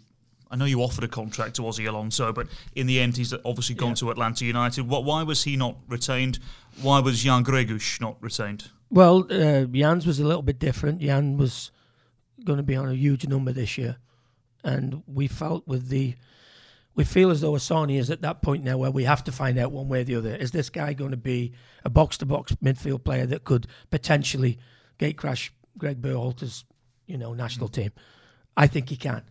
I 0.52 0.56
know 0.56 0.64
you 0.64 0.82
offered 0.82 1.04
a 1.04 1.08
contract 1.08 1.54
to 1.56 1.62
Ozzy 1.62 1.88
Alonso, 1.88 2.32
but 2.32 2.48
in 2.74 2.88
the 2.88 2.98
end, 2.98 3.16
he's 3.16 3.32
obviously 3.44 3.76
gone 3.76 3.90
yeah. 3.90 3.94
to 3.96 4.10
Atlanta 4.10 4.44
United. 4.44 4.88
What? 4.88 5.04
Why 5.04 5.22
was 5.22 5.44
he 5.44 5.56
not 5.56 5.76
retained? 5.86 6.40
Why 6.82 6.98
was 6.98 7.22
Jan 7.22 7.44
Gregus 7.44 8.00
not 8.00 8.16
retained? 8.20 8.68
Well, 8.90 9.26
uh, 9.30 9.66
Jan's 9.66 10.06
was 10.06 10.18
a 10.18 10.24
little 10.24 10.42
bit 10.42 10.58
different. 10.58 11.00
Jan 11.00 11.36
was 11.36 11.70
going 12.44 12.56
to 12.56 12.64
be 12.64 12.76
on 12.76 12.88
a 12.88 12.94
huge 12.94 13.26
number 13.26 13.52
this 13.52 13.78
year, 13.78 13.96
and 14.64 15.02
we 15.06 15.28
felt 15.28 15.66
with 15.66 15.88
the 15.88 16.14
we 16.96 17.04
feel 17.04 17.30
as 17.30 17.40
though 17.40 17.52
Asani 17.52 17.98
is 17.98 18.10
at 18.10 18.22
that 18.22 18.42
point 18.42 18.64
now 18.64 18.76
where 18.76 18.90
we 18.90 19.04
have 19.04 19.22
to 19.24 19.32
find 19.32 19.58
out 19.58 19.70
one 19.70 19.88
way 19.88 20.00
or 20.00 20.04
the 20.04 20.16
other. 20.16 20.34
Is 20.34 20.50
this 20.50 20.68
guy 20.70 20.92
going 20.92 21.12
to 21.12 21.16
be 21.16 21.52
a 21.84 21.88
box 21.88 22.18
to 22.18 22.26
box 22.26 22.52
midfield 22.62 23.04
player 23.04 23.26
that 23.26 23.44
could 23.44 23.68
potentially 23.90 24.58
gate 24.98 25.16
crash 25.16 25.52
Greg 25.78 26.02
Berhalter's 26.02 26.64
you 27.06 27.16
know 27.16 27.32
national 27.32 27.68
mm. 27.68 27.74
team? 27.74 27.92
I 28.56 28.66
think 28.66 28.88
he 28.88 28.96
can. 28.96 29.22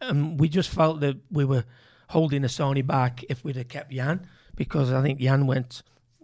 And 0.00 0.40
we 0.40 0.48
just 0.48 0.70
felt 0.70 1.00
that 1.00 1.18
we 1.30 1.44
were 1.44 1.64
holding 2.08 2.42
Asani 2.42 2.84
back 2.84 3.24
if 3.28 3.44
we'd 3.44 3.56
have 3.56 3.68
kept 3.68 3.92
Jan 3.92 4.26
because 4.56 4.92
I 4.92 5.02
think 5.02 5.20
Jan 5.20 5.46
went. 5.46 5.82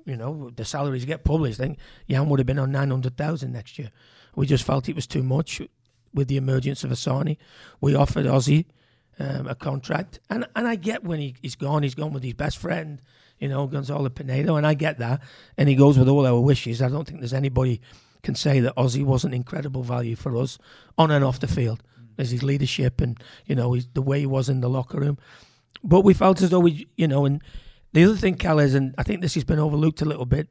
You 0.09 0.17
know 0.17 0.51
the 0.51 0.65
salaries 0.65 1.05
get 1.05 1.23
published. 1.23 1.61
I 1.61 1.65
think 1.65 1.79
Jan 2.09 2.29
would 2.29 2.41
have 2.41 2.47
been 2.47 2.59
on 2.59 2.73
nine 2.73 2.91
hundred 2.91 3.17
thousand 3.17 3.53
next 3.53 3.79
year. 3.79 3.91
We 4.35 4.47
just 4.47 4.65
felt 4.65 4.89
it 4.89 4.97
was 4.97 5.07
too 5.07 5.23
much 5.23 5.61
with 6.15 6.29
the 6.29 6.39
emergence 6.39 6.83
of 6.83 6.91
Asani. 6.91 7.37
We 7.81 7.95
offered 7.95 8.25
Ozzy 8.25 8.65
um, 9.19 9.47
a 9.47 9.55
contract, 9.55 10.21
and 10.31 10.47
and 10.57 10.67
I 10.67 10.77
get 10.77 11.05
when 11.05 11.21
he, 11.21 11.35
he's 11.43 11.57
gone, 11.57 11.83
he's 11.83 11.95
gone 11.95 12.13
with 12.13 12.23
his 12.23 12.35
best 12.35 12.57
friend, 12.57 13.03
you 13.39 13.49
know, 13.49 13.67
Gonzalo 13.67 14.09
Pineda, 14.09 14.55
and 14.55 14.67
I 14.67 14.75
get 14.75 14.99
that, 14.99 15.21
and 15.57 15.69
he 15.69 15.75
goes 15.75 15.99
with 15.99 16.09
all 16.09 16.27
our 16.27 16.41
wishes. 16.41 16.81
I 16.81 16.89
don't 16.89 17.07
think 17.07 17.21
there's 17.21 17.35
anybody 17.35 17.81
can 18.23 18.35
say 18.35 18.61
that 18.61 18.77
Ozzy 18.77 19.05
wasn't 19.05 19.35
incredible 19.35 19.83
value 19.83 20.17
for 20.17 20.37
us 20.37 20.59
on 20.97 21.11
and 21.11 21.25
off 21.25 21.41
the 21.41 21.47
field. 21.47 21.83
There's 22.17 22.31
his 22.31 22.43
leadership 22.43 23.01
and 23.01 23.23
you 23.45 23.55
know 23.55 23.75
his, 23.75 23.89
the 23.93 24.03
way 24.03 24.21
he 24.21 24.27
was 24.27 24.49
in 24.49 24.61
the 24.61 24.71
locker 24.71 24.99
room, 24.99 25.19
but 25.85 26.01
we 26.01 26.15
felt 26.15 26.41
as 26.41 26.51
though 26.51 26.61
we, 26.61 26.89
you 26.97 27.07
know, 27.07 27.27
and 27.27 27.43
the 27.93 28.05
other 28.05 28.17
thing, 28.17 28.35
Cal, 28.35 28.59
is, 28.59 28.75
and 28.75 28.95
I 28.99 29.03
think 29.03 29.21
this 29.21 29.35
has 29.35 29.45
been 29.45 29.59
overlooked 29.59 30.03
a 30.03 30.05
little 30.05 30.27
bit, 30.27 30.49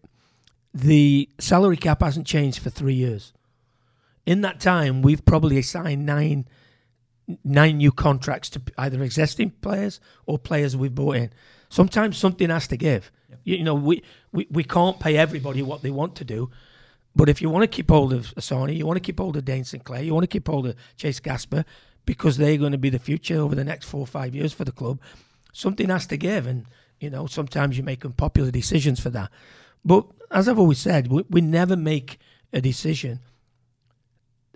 the 0.74 1.30
salary 1.40 1.78
cap 1.78 2.02
hasn't 2.02 2.28
changed 2.28 2.60
for 2.60 2.70
three 2.70 2.94
years 2.94 3.34
in 4.28 4.42
that 4.42 4.60
time, 4.60 5.02
we've 5.02 5.26
probably 5.26 5.60
signed 5.64 6.06
nine 6.06 6.48
nine 7.44 7.78
new 7.78 7.92
contracts 7.92 8.50
to 8.50 8.62
either 8.78 9.04
existing 9.04 9.52
players 9.62 10.00
or 10.26 10.38
players 10.38 10.78
we've 10.78 10.96
brought 10.96 11.18
in. 11.18 11.30
Sometimes 11.68 12.18
something 12.18 12.50
has 12.50 12.68
to 12.68 12.78
give. 12.78 13.12
Yep. 13.30 13.40
You, 13.44 13.56
you, 13.58 13.64
know, 13.66 13.76
we, 13.76 14.02
we, 14.32 14.48
we 14.50 14.64
can't 14.64 14.98
pay 14.98 15.18
everybody 15.18 15.62
what 15.62 15.82
they 15.82 15.92
want 15.92 16.16
to 16.18 16.24
do. 16.24 16.50
But 17.14 17.28
if 17.28 17.42
you 17.42 17.50
want 17.50 17.64
to 17.64 17.68
keep 17.68 17.90
hold 17.90 18.14
of 18.14 18.34
Asani, 18.36 18.78
you 18.78 18.86
want 18.86 18.96
to 18.96 19.02
keep 19.02 19.20
hold 19.20 19.36
of 19.36 19.44
Dane 19.44 19.66
St. 19.66 19.84
Clair, 19.84 20.04
you 20.04 20.14
want 20.14 20.24
to 20.24 20.28
keep 20.28 20.48
hold 20.48 20.68
of 20.68 20.76
Chase 20.96 21.20
Gasper, 21.20 21.66
because 22.06 22.38
they're 22.38 22.58
going 22.58 22.72
to 22.72 22.78
be 22.78 22.90
the 22.90 23.00
future 23.00 23.42
over 23.42 23.56
the 23.56 23.66
next 23.66 23.90
four 23.90 24.00
or 24.00 24.08
five 24.08 24.34
years 24.34 24.54
for 24.54 24.64
the 24.64 24.72
club, 24.72 25.02
something 25.52 25.90
has 25.90 26.08
to 26.08 26.16
give. 26.16 26.48
And, 26.48 26.66
you 27.00 27.10
know, 27.10 27.28
sometimes 27.28 27.78
you 27.78 27.84
make 27.84 28.06
unpopular 28.06 28.52
decisions 28.52 29.00
for 29.00 29.10
that. 29.12 29.32
But 29.86 30.08
as 30.32 30.48
I've 30.48 30.60
always 30.60 30.80
said, 30.80 31.12
we, 31.12 31.24
we 31.30 31.42
never 31.42 31.76
make 31.76 32.20
a 32.52 32.62
decision– 32.62 33.20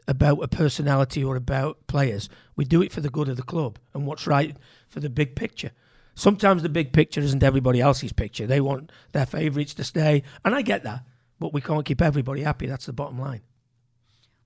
about 0.07 0.43
a 0.43 0.47
personality 0.47 1.23
or 1.23 1.35
about 1.35 1.87
players. 1.87 2.29
We 2.55 2.65
do 2.65 2.81
it 2.81 2.91
for 2.91 3.01
the 3.01 3.09
good 3.09 3.29
of 3.29 3.37
the 3.37 3.43
club 3.43 3.79
and 3.93 4.05
what's 4.05 4.27
right 4.27 4.55
for 4.87 4.99
the 4.99 5.09
big 5.09 5.35
picture. 5.35 5.71
Sometimes 6.15 6.61
the 6.61 6.69
big 6.69 6.91
picture 6.91 7.21
isn't 7.21 7.43
everybody 7.43 7.79
else's 7.79 8.11
picture. 8.11 8.45
They 8.45 8.61
want 8.61 8.91
their 9.13 9.25
favourites 9.25 9.73
to 9.75 9.83
stay, 9.83 10.23
and 10.43 10.53
I 10.53 10.61
get 10.61 10.83
that, 10.83 11.05
but 11.39 11.53
we 11.53 11.61
can't 11.61 11.85
keep 11.85 12.01
everybody 12.01 12.41
happy. 12.41 12.67
That's 12.67 12.85
the 12.85 12.93
bottom 12.93 13.19
line. 13.19 13.41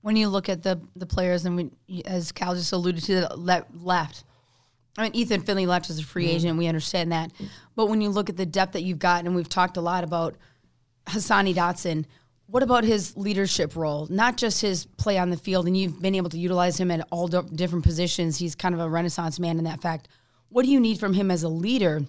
When 0.02 0.14
you 0.14 0.28
look 0.28 0.48
at 0.48 0.62
the 0.62 0.80
the 0.94 1.06
players, 1.06 1.44
and 1.44 1.56
we, 1.88 2.02
as 2.04 2.30
Cal 2.30 2.54
just 2.54 2.72
alluded 2.72 3.02
to, 3.04 3.14
the 3.14 3.64
left. 3.74 4.24
I 4.98 5.02
mean, 5.02 5.14
Ethan 5.14 5.42
Finlay 5.42 5.66
left 5.66 5.90
as 5.90 5.98
a 5.98 6.02
free 6.02 6.26
mm-hmm. 6.26 6.36
agent. 6.36 6.58
We 6.58 6.66
understand 6.66 7.12
that, 7.12 7.32
but 7.74 7.86
when 7.86 8.00
you 8.00 8.08
look 8.08 8.30
at 8.30 8.36
the 8.36 8.46
depth 8.46 8.72
that 8.72 8.82
you've 8.82 8.98
got, 8.98 9.24
and 9.24 9.34
we've 9.34 9.48
talked 9.48 9.76
a 9.76 9.80
lot 9.80 10.04
about 10.04 10.36
Hassani 11.06 11.54
Dotson 11.54 12.06
what 12.48 12.62
about 12.62 12.84
his 12.84 13.16
leadership 13.16 13.74
role? 13.74 14.06
Not 14.08 14.36
just 14.36 14.62
his 14.62 14.86
play 14.86 15.18
on 15.18 15.30
the 15.30 15.36
field, 15.36 15.66
and 15.66 15.76
you've 15.76 16.00
been 16.00 16.14
able 16.14 16.30
to 16.30 16.38
utilize 16.38 16.78
him 16.78 16.90
at 16.90 17.06
all 17.10 17.26
different 17.28 17.84
positions. 17.84 18.38
He's 18.38 18.54
kind 18.54 18.74
of 18.74 18.80
a 18.80 18.88
renaissance 18.88 19.40
man 19.40 19.58
in 19.58 19.64
that 19.64 19.80
fact. 19.82 20.08
What 20.48 20.64
do 20.64 20.70
you 20.70 20.80
need 20.80 21.00
from 21.00 21.14
him 21.14 21.30
as 21.30 21.42
a 21.42 21.48
leader 21.48 22.02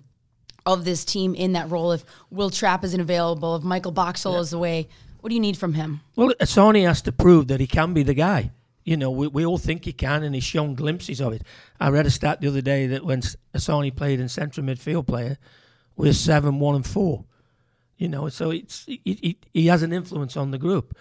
of 0.65 0.85
this 0.85 1.03
team 1.03 1.33
in 1.33 1.53
that 1.53 1.71
role? 1.71 1.91
If 1.91 2.05
Will 2.29 2.51
Trapp 2.51 2.83
isn't 2.83 2.99
available, 2.99 3.55
if 3.55 3.63
Michael 3.63 3.91
Boxall 3.91 4.33
yeah. 4.33 4.39
is 4.39 4.53
away, 4.53 4.87
What 5.21 5.29
do 5.29 5.35
you 5.35 5.41
need 5.41 5.57
from 5.57 5.73
him? 5.73 6.01
Well, 6.15 6.31
Asani 6.39 6.85
has 6.85 7.01
to 7.01 7.11
prove 7.11 7.47
that 7.47 7.59
he 7.59 7.65
can 7.65 7.93
be 7.93 8.03
the 8.03 8.13
guy. 8.13 8.51
You 8.87 8.95
know, 8.95 9.11
we, 9.11 9.27
we 9.27 9.45
all 9.45 9.57
think 9.57 9.83
he 9.83 9.91
can, 9.91 10.23
and 10.23 10.33
he's 10.33 10.45
shown 10.45 10.73
glimpses 10.73 11.19
of 11.19 11.33
it. 11.33 11.41
I 11.77 11.89
read 11.89 12.05
a 12.05 12.09
stat 12.09 12.39
the 12.39 12.47
other 12.47 12.61
day 12.61 12.87
that 12.87 13.03
when 13.03 13.19
Asani 13.53 13.93
played 13.93 14.21
in 14.21 14.29
central 14.29 14.65
midfield 14.65 15.07
player, 15.07 15.37
we're 15.97 16.13
seven, 16.13 16.59
one, 16.59 16.75
and 16.75 16.87
four. 16.87 17.25
You 17.97 18.07
know, 18.07 18.29
so 18.29 18.49
it's 18.49 18.85
he, 18.85 19.01
he, 19.03 19.37
he 19.53 19.67
has 19.67 19.83
an 19.83 19.91
influence 19.91 20.37
on 20.37 20.51
the 20.51 20.57
group. 20.57 20.95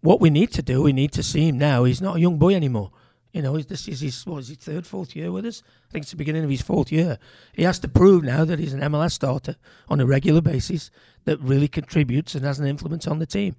What 0.00 0.18
we 0.18 0.30
need 0.30 0.50
to 0.52 0.62
do, 0.62 0.80
we 0.80 0.94
need 0.94 1.12
to 1.12 1.22
see 1.22 1.46
him 1.46 1.58
now. 1.58 1.84
He's 1.84 2.00
not 2.00 2.16
a 2.16 2.20
young 2.20 2.38
boy 2.38 2.54
anymore. 2.54 2.90
You 3.34 3.42
know, 3.42 3.58
this 3.58 3.86
is 3.86 4.00
his 4.00 4.24
what 4.24 4.38
is 4.38 4.48
his 4.48 4.56
third, 4.56 4.86
fourth 4.86 5.14
year 5.14 5.30
with 5.30 5.44
us. 5.44 5.62
I 5.90 5.92
think 5.92 6.04
it's 6.04 6.12
the 6.12 6.16
beginning 6.16 6.44
of 6.44 6.50
his 6.50 6.62
fourth 6.62 6.90
year. 6.90 7.18
He 7.52 7.64
has 7.64 7.78
to 7.80 7.88
prove 7.88 8.24
now 8.24 8.46
that 8.46 8.58
he's 8.58 8.72
an 8.72 8.80
MLS 8.80 9.12
starter 9.12 9.56
on 9.90 10.00
a 10.00 10.06
regular 10.06 10.40
basis 10.40 10.90
that 11.24 11.38
really 11.40 11.68
contributes 11.68 12.34
and 12.34 12.46
has 12.46 12.58
an 12.58 12.66
influence 12.66 13.06
on 13.06 13.18
the 13.18 13.26
team. 13.26 13.56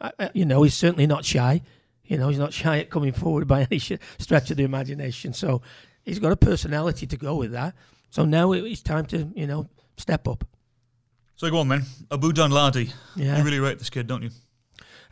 I, 0.00 0.30
you 0.34 0.44
know, 0.44 0.64
he's 0.64 0.74
certainly 0.74 1.06
not 1.06 1.24
shy. 1.24 1.62
You 2.10 2.18
know, 2.18 2.28
he's 2.28 2.38
not 2.38 2.52
shy 2.52 2.78
at 2.78 2.90
coming 2.90 3.12
forward 3.12 3.46
by 3.46 3.62
any 3.70 3.78
stretch 3.78 4.50
of 4.50 4.56
the 4.56 4.64
imagination. 4.64 5.32
So 5.32 5.62
he's 6.02 6.18
got 6.18 6.32
a 6.32 6.36
personality 6.36 7.06
to 7.06 7.16
go 7.16 7.36
with 7.36 7.52
that. 7.52 7.74
So 8.10 8.24
now 8.24 8.52
it's 8.52 8.82
time 8.82 9.06
to, 9.06 9.30
you 9.34 9.46
know, 9.46 9.68
step 9.96 10.26
up. 10.26 10.44
So 11.36 11.48
go 11.48 11.58
on 11.58 11.68
then, 11.68 11.84
Abu 12.10 12.32
Danladi. 12.32 12.92
Yeah. 13.16 13.38
You 13.38 13.44
really 13.44 13.60
rate 13.60 13.78
this 13.78 13.88
kid, 13.88 14.06
don't 14.06 14.22
you? 14.22 14.30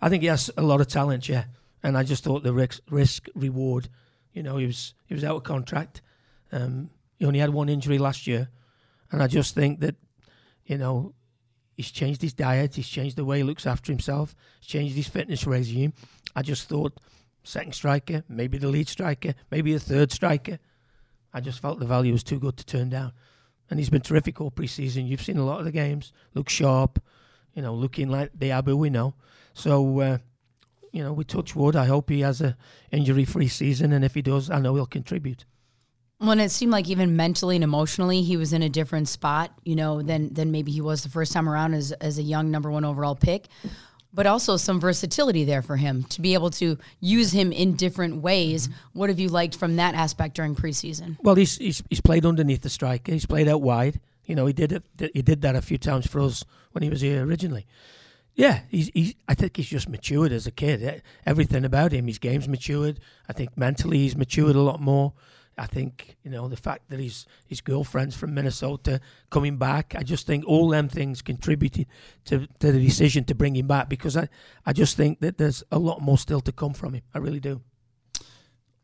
I 0.02 0.08
think 0.08 0.22
he 0.22 0.28
has 0.28 0.50
a 0.56 0.62
lot 0.62 0.80
of 0.80 0.88
talent, 0.88 1.28
yeah 1.28 1.44
and 1.82 1.96
I 1.96 2.02
just 2.02 2.24
thought 2.24 2.42
the 2.42 2.52
risk, 2.52 2.82
risk 2.90 3.28
reward. 3.34 3.88
You 4.32 4.42
know, 4.42 4.56
he 4.56 4.66
was 4.66 4.94
he 5.06 5.14
was 5.14 5.24
out 5.24 5.36
of 5.36 5.42
contract. 5.44 6.02
Um, 6.52 6.90
he 7.18 7.26
only 7.26 7.38
had 7.38 7.50
one 7.50 7.68
injury 7.68 7.98
last 7.98 8.26
year, 8.26 8.48
and 9.10 9.22
I 9.22 9.26
just 9.26 9.54
think 9.54 9.80
that, 9.80 9.96
you 10.66 10.78
know, 10.78 11.14
he's 11.76 11.90
changed 11.90 12.22
his 12.22 12.32
diet, 12.32 12.76
he's 12.76 12.88
changed 12.88 13.16
the 13.16 13.24
way 13.24 13.38
he 13.38 13.42
looks 13.42 13.66
after 13.66 13.92
himself, 13.92 14.34
he's 14.60 14.68
changed 14.68 14.96
his 14.96 15.08
fitness 15.08 15.46
regime. 15.46 15.92
I 16.38 16.42
just 16.42 16.68
thought 16.68 17.00
second 17.42 17.74
striker, 17.74 18.22
maybe 18.28 18.58
the 18.58 18.68
lead 18.68 18.88
striker, 18.88 19.34
maybe 19.50 19.74
a 19.74 19.80
third 19.80 20.12
striker. 20.12 20.60
I 21.34 21.40
just 21.40 21.60
felt 21.60 21.80
the 21.80 21.86
value 21.86 22.12
was 22.12 22.22
too 22.22 22.38
good 22.38 22.56
to 22.58 22.64
turn 22.64 22.90
down. 22.90 23.12
And 23.68 23.80
he's 23.80 23.90
been 23.90 24.02
terrific 24.02 24.40
all 24.40 24.52
pre-season. 24.52 25.06
You've 25.06 25.22
seen 25.22 25.36
a 25.36 25.44
lot 25.44 25.58
of 25.58 25.64
the 25.64 25.72
games. 25.72 26.12
Look 26.34 26.48
sharp, 26.48 27.02
you 27.54 27.62
know, 27.62 27.74
looking 27.74 28.08
like 28.08 28.30
the 28.38 28.52
Abu 28.52 28.76
we 28.76 28.88
know. 28.88 29.14
So 29.52 29.98
uh, 29.98 30.18
you 30.92 31.02
know, 31.02 31.12
we 31.12 31.24
touch 31.24 31.56
wood. 31.56 31.74
I 31.74 31.86
hope 31.86 32.08
he 32.08 32.20
has 32.20 32.40
a 32.40 32.56
injury-free 32.92 33.48
season, 33.48 33.92
and 33.92 34.04
if 34.04 34.14
he 34.14 34.22
does, 34.22 34.48
I 34.48 34.60
know 34.60 34.76
he'll 34.76 34.86
contribute. 34.86 35.44
When 36.18 36.40
it 36.40 36.50
seemed 36.50 36.72
like 36.72 36.88
even 36.88 37.16
mentally 37.16 37.56
and 37.56 37.64
emotionally, 37.64 38.22
he 38.22 38.36
was 38.36 38.52
in 38.52 38.62
a 38.62 38.68
different 38.68 39.08
spot, 39.08 39.52
you 39.64 39.76
know, 39.76 40.02
than 40.02 40.32
than 40.34 40.50
maybe 40.50 40.72
he 40.72 40.80
was 40.80 41.02
the 41.02 41.08
first 41.08 41.32
time 41.32 41.48
around 41.48 41.74
as 41.74 41.92
as 41.92 42.18
a 42.18 42.22
young 42.22 42.50
number 42.50 42.70
one 42.70 42.84
overall 42.84 43.14
pick. 43.14 43.48
But 44.12 44.26
also 44.26 44.56
some 44.56 44.80
versatility 44.80 45.44
there 45.44 45.60
for 45.60 45.76
him 45.76 46.04
to 46.04 46.20
be 46.20 46.34
able 46.34 46.50
to 46.52 46.78
use 46.98 47.32
him 47.32 47.52
in 47.52 47.74
different 47.74 48.22
ways. 48.22 48.66
Mm-hmm. 48.66 48.98
What 48.98 49.10
have 49.10 49.20
you 49.20 49.28
liked 49.28 49.56
from 49.56 49.76
that 49.76 49.94
aspect 49.94 50.34
during 50.34 50.56
preseason? 50.56 51.16
Well, 51.22 51.34
he's, 51.34 51.56
he's 51.58 51.82
he's 51.90 52.00
played 52.00 52.24
underneath 52.24 52.62
the 52.62 52.70
striker. 52.70 53.12
He's 53.12 53.26
played 53.26 53.48
out 53.48 53.60
wide. 53.60 54.00
You 54.24 54.34
know, 54.34 54.46
he 54.46 54.52
did 54.52 54.72
it. 54.72 55.10
He 55.14 55.22
did 55.22 55.42
that 55.42 55.56
a 55.56 55.62
few 55.62 55.78
times 55.78 56.06
for 56.06 56.20
us 56.20 56.44
when 56.72 56.82
he 56.82 56.90
was 56.90 57.00
here 57.00 57.24
originally. 57.24 57.66
Yeah, 58.34 58.60
he's, 58.68 58.88
he's. 58.94 59.14
I 59.26 59.34
think 59.34 59.56
he's 59.56 59.68
just 59.68 59.88
matured 59.88 60.32
as 60.32 60.46
a 60.46 60.52
kid. 60.52 61.02
Everything 61.26 61.64
about 61.64 61.92
him, 61.92 62.06
his 62.06 62.18
game's 62.18 62.48
matured. 62.48 63.00
I 63.28 63.32
think 63.32 63.56
mentally 63.56 63.98
he's 63.98 64.16
matured 64.16 64.54
a 64.54 64.60
lot 64.60 64.80
more. 64.80 65.12
I 65.58 65.66
think 65.66 66.16
you 66.22 66.30
know 66.30 66.48
the 66.48 66.56
fact 66.56 66.88
that 66.90 67.00
his 67.00 67.26
his 67.46 67.60
girlfriend's 67.60 68.16
from 68.16 68.34
Minnesota 68.34 69.00
coming 69.30 69.56
back. 69.56 69.94
I 69.96 70.02
just 70.02 70.26
think 70.26 70.46
all 70.46 70.68
them 70.68 70.88
things 70.88 71.22
contributed 71.22 71.86
to, 72.26 72.46
to 72.60 72.72
the 72.72 72.80
decision 72.80 73.24
to 73.24 73.34
bring 73.34 73.56
him 73.56 73.66
back 73.66 73.88
because 73.88 74.16
I 74.16 74.28
I 74.64 74.72
just 74.72 74.96
think 74.96 75.20
that 75.20 75.38
there's 75.38 75.62
a 75.70 75.78
lot 75.78 76.00
more 76.00 76.18
still 76.18 76.40
to 76.42 76.52
come 76.52 76.74
from 76.74 76.94
him. 76.94 77.02
I 77.14 77.18
really 77.18 77.40
do. 77.40 77.60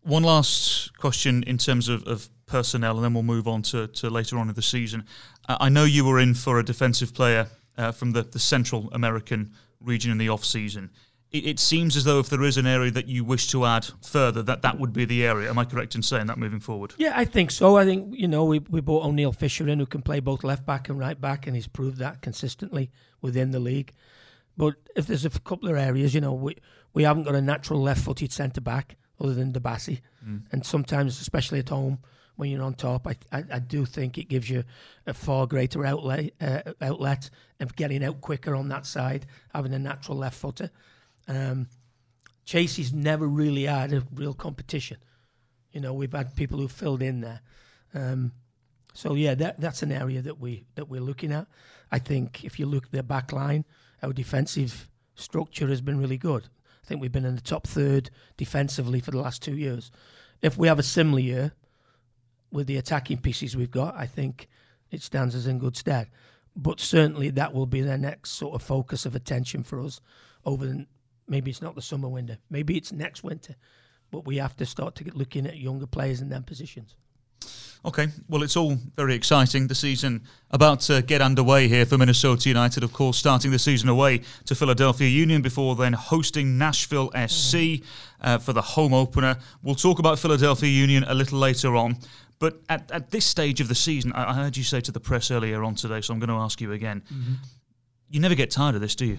One 0.03 0.23
last 0.23 0.99
question 0.99 1.43
in 1.45 1.57
terms 1.57 1.89
of, 1.89 2.07
of 2.07 2.29
personnel, 2.45 2.97
and 2.97 3.05
then 3.05 3.15
we'll 3.15 3.23
move 3.23 3.49
on 3.49 3.63
to, 3.63 3.87
to 3.87 4.11
later 4.11 4.37
on 4.37 4.51
in 4.51 4.55
the 4.55 4.61
season. 4.61 5.05
I 5.49 5.71
know 5.71 5.85
you 5.85 6.05
were 6.05 6.19
in 6.19 6.35
for 6.35 6.59
a 6.59 6.63
defensive 6.63 7.15
player 7.15 7.49
uh, 7.79 7.91
from 7.91 8.13
the, 8.13 8.23
the 8.23 8.39
Central 8.39 8.91
American 8.93 9.53
region 9.81 10.13
in 10.13 10.19
the 10.19 10.29
off 10.29 10.45
season. 10.45 10.91
It, 11.35 11.47
it, 11.47 11.59
seems 11.59 11.97
as 11.97 12.05
though 12.05 12.20
if 12.20 12.29
there 12.29 12.44
is 12.44 12.57
an 12.57 12.66
area 12.66 12.92
that 12.92 13.09
you 13.09 13.25
wish 13.25 13.49
to 13.49 13.64
add 13.64 13.87
further, 14.03 14.40
that 14.44 14.62
that 14.62 14.79
would 14.79 14.92
be 14.92 15.05
the 15.05 15.27
area. 15.27 15.51
Am 15.51 15.59
I 15.59 15.64
correct 15.64 15.97
in 15.97 16.03
saying 16.03 16.27
that 16.27 16.38
moving 16.38 16.61
forward? 16.61 16.94
Yeah, 16.97 17.12
I 17.16 17.25
think 17.25 17.51
so. 17.51 17.77
I 17.77 17.85
think 17.85 18.14
you 18.16 18.29
know 18.29 18.44
we 18.44 18.61
we 18.61 18.81
brought 18.81 19.05
Oniel 19.05 19.35
Fisher 19.35 19.68
in 19.68 19.81
who 19.81 19.87
can 19.87 20.01
play 20.01 20.20
both 20.20 20.44
left 20.44 20.64
back 20.64 20.88
and 20.88 20.97
right 20.97 21.20
back, 21.20 21.49
and 21.49 21.57
he's 21.57 21.66
proved 21.66 21.99
that 21.99 22.23
consistently 22.23 22.92
within 23.20 23.51
the 23.51 23.59
league. 23.59 23.92
But 24.57 24.75
if 24.94 25.09
there's 25.09 25.25
a 25.25 25.31
couple 25.31 25.68
of 25.68 25.77
areas, 25.77 26.14
you 26.14 26.20
know, 26.20 26.33
we 26.33 26.57
we 26.92 27.03
haven't 27.03 27.25
got 27.25 27.35
a 27.35 27.42
natural 27.42 27.83
left-footed 27.83 28.31
centre 28.31 28.61
back 28.61 28.97
other 29.20 29.35
than 29.35 29.53
Dibassy, 29.53 30.03
mm. 30.25 30.42
and 30.53 30.64
sometimes, 30.64 31.20
especially 31.20 31.59
at 31.59 31.68
home, 31.68 31.99
when 32.37 32.51
you're 32.51 32.62
on 32.62 32.75
top. 32.75 33.07
I, 33.07 33.16
I, 33.33 33.44
I 33.55 33.59
do 33.59 33.85
think 33.85 34.18
it 34.18 34.29
gives 34.29 34.49
you 34.49 34.64
a 35.07 35.14
far 35.14 35.47
greater 35.47 35.85
outlet, 35.85 36.31
uh, 36.40 36.62
outlet 36.81 37.31
and 37.61 37.75
getting 37.75 38.05
out 38.05 38.20
quicker 38.20 38.55
on 38.55 38.68
that 38.68 38.87
side, 38.87 39.27
having 39.53 39.75
a 39.75 39.79
natural 39.79 40.18
left 40.18 40.38
footer. 40.38 40.70
Um, 41.29 41.69
Chasey's 42.47 42.93
never 42.93 43.27
really 43.27 43.65
had 43.65 43.93
a 43.93 44.03
real 44.15 44.35
competition. 44.35 44.99
You 45.73 45.81
know, 45.81 45.95
we've 45.95 46.13
had 46.13 46.37
people 46.37 46.59
who 46.59 46.69
filled 46.69 47.03
in 47.03 47.21
there. 47.21 47.41
Um, 47.95 48.33
so 48.93 49.15
yeah, 49.15 49.35
that 49.35 49.61
that's 49.61 49.83
an 49.83 49.91
area 49.91 50.23
that 50.23 50.39
we 50.39 50.65
that 50.75 50.89
we're 50.89 51.01
looking 51.01 51.33
at. 51.33 51.47
I 51.91 51.99
think 51.99 52.45
if 52.45 52.59
you 52.59 52.67
look 52.67 52.87
at 52.87 52.93
the 52.93 53.03
back 53.03 53.33
line, 53.33 53.65
our 54.03 54.13
defensive 54.13 54.89
structure 55.15 55.67
has 55.69 55.81
been 55.81 55.99
really 55.99 56.19
good. 56.19 56.49
I 56.83 56.87
think 56.87 57.01
we've 57.01 57.13
been 57.13 57.25
in 57.25 57.35
the 57.35 57.41
top 57.41 57.67
third 57.67 58.11
defensively 58.37 59.01
for 59.01 59.11
the 59.11 59.21
last 59.21 59.43
two 59.43 59.57
years. 59.57 59.91
If 60.43 60.59
we 60.59 60.69
have 60.69 60.79
a 60.79 60.83
similar 60.83 61.21
year, 61.21 61.53
with 62.55 62.69
the 62.69 62.77
attacking 62.77 63.19
pieces 63.19 63.57
we've 63.57 63.71
got, 63.71 63.97
I 63.97 64.07
think 64.07 64.49
it 64.91 65.03
stands 65.03 65.35
us 65.35 65.47
in 65.47 65.59
good 65.59 65.77
stead. 65.77 66.09
But 66.57 66.79
certainly 66.79 67.31
that 67.31 67.53
will 67.53 67.67
be 67.67 67.81
the 67.81 67.99
next 67.99 68.31
sort 68.31 68.55
of 68.55 68.63
focus 68.63 69.05
of 69.05 69.17
attention 69.17 69.65
for 69.65 69.81
us 69.81 70.01
over 70.45 70.65
the, 70.65 70.87
maybe 71.29 71.51
it's 71.51 71.63
not 71.63 71.75
the 71.75 71.83
summer 71.83 72.09
window, 72.09 72.37
maybe 72.51 72.77
it's 72.77 72.93
next 72.93 73.23
winter, 73.23 73.55
but 74.11 74.27
we 74.27 74.37
have 74.37 74.57
to 74.57 74.67
start 74.67 74.95
to 74.97 75.05
get 75.05 75.17
looking 75.17 75.47
at 75.47 75.57
younger 75.57 75.87
players 75.87 76.21
in 76.21 76.29
them 76.29 76.43
positions. 76.43 76.95
Okay, 77.87 78.09
well, 78.31 78.43
it's 78.43 78.57
all 78.57 78.79
very 78.97 79.15
exciting. 79.15 79.67
The 79.67 79.75
season 79.75 80.23
about 80.51 80.81
to 80.83 81.03
get 81.03 81.21
underway 81.21 81.69
here 81.69 81.85
for 81.85 81.99
Minnesota 81.99 82.49
United, 82.49 82.83
of 82.83 82.95
course, 82.95 83.19
starting 83.19 83.51
the 83.51 83.59
season 83.59 83.91
away 83.91 84.23
to 84.47 84.55
Philadelphia 84.55 85.09
Union 85.09 85.43
before 85.43 85.77
then 85.77 85.93
hosting 85.93 86.57
Nashville 86.57 87.11
SC 87.29 87.83
uh, 88.23 88.39
for 88.39 88.55
the 88.55 88.63
home 88.63 88.95
opener. 88.95 89.37
We'll 89.63 89.75
talk 89.75 89.99
about 89.99 90.19
Philadelphia 90.19 90.71
Union 90.71 91.05
a 91.07 91.15
little 91.15 91.39
later 91.39 91.77
on. 91.77 91.99
But 92.39 92.61
at, 92.71 92.91
at 92.91 93.11
this 93.11 93.27
stage 93.27 93.61
of 93.61 93.69
the 93.69 93.75
season, 93.75 94.13
I, 94.13 94.31
I 94.31 94.35
heard 94.35 94.57
you 94.57 94.65
say 94.65 94.81
to 94.81 94.93
the 94.93 95.01
press 95.01 95.31
earlier 95.31 95.63
on 95.63 95.75
today, 95.75 96.01
so 96.01 96.15
I'm 96.15 96.21
going 96.21 96.29
to 96.29 96.37
ask 96.37 96.63
you 96.63 96.73
again. 96.73 97.03
Mm-hmm. 97.13 97.35
You 98.09 98.21
never 98.21 98.35
get 98.35 98.51
tired 98.51 98.75
of 98.75 98.81
this, 98.81 98.95
do 98.95 99.05
you? 99.05 99.19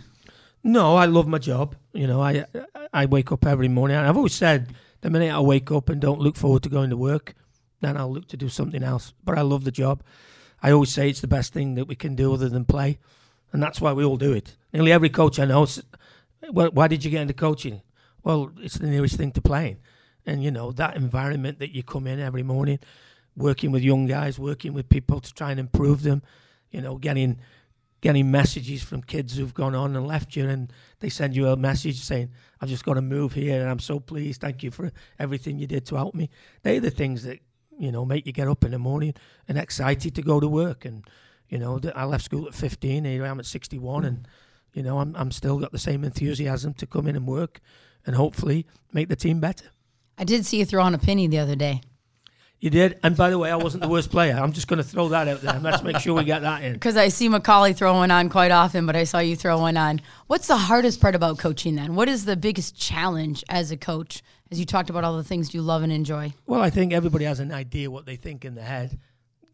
No, 0.65 0.95
I 0.95 1.05
love 1.05 1.27
my 1.27 1.37
job. 1.37 1.75
You 1.93 2.07
know, 2.07 2.21
I 2.21 2.43
I 2.91 3.05
wake 3.05 3.31
up 3.31 3.45
every 3.45 3.67
morning. 3.67 3.97
I've 3.97 4.17
always 4.17 4.33
said 4.33 4.73
the 5.01 5.11
minute 5.11 5.31
I 5.31 5.39
wake 5.39 5.69
up 5.71 5.89
and 5.89 6.01
don't 6.01 6.19
look 6.19 6.35
forward 6.35 6.63
to 6.63 6.69
going 6.69 6.89
to 6.89 6.97
work, 6.97 7.35
then 7.81 7.95
I'll 7.95 8.11
look 8.11 8.27
to 8.29 8.37
do 8.37 8.49
something 8.49 8.81
else. 8.81 9.13
But 9.23 9.37
I 9.37 9.41
love 9.41 9.63
the 9.63 9.71
job. 9.71 10.01
I 10.63 10.71
always 10.71 10.91
say 10.91 11.07
it's 11.07 11.21
the 11.21 11.27
best 11.27 11.53
thing 11.53 11.75
that 11.75 11.85
we 11.85 11.93
can 11.93 12.15
do 12.15 12.33
other 12.33 12.49
than 12.49 12.65
play, 12.65 12.97
and 13.53 13.61
that's 13.61 13.79
why 13.79 13.93
we 13.93 14.03
all 14.03 14.17
do 14.17 14.33
it. 14.33 14.57
Nearly 14.73 14.91
every 14.91 15.09
coach 15.09 15.37
I 15.39 15.45
know, 15.45 15.67
well, 16.51 16.71
why 16.71 16.87
did 16.87 17.05
you 17.05 17.11
get 17.11 17.21
into 17.21 17.35
coaching? 17.35 17.83
Well, 18.23 18.51
it's 18.57 18.79
the 18.79 18.87
nearest 18.87 19.17
thing 19.17 19.33
to 19.33 19.41
playing, 19.41 19.77
and 20.25 20.43
you 20.43 20.49
know 20.49 20.71
that 20.71 20.95
environment 20.95 21.59
that 21.59 21.75
you 21.75 21.83
come 21.83 22.07
in 22.07 22.19
every 22.19 22.41
morning 22.41 22.79
working 23.37 23.71
with 23.71 23.83
young 23.83 24.07
guys, 24.07 24.39
working 24.39 24.73
with 24.73 24.89
people 24.89 25.19
to 25.19 25.31
try 25.31 25.51
and 25.51 25.59
improve 25.59 26.01
them, 26.01 26.23
you 26.71 26.81
know, 26.81 26.97
getting 26.97 27.37
getting 28.05 28.29
messages 28.29 28.83
from 28.83 29.01
kids 29.01 29.35
who've 29.35 29.55
gone 29.55 29.73
on 29.73 29.95
and 29.95 30.05
left 30.05 30.35
you 30.35 30.47
and 30.47 30.71
they 30.99 31.09
send 31.09 31.35
you 31.35 31.47
a 31.47 31.57
message 31.57 31.99
saying, 31.99 32.29
I've 32.61 32.69
just 32.69 32.85
got 32.85 32.93
to 32.93 33.01
move 33.01 33.33
here 33.33 33.59
and 33.59 33.67
I'm 33.67 33.79
so 33.79 33.99
pleased. 33.99 34.41
Thank 34.41 34.61
you 34.61 34.69
for 34.69 34.91
everything 35.17 35.57
you 35.57 35.65
did 35.65 35.87
to 35.87 35.95
help 35.95 36.13
me. 36.13 36.29
They're 36.61 36.79
the 36.79 36.91
things 36.91 37.23
that, 37.23 37.39
you 37.79 37.91
know, 37.91 38.05
make 38.05 38.27
you 38.27 38.31
get 38.31 38.47
up 38.47 38.63
in 38.63 38.69
the 38.69 38.77
morning 38.77 39.15
and 39.47 39.57
excited 39.57 40.13
to 40.13 40.21
go 40.21 40.39
to 40.39 40.47
work. 40.47 40.85
And, 40.85 41.03
you 41.49 41.57
know, 41.57 41.81
I 41.95 42.05
left 42.05 42.25
school 42.25 42.45
at 42.45 42.53
15, 42.53 43.05
here 43.05 43.25
I 43.25 43.27
am 43.27 43.39
at 43.39 43.47
61 43.47 44.05
and, 44.05 44.27
you 44.75 44.83
know, 44.83 44.99
I'm, 44.99 45.15
I'm 45.15 45.31
still 45.31 45.57
got 45.57 45.71
the 45.71 45.79
same 45.79 46.03
enthusiasm 46.03 46.75
to 46.75 46.85
come 46.85 47.07
in 47.07 47.15
and 47.15 47.25
work 47.25 47.59
and 48.05 48.15
hopefully 48.15 48.67
make 48.93 49.09
the 49.09 49.15
team 49.15 49.39
better. 49.39 49.71
I 50.15 50.25
did 50.25 50.45
see 50.45 50.59
you 50.59 50.65
throw 50.65 50.83
on 50.83 50.93
a 50.93 50.99
penny 50.99 51.25
the 51.27 51.39
other 51.39 51.55
day. 51.55 51.81
You 52.65 52.71
did, 52.71 52.97
and 53.03 53.15
by 53.15 53.29
the 53.29 53.37
way, 53.37 53.51
I 53.51 53.57
wasn't 53.57 53.83
the 53.83 53.89
worst 53.89 54.09
player. 54.09 54.33
I'm 54.33 54.51
just 54.51 54.67
going 54.67 54.77
to 54.77 54.83
throw 54.83 55.09
that 55.09 55.27
out 55.27 55.39
there. 55.41 55.59
Let's 55.59 55.83
make 55.83 55.99
sure 55.99 56.15
we 56.15 56.23
get 56.23 56.41
that 56.41 56.63
in. 56.63 56.73
Because 56.73 56.97
I 56.97 57.09
see 57.09 57.29
McAuley 57.29 57.75
throwing 57.75 58.09
on 58.09 58.27
quite 58.27 58.49
often, 58.49 58.87
but 58.87 58.95
I 58.95 59.03
saw 59.03 59.19
you 59.19 59.35
throw 59.35 59.59
one 59.59 59.77
on. 59.77 60.01
What's 60.25 60.47
the 60.47 60.57
hardest 60.57 60.99
part 60.99 61.13
about 61.13 61.37
coaching 61.37 61.75
then? 61.75 61.93
What 61.93 62.09
is 62.09 62.25
the 62.25 62.35
biggest 62.35 62.75
challenge 62.75 63.43
as 63.49 63.69
a 63.69 63.77
coach? 63.77 64.23
As 64.49 64.59
you 64.59 64.65
talked 64.65 64.89
about 64.89 65.03
all 65.03 65.15
the 65.15 65.23
things 65.23 65.53
you 65.53 65.61
love 65.61 65.83
and 65.83 65.91
enjoy. 65.91 66.33
Well, 66.47 66.59
I 66.59 66.71
think 66.71 66.91
everybody 66.91 67.25
has 67.25 67.39
an 67.39 67.51
idea 67.51 67.91
what 67.91 68.07
they 68.07 68.15
think 68.15 68.43
in 68.43 68.55
their 68.55 68.65
head. 68.65 68.97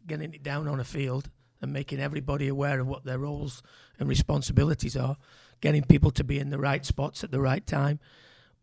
Getting 0.06 0.32
it 0.32 0.42
down 0.42 0.66
on 0.66 0.80
a 0.80 0.84
field 0.84 1.28
and 1.60 1.70
making 1.70 2.00
everybody 2.00 2.48
aware 2.48 2.80
of 2.80 2.86
what 2.86 3.04
their 3.04 3.18
roles 3.18 3.62
and 3.98 4.08
responsibilities 4.08 4.96
are. 4.96 5.18
getting 5.60 5.82
people 5.82 6.10
to 6.10 6.24
be 6.24 6.38
in 6.38 6.48
the 6.48 6.58
right 6.58 6.84
spots 6.84 7.22
at 7.22 7.30
the 7.30 7.40
right 7.40 7.66
time 7.66 8.00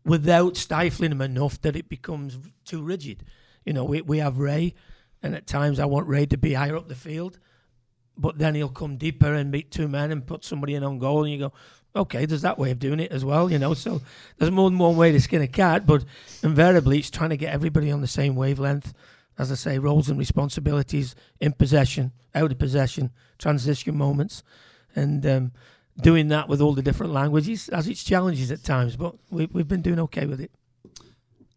without 0.04 0.56
stifling 0.56 1.10
them 1.10 1.20
enough 1.20 1.60
that 1.62 1.76
it 1.76 1.88
becomes 1.88 2.36
too 2.64 2.82
rigid. 2.82 3.24
You 3.64 3.72
know, 3.72 3.84
we, 3.84 4.00
we 4.02 4.18
have 4.18 4.38
Ray, 4.38 4.74
and 5.22 5.34
at 5.34 5.46
times 5.46 5.78
I 5.78 5.84
want 5.84 6.08
Ray 6.08 6.26
to 6.26 6.36
be 6.36 6.54
higher 6.54 6.76
up 6.76 6.88
the 6.88 6.94
field, 6.94 7.38
but 8.16 8.38
then 8.38 8.54
he'll 8.54 8.68
come 8.68 8.96
deeper 8.96 9.32
and 9.34 9.50
beat 9.50 9.70
two 9.70 9.88
men 9.88 10.10
and 10.12 10.26
put 10.26 10.44
somebody 10.44 10.74
in 10.74 10.84
on 10.84 10.98
goal, 10.98 11.24
and 11.24 11.32
you 11.32 11.38
go, 11.38 11.52
okay, 11.94 12.24
there's 12.26 12.42
that 12.42 12.58
way 12.58 12.70
of 12.70 12.78
doing 12.78 13.00
it 13.00 13.12
as 13.12 13.24
well, 13.24 13.50
you 13.50 13.58
know. 13.58 13.74
So 13.74 14.00
there's 14.38 14.50
more 14.50 14.70
than 14.70 14.78
one 14.78 14.96
way 14.96 15.12
to 15.12 15.20
skin 15.20 15.42
a 15.42 15.48
cat, 15.48 15.86
but 15.86 16.04
invariably 16.42 16.98
it's 16.98 17.10
trying 17.10 17.30
to 17.30 17.36
get 17.36 17.52
everybody 17.52 17.90
on 17.90 18.00
the 18.00 18.06
same 18.06 18.36
wavelength. 18.36 18.92
As 19.38 19.50
I 19.50 19.54
say, 19.54 19.78
roles 19.78 20.10
and 20.10 20.18
responsibilities 20.18 21.14
in 21.40 21.52
possession, 21.52 22.12
out 22.34 22.52
of 22.52 22.58
possession, 22.58 23.10
transition 23.38 23.96
moments, 23.96 24.42
and 24.94 25.24
um, 25.24 25.52
doing 26.02 26.28
that 26.28 26.48
with 26.48 26.60
all 26.60 26.74
the 26.74 26.82
different 26.82 27.12
languages 27.12 27.70
has 27.72 27.88
its 27.88 28.04
challenges 28.04 28.50
at 28.50 28.62
times, 28.62 28.96
but 28.96 29.14
we, 29.30 29.46
we've 29.46 29.68
been 29.68 29.82
doing 29.82 29.98
okay 30.00 30.26
with 30.26 30.40
it. 30.40 30.50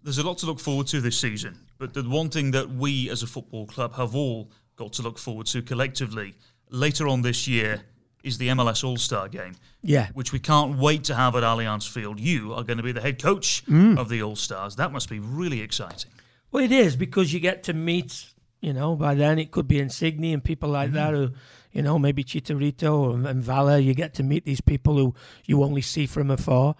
There's 0.03 0.17
a 0.17 0.23
lot 0.23 0.37
to 0.39 0.45
look 0.45 0.59
forward 0.59 0.87
to 0.87 0.99
this 0.99 1.17
season, 1.17 1.57
but 1.77 1.93
the 1.93 2.03
one 2.03 2.29
thing 2.29 2.51
that 2.51 2.69
we 2.69 3.09
as 3.09 3.23
a 3.23 3.27
football 3.27 3.65
club 3.65 3.93
have 3.95 4.15
all 4.15 4.51
got 4.75 4.93
to 4.93 5.01
look 5.01 5.17
forward 5.17 5.47
to 5.47 5.61
collectively 5.61 6.33
later 6.69 7.07
on 7.07 7.21
this 7.21 7.47
year 7.47 7.83
is 8.23 8.37
the 8.37 8.47
MLS 8.49 8.83
All 8.83 8.97
Star 8.97 9.27
game. 9.27 9.55
Yeah. 9.81 10.07
Which 10.13 10.31
we 10.31 10.39
can't 10.39 10.77
wait 10.77 11.03
to 11.05 11.15
have 11.15 11.35
at 11.35 11.43
Allianz 11.43 11.87
Field. 11.87 12.19
You 12.19 12.53
are 12.53 12.63
going 12.63 12.77
to 12.77 12.83
be 12.83 12.91
the 12.91 13.01
head 13.01 13.21
coach 13.21 13.65
mm. 13.65 13.97
of 13.97 14.09
the 14.09 14.23
All 14.23 14.35
Stars. 14.35 14.75
That 14.77 14.91
must 14.91 15.09
be 15.09 15.19
really 15.19 15.61
exciting. 15.61 16.11
Well, 16.51 16.63
it 16.63 16.71
is 16.71 16.95
because 16.95 17.33
you 17.33 17.39
get 17.39 17.63
to 17.63 17.73
meet, 17.73 18.25
you 18.61 18.73
know, 18.73 18.95
by 18.95 19.15
then 19.15 19.39
it 19.39 19.51
could 19.51 19.67
be 19.67 19.79
Insigne 19.79 20.33
and 20.33 20.43
people 20.43 20.69
like 20.69 20.91
mm 20.91 20.93
that 20.93 21.13
who, 21.13 21.31
you 21.71 21.81
know, 21.81 21.97
maybe 21.97 22.23
Chicharito 22.23 23.13
and, 23.13 23.25
and 23.25 23.43
Vela. 23.43 23.79
You 23.79 23.93
get 23.93 24.13
to 24.15 24.23
meet 24.23 24.45
these 24.45 24.61
people 24.61 24.97
who 24.97 25.15
you 25.45 25.63
only 25.63 25.81
see 25.81 26.05
from 26.05 26.29
afar. 26.29 26.75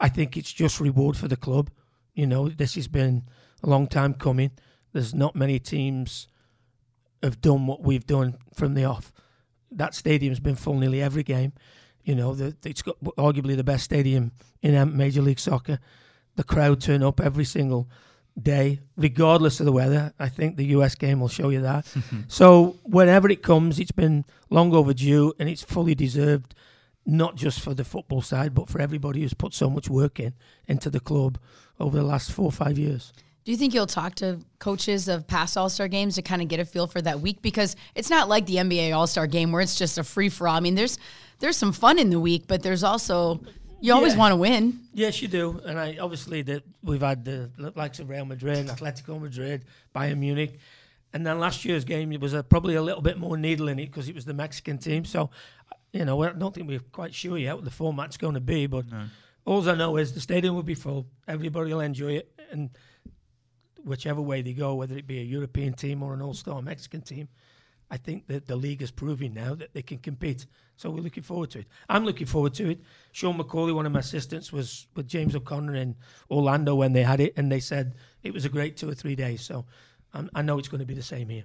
I 0.00 0.08
think 0.08 0.36
it's 0.36 0.52
just 0.52 0.80
reward 0.80 1.16
for 1.16 1.28
the 1.28 1.36
club. 1.36 1.70
You 2.14 2.26
know, 2.26 2.48
this 2.48 2.74
has 2.74 2.88
been 2.88 3.24
a 3.62 3.68
long 3.68 3.86
time 3.86 4.14
coming. 4.14 4.52
There's 4.92 5.14
not 5.14 5.34
many 5.34 5.58
teams 5.58 6.28
have 7.22 7.40
done 7.40 7.66
what 7.66 7.82
we've 7.82 8.06
done 8.06 8.36
from 8.54 8.74
the 8.74 8.84
off. 8.84 9.12
That 9.70 9.94
stadium's 9.94 10.40
been 10.40 10.56
full 10.56 10.78
nearly 10.78 11.00
every 11.00 11.22
game. 11.22 11.52
You 12.04 12.14
know, 12.14 12.34
the, 12.34 12.56
it's 12.64 12.82
got 12.82 13.00
arguably 13.00 13.56
the 13.56 13.64
best 13.64 13.84
stadium 13.84 14.32
in 14.60 14.96
Major 14.96 15.22
League 15.22 15.38
Soccer. 15.38 15.78
The 16.34 16.44
crowd 16.44 16.80
turn 16.80 17.02
up 17.02 17.20
every 17.20 17.44
single 17.44 17.88
day, 18.40 18.80
regardless 18.96 19.60
of 19.60 19.66
the 19.66 19.72
weather. 19.72 20.12
I 20.18 20.28
think 20.28 20.56
the 20.56 20.66
US 20.66 20.94
game 20.94 21.20
will 21.20 21.28
show 21.28 21.50
you 21.50 21.60
that. 21.60 21.86
so 22.28 22.76
whenever 22.82 23.28
it 23.30 23.42
comes, 23.42 23.78
it's 23.78 23.92
been 23.92 24.24
long 24.50 24.74
overdue 24.74 25.32
and 25.38 25.48
it's 25.48 25.62
fully 25.62 25.94
deserved, 25.94 26.54
not 27.06 27.36
just 27.36 27.60
for 27.60 27.74
the 27.74 27.84
football 27.84 28.22
side, 28.22 28.54
but 28.54 28.68
for 28.68 28.80
everybody 28.80 29.20
who's 29.20 29.34
put 29.34 29.54
so 29.54 29.70
much 29.70 29.88
work 29.88 30.18
in 30.18 30.34
into 30.66 30.90
the 30.90 31.00
club 31.00 31.38
over 31.82 31.96
the 31.96 32.04
last 32.04 32.32
four 32.32 32.46
or 32.46 32.52
five 32.52 32.78
years. 32.78 33.12
Do 33.44 33.50
you 33.50 33.58
think 33.58 33.74
you'll 33.74 33.86
talk 33.86 34.14
to 34.16 34.38
coaches 34.60 35.08
of 35.08 35.26
past 35.26 35.56
All 35.56 35.68
Star 35.68 35.88
games 35.88 36.14
to 36.14 36.22
kind 36.22 36.40
of 36.42 36.48
get 36.48 36.60
a 36.60 36.64
feel 36.64 36.86
for 36.86 37.02
that 37.02 37.20
week? 37.20 37.42
Because 37.42 37.74
it's 37.94 38.08
not 38.08 38.28
like 38.28 38.46
the 38.46 38.56
NBA 38.56 38.94
All 38.94 39.08
Star 39.08 39.26
game 39.26 39.50
where 39.50 39.60
it's 39.60 39.76
just 39.76 39.98
a 39.98 40.04
free 40.04 40.28
for 40.28 40.46
all. 40.46 40.56
I 40.56 40.60
mean, 40.60 40.76
there's 40.76 40.98
there's 41.40 41.56
some 41.56 41.72
fun 41.72 41.98
in 41.98 42.10
the 42.10 42.20
week, 42.20 42.44
but 42.46 42.62
there's 42.62 42.84
also 42.84 43.40
you 43.80 43.92
always 43.92 44.12
yeah. 44.12 44.18
want 44.20 44.32
to 44.32 44.36
win. 44.36 44.78
Yes, 44.94 45.20
you 45.20 45.26
do. 45.26 45.60
And 45.66 45.78
I 45.78 45.96
obviously 46.00 46.42
that 46.42 46.62
we've 46.84 47.00
had 47.02 47.24
the 47.24 47.50
likes 47.74 47.98
of 47.98 48.08
Real 48.08 48.24
Madrid, 48.24 48.68
Atletico 48.68 49.20
Madrid, 49.20 49.64
Bayern 49.94 50.18
Munich, 50.18 50.60
and 51.12 51.26
then 51.26 51.40
last 51.40 51.64
year's 51.64 51.84
game 51.84 52.12
it 52.12 52.20
was 52.20 52.32
a, 52.32 52.44
probably 52.44 52.76
a 52.76 52.82
little 52.82 53.02
bit 53.02 53.18
more 53.18 53.36
needle 53.36 53.66
in 53.66 53.80
it 53.80 53.86
because 53.86 54.08
it 54.08 54.14
was 54.14 54.24
the 54.24 54.34
Mexican 54.34 54.78
team. 54.78 55.04
So, 55.04 55.30
you 55.92 56.04
know, 56.04 56.22
I 56.22 56.30
don't 56.30 56.54
think 56.54 56.68
we're 56.68 56.78
quite 56.78 57.12
sure 57.12 57.36
yet 57.36 57.56
what 57.56 57.64
the 57.64 57.72
format's 57.72 58.16
going 58.16 58.34
to 58.34 58.40
be. 58.40 58.68
But 58.68 58.88
no. 58.88 59.06
All 59.44 59.68
I 59.68 59.74
know 59.74 59.96
is 59.96 60.12
the 60.12 60.20
stadium 60.20 60.54
will 60.54 60.62
be 60.62 60.74
full. 60.74 61.06
Everybody 61.26 61.72
will 61.72 61.80
enjoy 61.80 62.12
it, 62.12 62.40
and 62.50 62.70
whichever 63.84 64.20
way 64.20 64.42
they 64.42 64.52
go, 64.52 64.74
whether 64.74 64.96
it 64.96 65.06
be 65.06 65.18
a 65.18 65.24
European 65.24 65.74
team 65.74 66.02
or 66.02 66.14
an 66.14 66.22
all-star 66.22 66.62
Mexican 66.62 67.00
team, 67.00 67.28
I 67.90 67.96
think 67.96 68.28
that 68.28 68.46
the 68.46 68.56
league 68.56 68.80
is 68.80 68.90
proving 68.90 69.34
now 69.34 69.54
that 69.54 69.74
they 69.74 69.82
can 69.82 69.98
compete. 69.98 70.46
So 70.76 70.90
we're 70.90 71.02
looking 71.02 71.22
forward 71.22 71.50
to 71.50 71.58
it. 71.58 71.66
I'm 71.88 72.04
looking 72.06 72.26
forward 72.26 72.54
to 72.54 72.70
it. 72.70 72.80
Sean 73.12 73.36
McAuley, 73.36 73.74
one 73.74 73.84
of 73.84 73.92
my 73.92 73.98
assistants, 73.98 74.50
was 74.52 74.86
with 74.96 75.06
James 75.06 75.36
O'Connor 75.36 75.74
in 75.74 75.96
Orlando 76.30 76.74
when 76.74 76.94
they 76.94 77.02
had 77.02 77.20
it, 77.20 77.34
and 77.36 77.52
they 77.52 77.60
said 77.60 77.94
it 78.22 78.32
was 78.32 78.44
a 78.44 78.48
great 78.48 78.76
two 78.78 78.88
or 78.88 78.94
three 78.94 79.14
days. 79.14 79.42
So 79.42 79.66
um, 80.14 80.30
I 80.34 80.40
know 80.40 80.58
it's 80.58 80.68
going 80.68 80.80
to 80.80 80.86
be 80.86 80.94
the 80.94 81.02
same 81.02 81.28
here. 81.28 81.44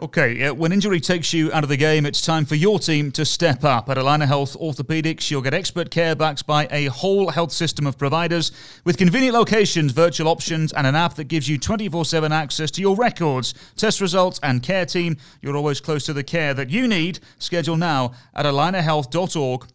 Okay, 0.00 0.44
uh, 0.44 0.54
when 0.54 0.70
injury 0.70 1.00
takes 1.00 1.32
you 1.32 1.52
out 1.52 1.64
of 1.64 1.68
the 1.68 1.76
game, 1.76 2.06
it's 2.06 2.22
time 2.22 2.44
for 2.44 2.54
your 2.54 2.78
team 2.78 3.10
to 3.10 3.24
step 3.24 3.64
up. 3.64 3.90
At 3.90 3.96
Allina 3.96 4.28
Health 4.28 4.56
Orthopedics, 4.56 5.28
you'll 5.28 5.42
get 5.42 5.54
expert 5.54 5.90
care 5.90 6.14
backed 6.14 6.46
by 6.46 6.68
a 6.70 6.84
whole 6.84 7.30
health 7.30 7.50
system 7.50 7.84
of 7.84 7.98
providers 7.98 8.52
with 8.84 8.96
convenient 8.96 9.34
locations, 9.34 9.90
virtual 9.90 10.28
options, 10.28 10.72
and 10.72 10.86
an 10.86 10.94
app 10.94 11.14
that 11.14 11.24
gives 11.24 11.48
you 11.48 11.58
24 11.58 12.04
7 12.04 12.30
access 12.30 12.70
to 12.70 12.80
your 12.80 12.94
records, 12.94 13.54
test 13.74 14.00
results, 14.00 14.38
and 14.44 14.62
care 14.62 14.86
team. 14.86 15.16
You're 15.42 15.56
always 15.56 15.80
close 15.80 16.06
to 16.06 16.12
the 16.12 16.22
care 16.22 16.54
that 16.54 16.70
you 16.70 16.86
need. 16.86 17.18
Schedule 17.40 17.76
now 17.76 18.12
at 18.36 18.46
allinahealth.org 18.46 19.66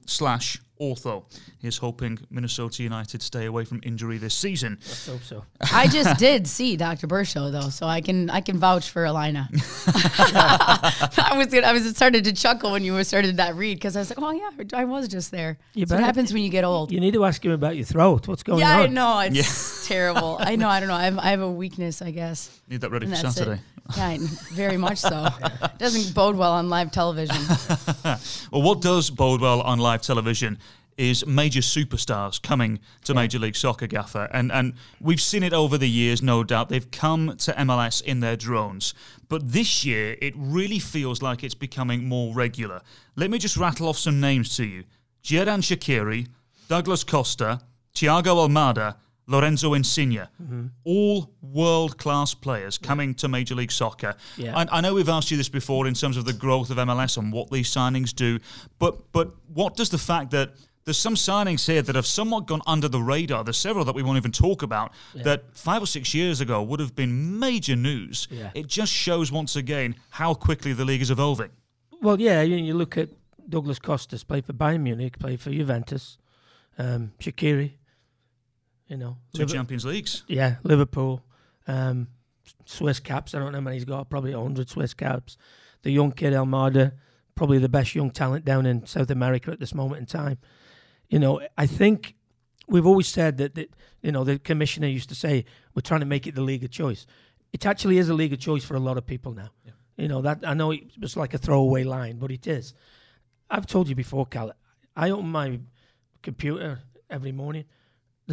slash 0.84 1.14
ortho. 1.14 1.24
He's 1.60 1.78
hoping 1.78 2.20
Minnesota 2.30 2.84
United 2.84 3.22
stay 3.22 3.46
away 3.46 3.66
from 3.66 3.82
injury 3.84 4.18
this 4.18 4.36
season. 4.36 4.78
Let's 4.82 5.08
hope 5.08 5.24
so. 5.24 5.46
I 5.74 5.88
just 5.88 6.20
did 6.20 6.48
see 6.48 6.76
Dr. 6.76 7.08
Burshow 7.08 7.52
though, 7.52 7.70
so 7.70 7.86
I 7.88 8.02
can 8.02 8.30
I 8.30 8.42
can 8.42 8.58
vouch 8.58 8.90
for 8.90 9.04
Allina. 9.04 9.48
I 11.18 11.38
was 11.38 11.54
I 11.54 11.74
was 11.74 11.90
started 11.96 12.24
to 12.26 12.34
chuckle 12.34 12.72
when 12.72 12.84
you 12.84 13.02
started 13.04 13.38
that 13.38 13.56
read 13.56 13.76
because 13.76 13.96
I 13.96 14.00
was 14.00 14.10
like, 14.10 14.20
oh 14.22 14.32
yeah, 14.32 14.52
I 14.74 14.86
was 14.86 15.08
just 15.08 15.32
there. 15.32 15.58
You 15.74 15.86
what 15.88 16.00
happens 16.00 16.34
when 16.34 16.44
you 16.44 16.50
get 16.50 16.64
old. 16.64 16.92
You 16.92 17.00
need 17.00 17.14
to 17.14 17.26
ask 17.26 17.44
him 17.44 17.52
about 17.52 17.76
your 17.76 17.86
throat. 17.86 18.28
What's 18.28 18.44
going 18.44 18.60
yeah, 18.60 18.80
on? 18.80 18.80
Yeah, 18.80 18.84
I 18.84 18.88
know 18.88 19.20
it's 19.20 19.90
yeah. 19.90 19.96
terrible. 19.96 20.38
I 20.40 20.56
know. 20.56 20.70
I 20.70 20.80
don't 20.80 20.90
know. 20.90 20.96
I 20.96 21.06
have, 21.06 21.20
I 21.20 21.28
have 21.28 21.42
a 21.42 21.52
weakness, 21.52 22.02
I 22.02 22.12
guess. 22.12 22.62
Need 22.68 22.82
that 22.82 22.92
ready 22.92 23.08
for 23.08 23.16
Saturday. 23.16 23.54
It. 23.54 23.73
Yeah, 23.98 24.18
very 24.52 24.78
much 24.78 25.00
so. 25.00 25.28
Doesn't 25.78 26.14
bode 26.14 26.36
well 26.36 26.54
on 26.54 26.70
live 26.70 26.92
television. 26.92 27.36
well, 28.52 28.62
what 28.62 28.82
does 28.82 29.10
bode 29.10 29.42
well 29.42 29.62
on 29.62 29.80
live 29.80 30.02
television 30.02 30.58
is 30.98 31.26
major 31.26 31.62
superstars 31.62 32.42
coming 32.42 32.80
to 33.04 33.14
Major 33.14 33.40
League 33.40 33.56
Soccer, 33.56 33.88
Gaffer. 33.88 34.30
And, 34.32 34.52
and 34.52 34.74
we've 35.02 35.22
seen 35.22 35.44
it 35.44 35.54
over 35.54 35.78
the 35.78 35.90
years, 35.90 36.22
no 36.22 36.44
doubt. 36.44 36.70
They've 36.70 36.90
come 36.92 37.36
to 37.38 37.52
MLS 37.54 38.02
in 38.02 38.20
their 38.20 38.36
drones. 38.36 38.94
But 39.30 39.52
this 39.52 39.86
year, 39.86 40.16
it 40.22 40.34
really 40.38 40.80
feels 40.80 41.22
like 41.22 41.44
it's 41.44 41.56
becoming 41.56 42.08
more 42.08 42.34
regular. 42.34 42.82
Let 43.16 43.30
me 43.30 43.38
just 43.38 43.58
rattle 43.58 43.88
off 43.88 43.98
some 43.98 44.20
names 44.20 44.56
to 44.58 44.66
you 44.66 44.84
Xherdan 45.24 45.62
Shaqiri, 45.62 46.28
Douglas 46.68 47.04
Costa, 47.04 47.62
Thiago 47.96 48.48
Almada, 48.48 48.96
Lorenzo 49.28 49.74
Insigne, 49.74 50.28
mm-hmm. 50.42 50.68
all 50.84 51.32
world 51.42 51.98
class 51.98 52.34
players 52.34 52.78
coming 52.78 53.14
to 53.16 53.28
Major 53.28 53.56
League 53.56 53.72
Soccer. 53.72 54.16
Yeah. 54.38 54.58
I, 54.58 54.68
I, 54.72 54.82
know 54.82 54.94
we've 54.94 55.10
asked 55.10 55.32
you 55.32 55.38
this 55.38 55.50
before 55.50 55.88
in 55.88 55.94
terms 55.94 56.18
of 56.18 56.26
the 56.26 56.34
growth 56.34 56.70
of 56.70 56.78
MLS 56.78 57.18
and 57.18 57.32
what 57.32 57.50
these 57.50 57.70
signings 57.70 58.14
do, 58.14 58.40
but 58.80 59.12
but 59.12 59.32
what 59.54 59.76
does 59.76 59.90
the 59.90 59.98
fact 59.98 60.32
that 60.32 60.52
there's 60.86 60.98
some 60.98 61.16
signings 61.16 61.66
here 61.66 61.82
that 61.82 61.96
have 61.96 62.06
somewhat 62.06 62.46
gone 62.46 62.62
under 62.68 62.90
the 62.90 63.00
radar. 63.00 63.44
There's 63.44 63.58
several 63.58 63.86
that 63.86 63.96
we 63.96 64.04
won't 64.04 64.18
even 64.18 64.32
talk 64.32 64.64
about 64.64 64.92
yeah. 65.14 65.24
that 65.24 65.56
five 65.56 65.82
or 65.82 65.86
six 65.86 66.14
years 66.14 66.42
ago 66.42 66.62
would 66.62 66.80
have 66.80 66.96
been 66.96 67.40
major 67.40 67.76
news. 67.76 68.28
Yeah. 68.30 68.52
It 68.54 68.68
just 68.68 68.92
shows 68.92 69.32
once 69.32 69.56
again 69.56 69.96
how 70.10 70.34
quickly 70.34 70.74
the 70.74 70.84
league 70.84 71.02
is 71.02 71.10
evolving. 71.10 71.52
Well, 72.02 72.20
yeah, 72.20 72.42
you, 72.42 72.58
you 72.58 72.74
look 72.74 72.98
at 72.98 73.10
Douglas 73.48 73.80
Costas, 73.80 74.24
played 74.24 74.46
for 74.46 74.54
Bayern 74.54 74.82
Munich, 74.82 75.20
played 75.20 75.40
for 75.40 75.52
Juventus, 75.52 76.18
um, 76.78 77.14
Shaqiri, 77.20 77.74
you 78.88 78.98
know. 78.98 79.18
Two 79.34 79.40
Liver- 79.44 79.54
Champions 79.54 79.86
Leagues. 79.86 80.24
Yeah, 80.28 80.56
Liverpool, 80.64 81.24
um, 81.68 82.08
Swiss 82.66 83.00
caps. 83.00 83.34
I 83.34 83.40
don't 83.40 83.52
know 83.52 83.58
how 83.58 83.64
many 83.64 83.78
he's 83.78 83.86
got, 83.86 84.10
probably 84.10 84.34
100 84.34 84.70
Swiss 84.70 84.94
caps. 84.94 85.38
The 85.84 85.92
young 85.92 86.12
kid, 86.12 86.34
Almada, 86.34 86.94
probably 87.36 87.58
the 87.58 87.70
best 87.70 87.96
young 87.96 88.12
talent 88.12 88.46
down 88.46 88.66
in 88.66 88.86
South 88.86 89.10
America 89.10 89.52
at 89.52 89.60
this 89.60 89.74
moment 89.74 90.00
in 90.00 90.06
time 90.06 90.38
you 91.14 91.20
know, 91.20 91.42
I 91.56 91.68
think 91.68 92.16
we've 92.68 92.88
always 92.88 93.08
said 93.08 93.38
that, 93.38 93.54
that, 93.54 93.70
you 94.02 94.12
know, 94.12 94.24
the 94.24 94.40
commissioner 94.40 94.88
used 94.88 95.10
to 95.10 95.16
say, 95.16 95.46
we're 95.76 95.82
trying 95.82 96.00
to 96.00 96.08
make 96.08 96.26
it 96.26 96.34
the 96.34 96.42
league 96.42 96.64
of 96.64 96.72
choice. 96.72 97.06
It 97.52 97.68
actually 97.68 98.00
is 98.00 98.10
a 98.10 98.16
league 98.16 98.34
of 98.34 98.40
choice 98.40 98.64
for 98.64 98.74
a 98.74 98.80
lot 98.80 98.98
of 98.98 99.06
people 99.06 99.32
now. 99.32 99.50
Yeah. 99.64 99.74
You 99.96 100.08
know, 100.08 100.24
that 100.24 100.40
I 100.44 100.56
know 100.56 100.72
it 100.72 101.00
was 101.00 101.16
like 101.16 101.36
a 101.36 101.38
throwaway 101.38 101.84
line, 101.84 102.18
but 102.18 102.32
it 102.32 102.48
is. 102.48 102.74
I've 103.48 103.68
told 103.68 103.90
you 103.90 103.94
before, 103.94 104.26
Cal, 104.26 104.54
I 104.96 105.12
open 105.12 105.30
my 105.30 105.60
computer 106.24 106.80
every 107.12 107.32
morning. 107.32 107.66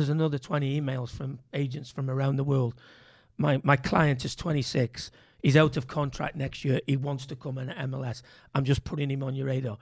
There's 0.01 0.09
another 0.09 0.39
20 0.39 0.81
emails 0.81 1.11
from 1.11 1.41
agents 1.53 1.91
from 1.91 2.09
around 2.09 2.37
the 2.37 2.45
world. 2.45 2.75
My, 3.37 3.61
my 3.63 3.77
client 3.77 4.25
is 4.25 4.35
26. 4.35 5.11
He's 5.43 5.59
out 5.59 5.77
of 5.77 5.89
contract 5.89 6.37
next 6.37 6.65
year. 6.65 6.81
He 6.87 6.97
wants 6.97 7.27
to 7.27 7.37
come 7.37 7.59
in 7.59 7.69
at 7.69 7.91
MLS. 7.91 8.23
I'm 8.55 8.65
just 8.65 8.83
putting 8.83 9.11
him 9.11 9.23
on 9.23 9.35
your 9.35 9.49
radar. 9.49 9.77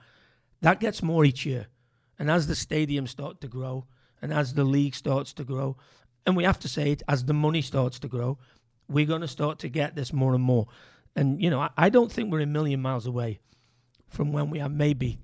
That 0.59 0.81
gets 0.81 1.01
more 1.01 1.23
each 1.23 1.45
year. 1.45 1.67
And 2.19 2.29
as 2.29 2.47
the 2.47 2.55
stadium 2.55 3.07
start 3.07 3.39
to 3.39 3.47
grow, 3.47 3.85
and 4.21 4.33
as 4.33 4.55
the 4.55 4.65
league 4.65 4.93
starts 4.93 5.31
to 5.35 5.45
grow, 5.45 5.77
and 6.25 6.35
we 6.35 6.43
have 6.43 6.59
to 6.59 6.67
say 6.67 6.91
it, 6.91 7.01
as 7.07 7.23
the 7.23 7.33
money 7.33 7.61
starts 7.61 7.97
to 7.99 8.09
grow, 8.09 8.37
we're 8.89 9.05
going 9.05 9.21
to 9.21 9.27
start 9.29 9.57
to 9.59 9.69
get 9.69 9.95
this 9.95 10.11
more 10.11 10.35
and 10.35 10.43
more. 10.43 10.67
And, 11.15 11.41
you 11.41 11.49
know, 11.49 11.61
I, 11.61 11.69
I 11.77 11.87
don't 11.87 12.11
think 12.11 12.29
we're 12.29 12.41
a 12.41 12.45
million 12.45 12.81
miles 12.81 13.05
away 13.05 13.39
from 14.09 14.33
when 14.33 14.49
we 14.49 14.59
have 14.59 14.73
maybe 14.73 15.19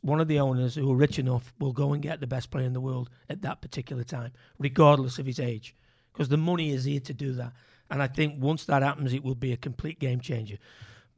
one 0.00 0.20
of 0.20 0.28
the 0.28 0.40
owners 0.40 0.74
who 0.74 0.90
are 0.90 0.96
rich 0.96 1.18
enough 1.18 1.52
will 1.58 1.72
go 1.72 1.92
and 1.92 2.02
get 2.02 2.20
the 2.20 2.26
best 2.26 2.50
player 2.50 2.66
in 2.66 2.72
the 2.72 2.80
world 2.80 3.10
at 3.28 3.42
that 3.42 3.60
particular 3.60 4.04
time, 4.04 4.32
regardless 4.58 5.18
of 5.18 5.26
his 5.26 5.40
age, 5.40 5.74
because 6.12 6.28
the 6.28 6.36
money 6.36 6.70
is 6.70 6.84
here 6.84 7.00
to 7.00 7.12
do 7.12 7.32
that. 7.32 7.52
And 7.90 8.02
I 8.02 8.06
think 8.06 8.42
once 8.42 8.64
that 8.66 8.82
happens, 8.82 9.12
it 9.12 9.22
will 9.22 9.34
be 9.34 9.52
a 9.52 9.56
complete 9.56 9.98
game 9.98 10.20
changer. 10.20 10.56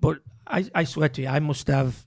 But 0.00 0.18
I, 0.46 0.68
I 0.74 0.84
swear 0.84 1.08
to 1.10 1.22
you, 1.22 1.28
I 1.28 1.38
must 1.38 1.68
have 1.68 2.04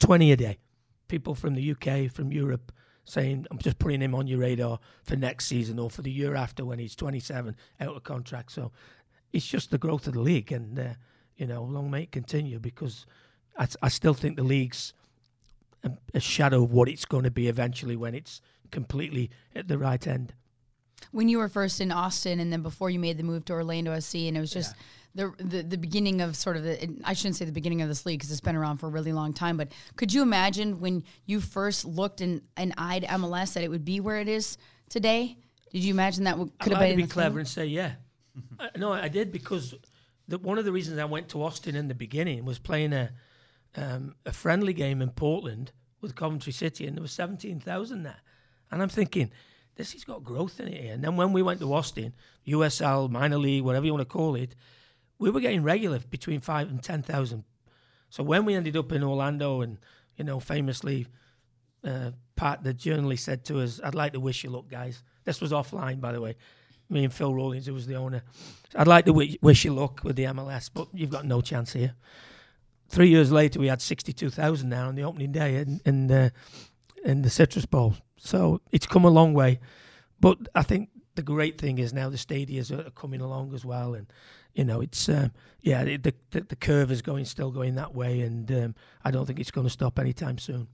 20 0.00 0.32
a 0.32 0.36
day. 0.36 0.58
People 1.06 1.34
from 1.34 1.54
the 1.54 1.70
UK, 1.70 2.10
from 2.10 2.32
Europe, 2.32 2.72
saying, 3.04 3.46
I'm 3.50 3.58
just 3.58 3.78
putting 3.78 4.00
him 4.00 4.14
on 4.14 4.26
your 4.26 4.40
radar 4.40 4.80
for 5.04 5.16
next 5.16 5.46
season 5.46 5.78
or 5.78 5.90
for 5.90 6.02
the 6.02 6.10
year 6.10 6.34
after 6.34 6.64
when 6.64 6.78
he's 6.78 6.96
27 6.96 7.54
out 7.80 7.96
of 7.96 8.02
contract. 8.02 8.52
So 8.52 8.72
it's 9.32 9.46
just 9.46 9.70
the 9.70 9.78
growth 9.78 10.06
of 10.06 10.14
the 10.14 10.20
league. 10.20 10.50
And, 10.50 10.78
uh, 10.78 10.94
you 11.36 11.46
know, 11.46 11.62
long 11.62 11.90
may 11.90 12.02
it 12.02 12.12
continue 12.12 12.58
because 12.58 13.06
I, 13.56 13.68
I 13.82 13.88
still 13.88 14.14
think 14.14 14.36
the 14.36 14.42
league's 14.42 14.92
a, 15.84 15.90
a 16.14 16.20
shadow 16.20 16.64
of 16.64 16.72
what 16.72 16.88
it's 16.88 17.04
going 17.04 17.24
to 17.24 17.30
be 17.30 17.48
eventually 17.48 17.96
when 17.96 18.14
it's 18.14 18.40
completely 18.70 19.30
at 19.54 19.68
the 19.68 19.78
right 19.78 20.04
end. 20.06 20.34
When 21.12 21.28
you 21.28 21.38
were 21.38 21.48
first 21.48 21.80
in 21.80 21.92
Austin 21.92 22.40
and 22.40 22.52
then 22.52 22.62
before 22.62 22.90
you 22.90 22.98
made 22.98 23.18
the 23.18 23.22
move 23.22 23.44
to 23.46 23.52
Orlando 23.52 23.98
SC, 24.00 24.14
and 24.16 24.36
it 24.36 24.40
was 24.40 24.50
just 24.50 24.74
the, 25.14 25.32
the 25.38 25.62
the 25.62 25.76
beginning 25.78 26.20
of 26.20 26.34
sort 26.34 26.56
of 26.56 26.64
the 26.64 26.96
I 27.04 27.12
shouldn't 27.12 27.36
say 27.36 27.44
the 27.44 27.52
beginning 27.52 27.82
of 27.82 27.88
this 27.88 28.04
league 28.04 28.18
because 28.18 28.32
it's 28.32 28.40
been 28.40 28.56
around 28.56 28.78
for 28.78 28.86
a 28.86 28.90
really 28.90 29.12
long 29.12 29.32
time, 29.32 29.56
but 29.56 29.68
could 29.96 30.12
you 30.12 30.22
imagine 30.22 30.80
when 30.80 31.04
you 31.26 31.40
first 31.40 31.84
looked 31.84 32.20
and, 32.20 32.42
and 32.56 32.74
eyed 32.76 33.04
MLS 33.04 33.54
that 33.54 33.62
it 33.62 33.68
would 33.68 33.84
be 33.84 34.00
where 34.00 34.18
it 34.18 34.28
is 34.28 34.58
today? 34.88 35.36
Did 35.72 35.84
you 35.84 35.92
imagine 35.92 36.24
that 36.24 36.38
would, 36.38 36.58
could 36.58 36.72
have 36.72 36.80
been 36.80 36.96
be 36.96 37.06
clever 37.06 37.34
thing? 37.34 37.40
and 37.40 37.48
say 37.48 37.66
yeah. 37.66 37.92
No, 38.76 38.92
I 38.92 39.08
did 39.08 39.30
because 39.30 39.74
the, 40.26 40.38
one 40.38 40.58
of 40.58 40.64
the 40.64 40.72
reasons 40.72 40.98
I 40.98 41.04
went 41.04 41.28
to 41.30 41.42
Austin 41.42 41.76
in 41.76 41.88
the 41.88 41.94
beginning 41.94 42.44
was 42.44 42.58
playing 42.58 42.92
a 42.92 43.12
um, 43.76 44.14
a 44.24 44.32
friendly 44.32 44.72
game 44.72 45.02
in 45.02 45.10
Portland 45.10 45.72
with 46.00 46.14
Coventry 46.14 46.52
City, 46.52 46.86
and 46.86 46.96
there 46.96 47.02
was 47.02 47.12
seventeen 47.12 47.60
thousand 47.60 48.02
there, 48.04 48.20
and 48.70 48.82
I'm 48.82 48.88
thinking. 48.88 49.30
This 49.76 49.92
has 49.94 50.04
got 50.04 50.22
growth 50.22 50.60
in 50.60 50.68
it 50.68 50.80
here. 50.80 50.94
And 50.94 51.02
then 51.02 51.16
when 51.16 51.32
we 51.32 51.42
went 51.42 51.58
to 51.58 51.74
Austin, 51.74 52.14
USL, 52.46 53.10
minor 53.10 53.38
league, 53.38 53.64
whatever 53.64 53.84
you 53.84 53.92
want 53.92 54.02
to 54.02 54.12
call 54.12 54.36
it, 54.36 54.54
we 55.18 55.30
were 55.30 55.40
getting 55.40 55.64
regular 55.64 55.98
between 55.98 56.38
five 56.38 56.68
and 56.70 56.82
ten 56.82 57.02
thousand. 57.02 57.42
So 58.08 58.22
when 58.22 58.44
we 58.44 58.54
ended 58.54 58.76
up 58.76 58.92
in 58.92 59.02
Orlando, 59.02 59.62
and 59.62 59.78
you 60.16 60.24
know, 60.24 60.38
famously, 60.38 61.08
uh, 61.82 62.12
Pat, 62.36 62.62
the 62.62 62.72
journalist, 62.72 63.24
said 63.24 63.44
to 63.46 63.60
us, 63.60 63.80
"I'd 63.82 63.94
like 63.94 64.12
to 64.12 64.20
wish 64.20 64.44
you 64.44 64.50
luck, 64.50 64.68
guys." 64.68 65.02
This 65.24 65.40
was 65.40 65.52
offline, 65.52 66.00
by 66.00 66.12
the 66.12 66.20
way. 66.20 66.36
Me 66.90 67.02
and 67.02 67.12
Phil 67.12 67.34
Rawlins, 67.34 67.66
who 67.66 67.74
was 67.74 67.86
the 67.86 67.94
owner. 67.94 68.22
I'd 68.76 68.86
like 68.86 69.06
to 69.06 69.12
wi- 69.12 69.38
wish 69.40 69.64
you 69.64 69.74
luck 69.74 70.02
with 70.04 70.16
the 70.16 70.24
MLS, 70.24 70.70
but 70.72 70.88
you've 70.92 71.10
got 71.10 71.24
no 71.24 71.40
chance 71.40 71.72
here. 71.72 71.94
Three 72.94 73.08
years 73.08 73.32
later, 73.32 73.58
we 73.58 73.66
had 73.66 73.82
sixty-two 73.82 74.30
thousand 74.30 74.68
now 74.68 74.86
on 74.86 74.94
the 74.94 75.02
opening 75.02 75.32
day 75.32 75.56
in 75.56 75.80
in 75.84 76.06
the 76.06 76.32
in 77.04 77.22
the 77.22 77.28
Citrus 77.28 77.66
Bowl. 77.66 77.96
So 78.16 78.60
it's 78.70 78.86
come 78.86 79.04
a 79.04 79.10
long 79.10 79.34
way, 79.34 79.58
but 80.20 80.38
I 80.54 80.62
think 80.62 80.90
the 81.16 81.22
great 81.22 81.60
thing 81.60 81.80
is 81.80 81.92
now 81.92 82.08
the 82.08 82.16
stadiums 82.16 82.70
are 82.70 82.90
coming 82.90 83.20
along 83.20 83.52
as 83.52 83.64
well, 83.64 83.94
and 83.94 84.06
you 84.54 84.64
know 84.64 84.80
it's 84.80 85.08
um, 85.08 85.32
yeah 85.60 85.82
the, 85.82 86.14
the 86.30 86.40
the 86.42 86.54
curve 86.54 86.92
is 86.92 87.02
going 87.02 87.24
still 87.24 87.50
going 87.50 87.74
that 87.74 87.96
way, 87.96 88.20
and 88.20 88.52
um, 88.52 88.74
I 89.04 89.10
don't 89.10 89.26
think 89.26 89.40
it's 89.40 89.50
going 89.50 89.66
to 89.66 89.72
stop 89.72 89.98
anytime 89.98 90.38
soon. 90.38 90.68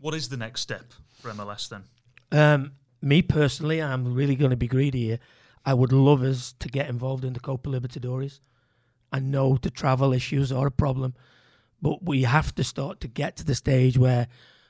What 0.00 0.14
is 0.14 0.30
the 0.30 0.38
next 0.38 0.62
step 0.62 0.94
for 1.12 1.30
MLS 1.32 1.68
then? 1.68 1.84
Um, 2.32 2.72
me 3.02 3.20
personally, 3.20 3.82
I'm 3.82 4.14
really 4.14 4.34
going 4.34 4.50
to 4.50 4.56
be 4.56 4.66
greedy 4.66 5.08
here. 5.08 5.18
I 5.66 5.74
would 5.74 5.92
love 5.92 6.22
us 6.22 6.54
to 6.58 6.68
get 6.70 6.88
involved 6.88 7.22
in 7.22 7.34
the 7.34 7.40
Copa 7.40 7.68
Libertadores. 7.68 8.40
I 9.12 9.18
know 9.18 9.58
the 9.60 9.70
travel 9.70 10.14
issues 10.14 10.50
are 10.50 10.68
a 10.68 10.70
problem, 10.70 11.14
but 11.80 12.04
we 12.04 12.22
have 12.22 12.54
to 12.54 12.64
start 12.64 13.00
to 13.00 13.08
get 13.08 13.36
to 13.36 13.44
the 13.44 13.54
stage 13.54 13.98
where 13.98 14.28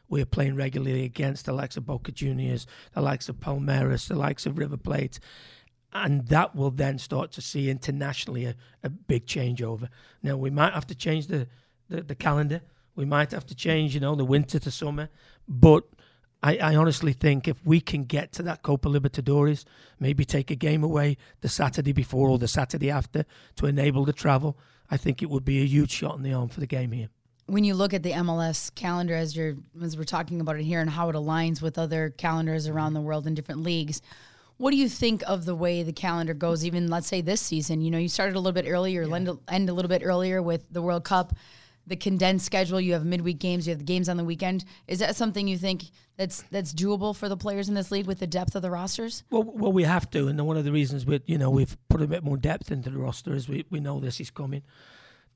we're 0.08 0.26
playing 0.26 0.56
regularly 0.56 1.04
against 1.04 1.46
the 1.46 1.52
likes 1.52 1.76
of 1.76 1.86
Boca 1.86 2.12
Juniors, 2.12 2.66
the 2.94 3.00
likes 3.00 3.28
of 3.28 3.36
Palmeiras, 3.36 4.08
the 4.08 4.14
likes 4.16 4.46
of 4.46 4.58
River 4.58 4.76
Plate. 4.76 5.18
And 5.92 6.28
that 6.28 6.54
will 6.54 6.70
then 6.70 6.98
start 6.98 7.32
to 7.32 7.40
see 7.40 7.70
internationally 7.70 8.44
a, 8.44 8.54
a 8.82 8.90
big 8.90 9.26
changeover. 9.26 9.88
Now, 10.22 10.36
we 10.36 10.50
might 10.50 10.74
have 10.74 10.86
to 10.88 10.94
change 10.94 11.26
the, 11.28 11.48
the, 11.88 12.02
the 12.02 12.14
calendar. 12.14 12.60
We 12.94 13.04
might 13.04 13.32
have 13.32 13.46
to 13.46 13.54
change, 13.54 13.94
you 13.94 14.00
know, 14.00 14.14
the 14.14 14.24
winter 14.24 14.58
to 14.58 14.70
summer. 14.70 15.08
But 15.48 15.84
I, 16.42 16.58
I 16.58 16.76
honestly 16.76 17.12
think 17.12 17.48
if 17.48 17.64
we 17.64 17.80
can 17.80 18.04
get 18.04 18.32
to 18.32 18.42
that 18.42 18.62
Copa 18.62 18.88
Libertadores, 18.88 19.64
maybe 19.98 20.24
take 20.24 20.50
a 20.50 20.54
game 20.54 20.84
away 20.84 21.16
the 21.40 21.48
Saturday 21.48 21.92
before 21.92 22.28
or 22.28 22.38
the 22.38 22.48
Saturday 22.48 22.90
after 22.90 23.24
to 23.56 23.66
enable 23.66 24.04
the 24.04 24.12
travel, 24.12 24.58
I 24.90 24.96
think 24.96 25.22
it 25.22 25.30
would 25.30 25.44
be 25.44 25.62
a 25.62 25.66
huge 25.66 25.90
shot 25.90 26.16
in 26.16 26.22
the 26.22 26.32
arm 26.32 26.48
for 26.48 26.60
the 26.60 26.66
game 26.66 26.92
here. 26.92 27.08
when 27.46 27.64
you 27.64 27.74
look 27.74 27.94
at 27.94 28.02
the 28.02 28.12
MLS 28.12 28.74
calendar 28.74 29.14
as 29.14 29.36
you're 29.36 29.56
as 29.82 29.96
we're 29.96 30.04
talking 30.04 30.40
about 30.40 30.56
it 30.56 30.64
here 30.64 30.80
and 30.80 30.90
how 30.90 31.08
it 31.08 31.14
aligns 31.14 31.62
with 31.62 31.78
other 31.78 32.10
calendars 32.10 32.66
around 32.66 32.88
mm-hmm. 32.88 32.94
the 32.94 33.00
world 33.02 33.26
in 33.26 33.34
different 33.34 33.62
leagues, 33.62 34.02
what 34.58 34.70
do 34.70 34.76
you 34.76 34.88
think 34.88 35.22
of 35.26 35.44
the 35.44 35.54
way 35.54 35.82
the 35.82 35.92
calendar 35.92 36.34
goes? 36.34 36.64
Even 36.64 36.88
let's 36.88 37.06
say 37.06 37.20
this 37.20 37.40
season, 37.40 37.80
you 37.80 37.90
know, 37.90 37.98
you 37.98 38.08
started 38.08 38.36
a 38.36 38.40
little 38.40 38.60
bit 38.60 38.68
earlier, 38.68 39.02
end, 39.14 39.30
end 39.48 39.68
a 39.68 39.72
little 39.72 39.88
bit 39.88 40.02
earlier 40.04 40.42
with 40.42 40.72
the 40.72 40.82
World 40.82 41.04
Cup, 41.04 41.34
the 41.86 41.96
condensed 41.96 42.44
schedule. 42.46 42.80
You 42.80 42.94
have 42.94 43.04
midweek 43.04 43.38
games, 43.38 43.66
you 43.66 43.72
have 43.72 43.78
the 43.78 43.84
games 43.84 44.08
on 44.08 44.16
the 44.16 44.24
weekend. 44.24 44.64
Is 44.88 44.98
that 44.98 45.16
something 45.16 45.46
you 45.46 45.58
think 45.58 45.84
that's 46.16 46.42
that's 46.50 46.72
doable 46.72 47.14
for 47.14 47.28
the 47.28 47.36
players 47.36 47.68
in 47.68 47.74
this 47.74 47.90
league 47.90 48.06
with 48.06 48.18
the 48.18 48.26
depth 48.26 48.54
of 48.54 48.62
the 48.62 48.70
rosters? 48.70 49.22
Well, 49.30 49.44
well, 49.44 49.72
we 49.72 49.84
have 49.84 50.10
to, 50.10 50.28
and 50.28 50.46
one 50.46 50.56
of 50.56 50.64
the 50.64 50.72
reasons 50.72 51.06
we, 51.06 51.20
you 51.26 51.38
know, 51.38 51.50
we've 51.50 51.76
put 51.88 52.02
a 52.02 52.06
bit 52.06 52.24
more 52.24 52.36
depth 52.36 52.70
into 52.70 52.90
the 52.90 52.98
roster 52.98 53.34
is 53.34 53.48
we, 53.48 53.64
we 53.70 53.80
know 53.80 54.00
this 54.00 54.20
is 54.20 54.30
coming. 54.30 54.62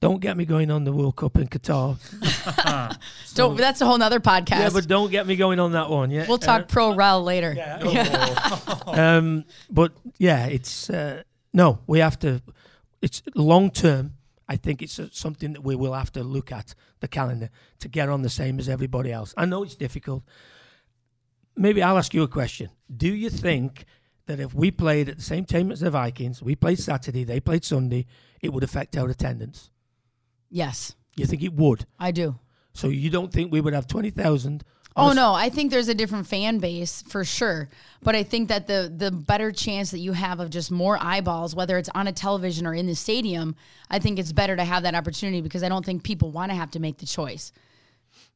Don't 0.00 0.20
get 0.20 0.34
me 0.34 0.46
going 0.46 0.70
on 0.70 0.84
the 0.84 0.94
World 0.94 1.16
Cup 1.16 1.36
in 1.36 1.46
Qatar. 1.48 1.98
So 3.26 3.54
that's 3.54 3.80
a 3.80 3.86
whole 3.86 3.98
nother 3.98 4.20
podcast. 4.20 4.58
Yeah, 4.58 4.70
but 4.70 4.88
don't 4.88 5.10
get 5.10 5.26
me 5.26 5.36
going 5.36 5.60
on 5.60 5.72
that 5.72 5.88
one. 5.88 6.10
Yeah, 6.10 6.26
we'll 6.26 6.38
talk 6.38 6.68
pro 6.68 6.94
rel 6.94 7.22
later. 7.22 7.54
Yeah. 7.56 7.78
um, 8.86 9.44
but 9.70 9.92
yeah, 10.18 10.46
it's 10.46 10.90
uh, 10.90 11.22
no, 11.52 11.78
we 11.86 12.00
have 12.00 12.18
to. 12.20 12.42
It's 13.02 13.22
long 13.34 13.70
term. 13.70 14.14
I 14.50 14.56
think 14.56 14.82
it's 14.82 14.98
something 15.12 15.52
that 15.52 15.62
we 15.62 15.76
will 15.76 15.92
have 15.94 16.10
to 16.12 16.24
look 16.24 16.50
at 16.50 16.74
the 16.98 17.06
calendar 17.06 17.50
to 17.78 17.88
get 17.88 18.08
on 18.08 18.22
the 18.22 18.28
same 18.28 18.58
as 18.58 18.68
everybody 18.68 19.12
else. 19.12 19.32
I 19.36 19.44
know 19.44 19.62
it's 19.62 19.76
difficult. 19.76 20.24
Maybe 21.56 21.84
I'll 21.84 21.96
ask 21.96 22.12
you 22.12 22.24
a 22.24 22.28
question. 22.28 22.70
Do 22.94 23.14
you 23.14 23.30
think 23.30 23.84
that 24.26 24.40
if 24.40 24.52
we 24.52 24.72
played 24.72 25.08
at 25.08 25.18
the 25.18 25.22
same 25.22 25.44
time 25.44 25.70
as 25.70 25.78
the 25.80 25.90
Vikings, 25.90 26.42
we 26.42 26.56
played 26.56 26.80
Saturday, 26.80 27.22
they 27.22 27.38
played 27.38 27.64
Sunday, 27.64 28.06
it 28.42 28.52
would 28.52 28.64
affect 28.64 28.96
our 28.96 29.08
attendance? 29.08 29.70
Yes, 30.50 30.96
You 31.14 31.26
think 31.26 31.42
it 31.44 31.54
would? 31.54 31.86
I 31.96 32.10
do. 32.10 32.40
So 32.72 32.88
you 32.88 33.08
don't 33.08 33.32
think 33.32 33.52
we 33.52 33.60
would 33.60 33.74
have 33.74 33.86
twenty 33.86 34.10
thousand? 34.10 34.64
Oh 34.96 35.12
no, 35.12 35.32
I 35.32 35.50
think 35.50 35.70
there's 35.70 35.88
a 35.88 35.94
different 35.94 36.26
fan 36.26 36.58
base 36.58 37.02
for 37.02 37.24
sure. 37.24 37.68
But 38.02 38.16
I 38.16 38.22
think 38.22 38.48
that 38.48 38.66
the 38.66 38.92
the 38.94 39.10
better 39.10 39.52
chance 39.52 39.90
that 39.92 39.98
you 39.98 40.12
have 40.12 40.40
of 40.40 40.50
just 40.50 40.70
more 40.70 40.98
eyeballs, 41.00 41.54
whether 41.54 41.78
it's 41.78 41.88
on 41.90 42.06
a 42.06 42.12
television 42.12 42.66
or 42.66 42.74
in 42.74 42.86
the 42.86 42.94
stadium, 42.94 43.54
I 43.88 43.98
think 43.98 44.18
it's 44.18 44.32
better 44.32 44.56
to 44.56 44.64
have 44.64 44.82
that 44.82 44.94
opportunity 44.94 45.40
because 45.40 45.62
I 45.62 45.68
don't 45.68 45.84
think 45.84 46.02
people 46.02 46.30
want 46.30 46.50
to 46.50 46.56
have 46.56 46.72
to 46.72 46.80
make 46.80 46.98
the 46.98 47.06
choice. 47.06 47.52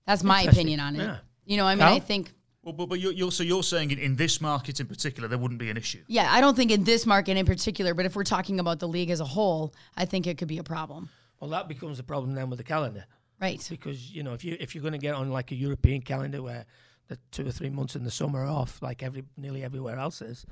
That's 0.07 0.23
my 0.23 0.43
opinion 0.43 0.81
on 0.81 0.97
it. 0.97 1.01
Yeah. 1.01 1.17
You 1.45 1.57
know, 1.57 1.67
I 1.67 1.75
mean, 1.75 1.81
Cal? 1.81 1.95
I 1.95 2.01
think 2.01 2.33
Well, 2.62 2.73
but, 2.73 2.88
but 2.88 3.01
you're, 3.01 3.12
you're, 3.12 3.33
so 3.33 3.43
you're 3.43 3.62
saying 3.62 3.90
in, 3.90 3.99
in 3.99 4.17
this 4.17 4.40
market 4.40 4.81
in 4.81 4.87
particular, 4.87 5.29
there 5.29 5.38
wouldn't 5.38 5.61
be 5.61 5.71
an 5.71 5.77
issue. 5.77 6.03
yeah, 6.09 6.29
I 6.31 6.40
don't 6.40 6.57
think 6.57 6.71
in 6.71 6.85
this 6.85 7.05
market 7.05 7.37
in 7.37 7.47
particular, 7.47 7.95
but 7.95 8.07
if 8.07 8.14
we're 8.17 8.25
talking 8.25 8.61
about 8.61 8.79
the 8.79 8.88
league 8.88 9.11
as 9.11 9.21
a 9.21 9.25
whole, 9.25 9.75
I 9.97 10.05
think 10.05 10.27
it 10.27 10.38
could 10.38 10.49
be 10.49 10.59
a 10.59 10.62
problem. 10.62 11.09
Well, 11.40 11.51
that 11.51 11.69
becomes 11.69 11.99
a 11.99 12.03
problem 12.03 12.35
then 12.35 12.49
with 12.49 12.59
the 12.59 12.64
calendar. 12.64 13.05
Right. 13.40 13.64
because 13.68 14.11
you 14.12 14.23
know 14.23 14.33
if 14.33 14.44
you 14.44 14.57
if 14.61 14.75
you're 14.75 14.83
going 14.83 14.92
to 14.92 14.99
get 14.99 15.14
on 15.14 15.31
like 15.31 15.51
a 15.53 15.55
European 15.55 16.01
calendar 16.03 16.40
where 16.42 16.64
the 17.09 17.18
two 17.31 17.47
or 17.47 17.51
three 17.51 17.68
months 17.68 17.94
in 17.97 18.05
the 18.05 18.11
summer 18.11 18.44
are 18.44 18.47
off, 18.49 18.81
like 18.81 19.03
every 19.03 19.25
nearly 19.37 19.62
everywhere 19.64 19.99
else 19.99 20.23
is. 20.23 20.47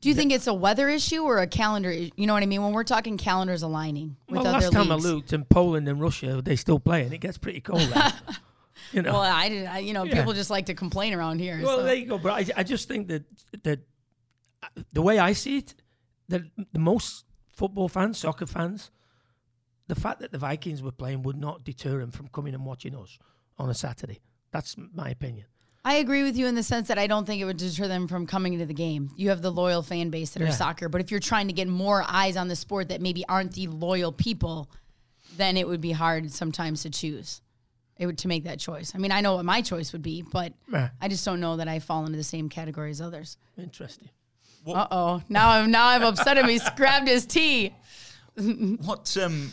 Do 0.00 0.08
you 0.08 0.14
think 0.14 0.30
it's 0.30 0.46
a 0.46 0.54
weather 0.54 0.88
issue 0.88 1.22
or 1.22 1.38
a 1.38 1.46
calendar? 1.48 1.90
i- 1.90 2.12
You 2.16 2.26
know 2.28 2.32
what 2.34 2.42
I 2.42 2.46
mean? 2.46 2.62
When 2.62 2.72
we're 2.72 2.84
talking 2.84 3.16
calendars 3.18 3.62
aligning 3.62 4.16
with 4.28 4.38
well, 4.42 4.46
other 4.46 4.60
last 4.66 4.72
time 4.72 4.88
leagues. 4.90 5.06
I 5.06 5.08
looked 5.08 5.32
in 5.32 5.44
Poland 5.44 5.88
and 5.88 6.00
Russia, 6.00 6.40
they 6.40 6.54
still 6.56 6.78
play, 6.78 7.02
and 7.04 7.12
it 7.12 7.18
gets 7.18 7.36
pretty 7.38 7.60
cold. 7.60 7.80
there. 7.80 8.12
you 8.92 9.02
know. 9.02 9.12
Well, 9.14 9.22
I, 9.22 9.48
did- 9.48 9.66
I 9.66 9.78
you 9.78 9.92
know, 9.94 10.04
Yeah. 10.04 10.14
people 10.14 10.34
just 10.34 10.50
like 10.50 10.66
to 10.66 10.74
complain 10.74 11.14
around 11.14 11.40
here. 11.40 11.60
Well, 11.62 11.78
so. 11.78 11.82
there 11.82 11.94
you 11.96 12.06
go. 12.06 12.18
But 12.18 12.32
I, 12.32 12.60
I 12.60 12.62
just 12.62 12.86
think 12.86 13.08
that 13.08 13.24
that 13.64 13.80
uh, 14.62 14.68
the 14.92 15.02
way 15.02 15.18
I 15.18 15.32
see 15.32 15.58
it, 15.58 15.74
that 16.28 16.42
the 16.72 16.78
most 16.78 17.24
football 17.48 17.88
fans, 17.88 18.18
soccer 18.18 18.46
fans, 18.46 18.90
the 19.88 19.94
fact 19.94 20.20
that 20.20 20.32
the 20.32 20.38
Vikings 20.38 20.82
were 20.82 20.92
playing 20.92 21.22
would 21.24 21.36
not 21.36 21.64
deter 21.64 21.98
them 21.98 22.10
from 22.10 22.28
coming 22.28 22.54
and 22.54 22.64
watching 22.64 22.94
us 22.94 23.18
on 23.58 23.68
a 23.68 23.74
Saturday. 23.74 24.20
That's 24.52 24.76
my 24.94 25.10
opinion. 25.10 25.46
I 25.84 25.94
agree 25.94 26.22
with 26.22 26.36
you 26.36 26.46
in 26.46 26.54
the 26.54 26.62
sense 26.62 26.88
that 26.88 26.98
I 26.98 27.06
don't 27.06 27.24
think 27.24 27.40
it 27.40 27.44
would 27.46 27.56
deter 27.56 27.88
them 27.88 28.08
from 28.08 28.26
coming 28.26 28.58
to 28.58 28.66
the 28.66 28.74
game. 28.74 29.10
You 29.16 29.30
have 29.30 29.40
the 29.42 29.50
loyal 29.50 29.82
fan 29.82 30.10
base 30.10 30.30
that 30.30 30.42
are 30.42 30.52
soccer, 30.52 30.88
but 30.88 31.00
if 31.00 31.10
you're 31.10 31.20
trying 31.20 31.46
to 31.46 31.54
get 31.54 31.66
more 31.68 32.04
eyes 32.06 32.36
on 32.36 32.48
the 32.48 32.56
sport 32.56 32.88
that 32.90 33.00
maybe 33.00 33.24
aren't 33.28 33.54
the 33.54 33.68
loyal 33.68 34.12
people, 34.12 34.70
then 35.36 35.56
it 35.56 35.66
would 35.66 35.80
be 35.80 35.92
hard 35.92 36.30
sometimes 36.30 36.82
to 36.82 36.90
choose. 36.90 37.40
It 37.96 38.06
would 38.06 38.18
to 38.18 38.28
make 38.28 38.44
that 38.44 38.58
choice. 38.58 38.92
I 38.94 38.98
mean, 38.98 39.12
I 39.12 39.20
know 39.22 39.36
what 39.36 39.44
my 39.44 39.62
choice 39.62 39.92
would 39.92 40.02
be, 40.02 40.22
but 40.22 40.52
Yeah. 40.70 40.90
I 41.00 41.08
just 41.08 41.24
don't 41.24 41.40
know 41.40 41.56
that 41.56 41.68
I 41.68 41.78
fall 41.78 42.04
into 42.04 42.16
the 42.18 42.24
same 42.24 42.48
category 42.48 42.90
as 42.90 43.00
others. 43.00 43.38
Interesting. 43.56 44.10
Uh 44.66 44.86
oh! 44.90 45.22
Now 45.30 45.50
I'm 45.50 45.70
now 45.70 45.86
I've 45.86 46.02
upset 46.02 46.36
him. 46.36 46.46
He's 46.48 46.68
grabbed 46.76 47.08
his 47.08 47.24
tea. 47.24 47.74
What 48.36 49.16
um, 49.16 49.52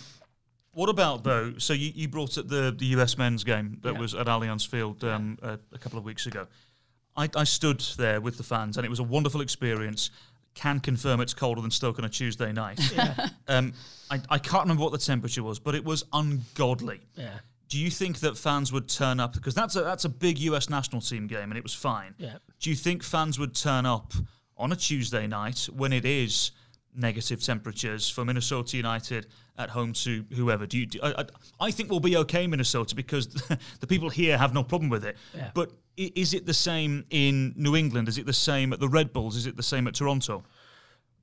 What 0.75 0.89
about 0.89 1.23
though? 1.23 1.53
So 1.57 1.71
you, 1.73 1.91
you 1.95 2.07
brought 2.09 2.37
up 2.37 2.49
the 2.49 2.75
the 2.77 2.85
US 2.97 3.17
men's 3.17 3.43
game 3.45 3.79
that 3.83 3.93
Yeah. 3.93 3.99
was 3.99 4.13
at 4.13 4.27
Allianz 4.27 4.67
Field 4.67 5.03
um, 5.05 5.37
a, 5.41 5.57
a 5.73 5.77
couple 5.77 5.97
of 5.97 6.03
weeks 6.05 6.25
ago. 6.27 6.47
I, 7.15 7.29
I 7.35 7.45
stood 7.45 7.79
there 7.97 8.19
with 8.19 8.35
the 8.37 8.43
fans, 8.43 8.75
and 8.77 8.85
it 8.85 8.89
was 8.89 8.99
a 8.99 9.03
wonderful 9.03 9.39
experience. 9.41 10.11
Can 10.53 10.79
confirm 10.81 11.21
it's 11.21 11.33
colder 11.33 11.61
than 11.61 11.71
Stoke 11.71 11.97
on 11.99 12.03
a 12.05 12.09
Tuesday 12.09 12.51
night. 12.51 12.79
um, 13.47 13.73
I, 14.11 14.19
I 14.29 14.37
can't 14.37 14.63
remember 14.63 14.83
what 14.83 14.91
the 14.91 14.97
temperature 14.97 15.43
was, 15.43 15.59
but 15.59 15.75
it 15.75 15.83
was 15.85 16.03
ungodly. 16.13 16.99
Yeah. 17.15 17.39
Do 17.69 17.79
you 17.79 17.89
think 17.89 18.19
that 18.19 18.37
fans 18.37 18.71
would 18.73 18.87
turn 18.89 19.19
up 19.21 19.33
because 19.33 19.55
that's 19.55 19.75
a 19.77 19.81
that's 19.81 20.03
a 20.05 20.09
big 20.09 20.39
US 20.39 20.69
national 20.69 21.01
team 21.01 21.27
game 21.27 21.51
and 21.51 21.57
it 21.57 21.63
was 21.63 21.73
fine? 21.73 22.15
Yeah. 22.17 22.37
Do 22.59 22.69
you 22.69 22.75
think 22.75 23.01
fans 23.01 23.39
would 23.39 23.55
turn 23.55 23.85
up 23.85 24.11
on 24.57 24.71
a 24.73 24.75
Tuesday 24.75 25.25
night 25.25 25.67
when 25.73 25.91
it 25.93 26.03
is 26.05 26.51
negative 26.95 27.43
temperatures 27.43 28.09
for 28.09 28.25
Minnesota 28.25 28.77
United 28.77 29.27
at 29.57 29.69
home 29.69 29.93
to 29.93 30.25
whoever? 30.33 30.65
Do 30.65 30.77
you? 30.77 30.85
Do, 30.85 30.99
I, 31.03 31.21
I, 31.21 31.25
I 31.59 31.71
think 31.71 31.89
we'll 31.89 31.99
be 31.99 32.17
okay, 32.17 32.47
Minnesota, 32.47 32.95
because 32.95 33.27
the 33.79 33.87
people 33.87 34.09
here 34.09 34.37
have 34.37 34.53
no 34.53 34.63
problem 34.63 34.89
with 34.89 35.05
it. 35.05 35.17
Yeah. 35.35 35.51
But 35.53 35.71
is 35.97 36.33
it 36.33 36.45
the 36.45 36.53
same 36.53 37.05
in 37.09 37.53
New 37.55 37.75
England? 37.75 38.07
Is 38.07 38.17
it 38.17 38.25
the 38.25 38.33
same 38.33 38.73
at 38.73 38.79
the 38.79 38.89
Red 38.89 39.13
Bulls? 39.13 39.35
Is 39.35 39.45
it 39.45 39.55
the 39.55 39.63
same 39.63 39.87
at 39.87 39.95
Toronto? 39.95 40.43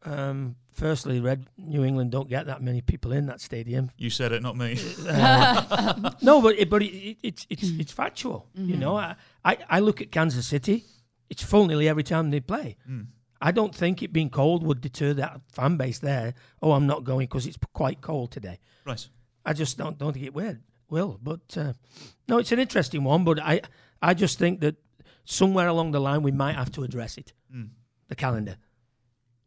Um, 0.05 0.57
firstly, 0.73 1.21
Red 1.21 1.47
New 1.57 1.85
England 1.85 2.11
don't 2.11 2.29
get 2.29 2.47
that 2.47 2.63
many 2.63 2.81
people 2.81 3.13
in 3.13 3.27
that 3.27 3.41
stadium. 3.41 3.91
You 3.99 4.11
said 4.11 4.33
it, 4.33 4.43
not 4.43 4.57
me. 4.57 4.79
No, 6.23 6.41
but 6.41 6.59
it, 6.59 6.71
but 6.71 6.83
it, 6.83 6.87
it, 6.87 7.17
it's 7.23 7.47
it's 7.51 7.71
it's 7.79 7.93
factual. 7.93 8.49
Mm-hmm. 8.57 8.71
You 8.71 8.77
know, 8.77 8.97
I, 8.97 9.17
I 9.45 9.59
I 9.69 9.81
look 9.81 10.01
at 10.01 10.11
Kansas 10.11 10.47
City. 10.47 10.85
It's 11.31 11.43
full 11.43 11.67
nearly 11.67 11.89
every 11.89 12.03
time 12.03 12.31
they 12.31 12.41
play. 12.41 12.77
I 13.43 13.51
don't 13.51 13.75
think 13.75 14.03
it 14.03 14.13
being 14.13 14.31
cold 14.31 14.63
would 14.63 14.81
deter 14.81 15.13
that 15.15 15.41
fan 15.51 15.77
base 15.77 15.99
there. 15.99 16.35
Oh, 16.63 16.73
I'm 16.73 16.87
not 16.87 17.03
going 17.03 17.27
because 17.27 17.47
it's 17.47 17.59
quite 17.75 18.01
cold 18.01 18.31
today. 18.31 18.59
right. 18.87 19.07
I 19.45 19.53
just 19.53 19.77
don't 19.77 19.99
don't 19.99 20.13
think 20.13 20.25
it 20.25 20.35
will. 20.35 20.57
Will, 20.89 21.19
but 21.21 21.57
uh, 21.57 21.73
no, 22.29 22.39
it's 22.39 22.53
an 22.53 22.61
interesting 22.61 23.03
one. 23.03 23.25
But 23.25 23.41
I 23.41 23.63
I 24.01 24.15
just 24.15 24.39
think 24.39 24.61
that 24.61 24.77
somewhere 25.25 25.67
along 25.67 25.91
the 25.91 26.01
line 26.01 26.23
we 26.23 26.31
might 26.31 26.55
have 26.55 26.71
to 26.73 26.85
address 26.85 27.19
it, 27.19 27.33
the 28.09 28.15
calendar, 28.15 28.57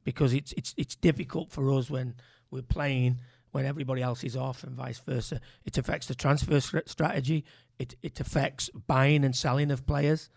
because 0.04 0.34
it's 0.34 0.54
it's 0.58 0.74
it's 0.76 0.96
difficult 0.98 1.52
for 1.52 1.72
us 1.72 1.90
when 1.90 2.16
we're 2.52 2.62
playing 2.62 3.20
when 3.52 3.66
everybody 3.66 4.02
else 4.02 4.22
is 4.26 4.36
off 4.36 4.66
and 4.66 4.76
vice 4.76 5.00
versa. 5.00 5.40
It 5.64 5.78
affects 5.78 6.08
the 6.08 6.16
transfer 6.16 6.60
strategy. 6.86 7.46
It 7.80 7.96
it 8.02 8.20
affects 8.20 8.70
buying 8.88 9.24
and 9.24 9.34
selling 9.34 9.72
of 9.72 9.86
players. 9.86 10.30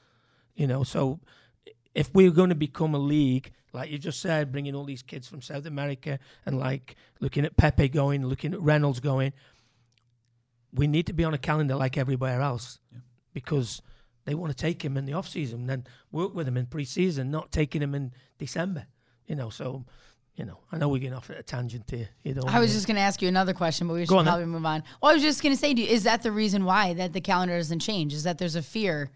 You 0.54 0.68
know, 0.68 0.84
so 0.84 1.18
if 1.98 2.14
we're 2.14 2.30
going 2.30 2.50
to 2.50 2.54
become 2.54 2.94
a 2.94 2.98
league, 2.98 3.50
like 3.72 3.90
you 3.90 3.98
just 3.98 4.20
said, 4.20 4.52
bringing 4.52 4.72
all 4.76 4.84
these 4.84 5.02
kids 5.02 5.26
from 5.26 5.42
South 5.42 5.66
America 5.66 6.20
and 6.46 6.56
like 6.56 6.94
looking 7.18 7.44
at 7.44 7.56
Pepi 7.56 7.88
going, 7.88 8.24
looking 8.24 8.54
at 8.54 8.60
Reynolds 8.60 9.00
going, 9.00 9.32
we 10.72 10.86
need 10.86 11.08
to 11.08 11.12
be 11.12 11.24
on 11.24 11.34
a 11.34 11.38
calendar 11.38 11.74
like 11.74 11.98
everywhere 11.98 12.40
else 12.40 12.78
because 13.34 13.82
they 14.26 14.34
want 14.36 14.56
to 14.56 14.56
take 14.56 14.84
him 14.84 14.96
in 14.96 15.06
the 15.06 15.12
off 15.12 15.26
season 15.26 15.62
and 15.62 15.68
then 15.68 15.86
work 16.12 16.36
with 16.36 16.46
him 16.46 16.56
in 16.56 16.66
pre-season, 16.66 17.32
not 17.32 17.50
taking 17.50 17.82
him 17.82 17.96
in 17.96 18.12
December. 18.38 18.86
You 19.26 19.34
know, 19.34 19.50
so 19.50 19.84
you 20.36 20.44
know, 20.44 20.60
I 20.70 20.78
know 20.78 20.88
we're 20.88 21.00
getting 21.00 21.16
off 21.16 21.30
at 21.30 21.38
a 21.40 21.42
tangent 21.42 21.90
here. 21.90 22.10
You 22.22 22.34
know, 22.34 22.42
I 22.46 22.60
was 22.60 22.72
just 22.72 22.86
going 22.86 22.94
to 22.94 23.02
ask 23.02 23.20
you 23.20 23.26
another 23.26 23.54
question, 23.54 23.88
but 23.88 23.94
we 23.94 24.02
should 24.02 24.10
Go 24.10 24.18
on 24.18 24.24
then. 24.24 24.34
probably 24.34 24.46
move 24.46 24.64
on. 24.64 24.84
Well, 25.02 25.10
I 25.10 25.14
was 25.14 25.22
just 25.24 25.42
going 25.42 25.52
to 25.52 25.58
say, 25.58 25.74
to 25.74 25.80
you, 25.80 25.88
is 25.88 26.04
that 26.04 26.22
the 26.22 26.30
reason 26.30 26.64
why 26.64 26.94
that 26.94 27.12
the 27.12 27.20
calendar 27.20 27.56
doesn't 27.56 27.80
change? 27.80 28.14
Is 28.14 28.22
that 28.22 28.38
there's 28.38 28.54
a 28.54 28.62
fear 28.62 29.10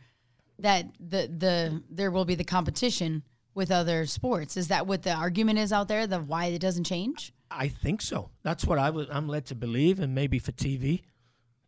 that 0.62 0.86
the 0.98 1.28
the 1.28 1.82
there 1.90 2.10
will 2.10 2.24
be 2.24 2.34
the 2.34 2.44
competition 2.44 3.22
with 3.54 3.70
other 3.70 4.06
sports? 4.06 4.56
Is 4.56 4.68
that 4.68 4.86
what 4.86 5.02
the 5.02 5.12
argument 5.12 5.58
is 5.58 5.72
out 5.72 5.88
there? 5.88 6.06
The 6.06 6.18
why 6.20 6.46
it 6.46 6.60
doesn't 6.60 6.84
change? 6.84 7.32
I 7.50 7.68
think 7.68 8.00
so. 8.00 8.30
That's 8.42 8.64
what 8.64 8.78
I 8.78 8.90
was. 8.90 9.06
I'm 9.10 9.28
led 9.28 9.44
to 9.46 9.54
believe, 9.54 10.00
and 10.00 10.14
maybe 10.14 10.38
for 10.38 10.52
TV, 10.52 11.02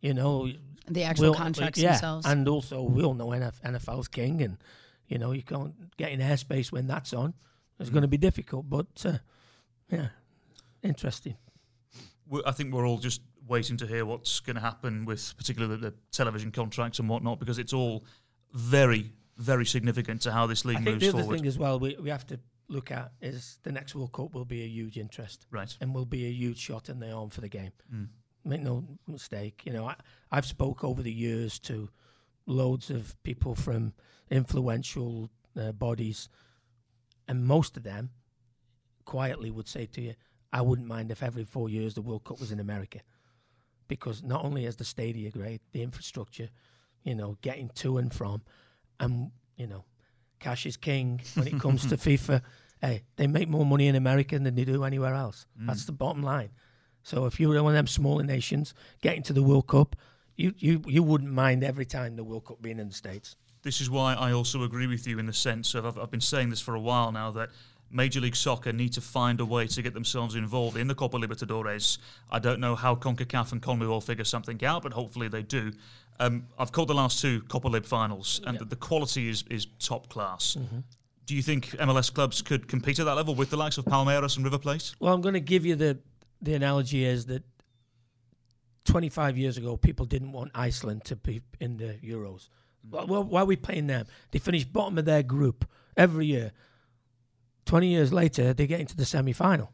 you 0.01 0.13
know, 0.15 0.49
The 0.87 1.03
actual 1.03 1.25
we'll- 1.25 1.35
contracts 1.35 1.79
yeah, 1.79 1.91
themselves. 1.91 2.25
and 2.25 2.47
also 2.47 2.81
we 2.81 3.03
all 3.03 3.13
know 3.13 3.27
NF, 3.27 3.61
NFL's 3.63 4.07
king, 4.07 4.41
and 4.41 4.57
you 5.07 5.19
know 5.19 5.31
you 5.31 5.43
can't 5.43 5.73
get 5.97 6.11
in 6.11 6.19
airspace 6.19 6.71
when 6.71 6.87
that's 6.87 7.13
on. 7.13 7.33
It's 7.79 7.89
going 7.91 8.01
to 8.03 8.07
be 8.07 8.17
difficult, 8.17 8.67
but 8.69 9.05
uh, 9.05 9.17
yeah, 9.91 10.07
interesting. 10.81 11.35
we 12.27 12.41
I 12.45 12.51
think 12.51 12.73
we're 12.73 12.87
all 12.87 12.97
just 12.97 13.21
waiting 13.47 13.77
to 13.77 13.85
hear 13.85 14.05
what's 14.05 14.39
going 14.39 14.55
to 14.55 14.61
happen 14.61 15.05
with 15.05 15.35
particularly 15.37 15.75
the, 15.75 15.91
the 15.91 15.95
television 16.11 16.51
contracts 16.51 16.97
and 16.99 17.07
whatnot 17.07 17.39
because 17.39 17.59
it's 17.59 17.73
all 17.73 18.03
very, 18.55 19.11
very 19.37 19.65
significant 19.65 20.21
to 20.21 20.31
how 20.31 20.47
this 20.47 20.65
league 20.65 20.77
I 20.77 20.81
think 20.81 20.93
moves 20.93 21.03
the 21.03 21.09
other 21.09 21.19
forward. 21.19 21.37
thing 21.37 21.47
as 21.47 21.59
well 21.59 21.77
we, 21.77 21.95
we 21.99 22.09
have 22.09 22.25
to 22.27 22.39
look 22.67 22.89
at 22.89 23.11
is 23.21 23.59
the 23.63 23.71
next 23.71 23.95
World 23.95 24.13
Cup 24.13 24.33
will 24.33 24.45
be 24.45 24.63
a 24.63 24.67
huge 24.67 24.97
interest 24.97 25.45
right. 25.51 25.75
and 25.81 25.93
will 25.93 26.05
be 26.05 26.25
a 26.25 26.31
huge 26.31 26.57
shot 26.57 26.89
in 26.89 26.99
the 26.99 27.11
arm 27.11 27.29
for 27.29 27.41
the 27.41 27.49
game. 27.49 27.71
Mm. 27.93 28.07
Make 28.43 28.61
no 28.61 28.85
mistake. 29.07 29.61
You 29.65 29.73
know, 29.73 29.87
I, 29.87 29.95
I've 30.31 30.45
spoke 30.45 30.83
over 30.83 31.03
the 31.03 31.11
years 31.11 31.59
to 31.59 31.89
loads 32.45 32.89
of 32.89 33.21
people 33.23 33.55
from 33.55 33.93
influential 34.29 35.29
uh, 35.59 35.71
bodies, 35.71 36.29
and 37.27 37.45
most 37.45 37.75
of 37.75 37.83
them 37.83 38.11
quietly 39.03 39.51
would 39.51 39.67
say 39.67 39.85
to 39.87 40.01
you, 40.01 40.15
"I 40.53 40.61
wouldn't 40.61 40.87
mind 40.87 41.11
if 41.11 41.23
every 41.23 41.43
four 41.43 41.69
years 41.69 41.95
the 41.95 42.01
World 42.01 42.23
Cup 42.23 42.39
was 42.39 42.51
in 42.51 42.59
America." 42.59 43.01
Because 43.87 44.23
not 44.23 44.43
only 44.43 44.65
is 44.65 44.77
the 44.77 44.85
stadia 44.85 45.29
great, 45.29 45.61
the 45.71 45.83
infrastructure, 45.83 46.49
you 47.05 47.15
know, 47.15 47.37
getting 47.41 47.69
to 47.75 47.97
and 47.97 48.13
from, 48.13 48.41
and 48.99 49.31
you 49.55 49.67
know, 49.67 49.85
cash 50.39 50.65
is 50.65 50.75
king 50.75 51.21
when 51.35 51.47
it 51.47 51.59
comes 51.59 51.85
to 51.85 51.95
FIFA. 51.97 52.41
Hey, 52.81 53.03
they 53.15 53.27
make 53.27 53.47
more 53.47 53.65
money 53.65 53.87
in 53.87 53.95
America 53.95 54.37
than 54.37 54.55
they 54.55 54.65
do 54.65 54.83
anywhere 54.83 55.13
else. 55.13 55.45
Mm. 55.59 55.67
That's 55.67 55.85
the 55.85 55.93
bottom 55.93 56.21
line. 56.21 56.49
So 57.03 57.25
if 57.25 57.39
you 57.39 57.47
were 57.47 57.63
one 57.63 57.73
of 57.73 57.77
them 57.77 57.87
smaller 57.87 58.23
nations 58.23 58.73
getting 59.01 59.23
to 59.23 59.33
the 59.33 59.43
World 59.43 59.67
Cup, 59.67 59.95
you, 60.35 60.53
you, 60.57 60.81
you 60.87 61.03
wouldn't 61.03 61.31
mind 61.31 61.63
every 61.63 61.85
time 61.85 62.15
the 62.15 62.23
World 62.23 62.45
Cup 62.45 62.61
being 62.61 62.79
in 62.79 62.89
the 62.89 62.93
States. 62.93 63.37
This 63.61 63.79
is 63.79 63.89
why 63.89 64.13
I 64.13 64.31
also 64.31 64.63
agree 64.63 64.87
with 64.87 65.07
you 65.07 65.17
in 65.19 65.25
the 65.25 65.33
sense 65.33 65.73
of 65.73 65.85
I've, 65.85 65.97
I've 65.97 66.11
been 66.11 66.19
saying 66.19 66.49
this 66.49 66.61
for 66.61 66.75
a 66.75 66.79
while 66.79 67.11
now 67.11 67.31
that 67.31 67.49
Major 67.91 68.19
League 68.19 68.35
Soccer 68.35 68.73
need 68.73 68.93
to 68.93 69.01
find 69.01 69.39
a 69.39 69.45
way 69.45 69.67
to 69.67 69.81
get 69.81 69.93
themselves 69.93 70.35
involved 70.35 70.77
in 70.77 70.87
the 70.87 70.95
Copa 70.95 71.17
Libertadores. 71.17 71.97
I 72.29 72.39
don't 72.39 72.59
know 72.59 72.75
how 72.75 72.95
CONCACAF 72.95 73.51
and 73.51 73.61
CONMEBOL 73.61 74.03
figure 74.03 74.25
something 74.25 74.63
out, 74.65 74.83
but 74.83 74.93
hopefully 74.93 75.27
they 75.27 75.43
do. 75.43 75.71
Um, 76.19 76.47
I've 76.57 76.71
called 76.71 76.87
the 76.87 76.95
last 76.95 77.19
two 77.21 77.41
Copa 77.43 77.67
Lib 77.67 77.85
finals, 77.85 78.41
and 78.45 78.57
the, 78.57 78.65
the 78.65 78.75
quality 78.75 79.29
is, 79.29 79.43
is 79.49 79.67
top 79.79 80.07
class. 80.09 80.57
Do 81.25 81.35
you 81.35 81.41
think 81.41 81.69
MLS 81.71 82.13
clubs 82.13 82.41
could 82.41 82.67
compete 82.67 82.99
at 82.99 83.05
that 83.05 83.15
level 83.15 83.35
with 83.35 83.49
the 83.49 83.57
likes 83.57 83.77
of 83.77 83.85
Palmeiras 83.85 84.35
and 84.37 84.45
River 84.45 84.59
Plate? 84.59 84.93
Well, 84.99 85.13
I'm 85.13 85.21
going 85.21 85.33
to 85.33 85.39
give 85.39 85.65
you 85.65 85.75
the, 85.75 85.97
the 86.41 86.53
analogy 86.53 87.03
is 87.03 87.25
that 87.25 87.43
25 88.85 89.37
years 89.37 89.57
ago, 89.57 89.75
people 89.75 90.05
didn't 90.05 90.31
want 90.31 90.51
Iceland 90.53 91.03
to 91.05 91.15
be 91.15 91.41
in 91.59 91.77
the 91.77 91.97
Euros. 92.03 92.49
Well, 92.89 93.07
well, 93.07 93.23
why 93.23 93.41
are 93.41 93.45
we 93.45 93.55
playing 93.55 93.87
them? 93.87 94.05
They 94.31 94.39
finished 94.39 94.71
bottom 94.71 94.97
of 94.97 95.05
their 95.05 95.23
group 95.23 95.67
every 95.97 96.27
year. 96.27 96.51
20 97.65 97.87
years 97.87 98.13
later, 98.13 98.53
they 98.53 98.67
get 98.67 98.79
into 98.79 98.95
the 98.95 99.05
semi 99.05 99.33
final 99.33 99.71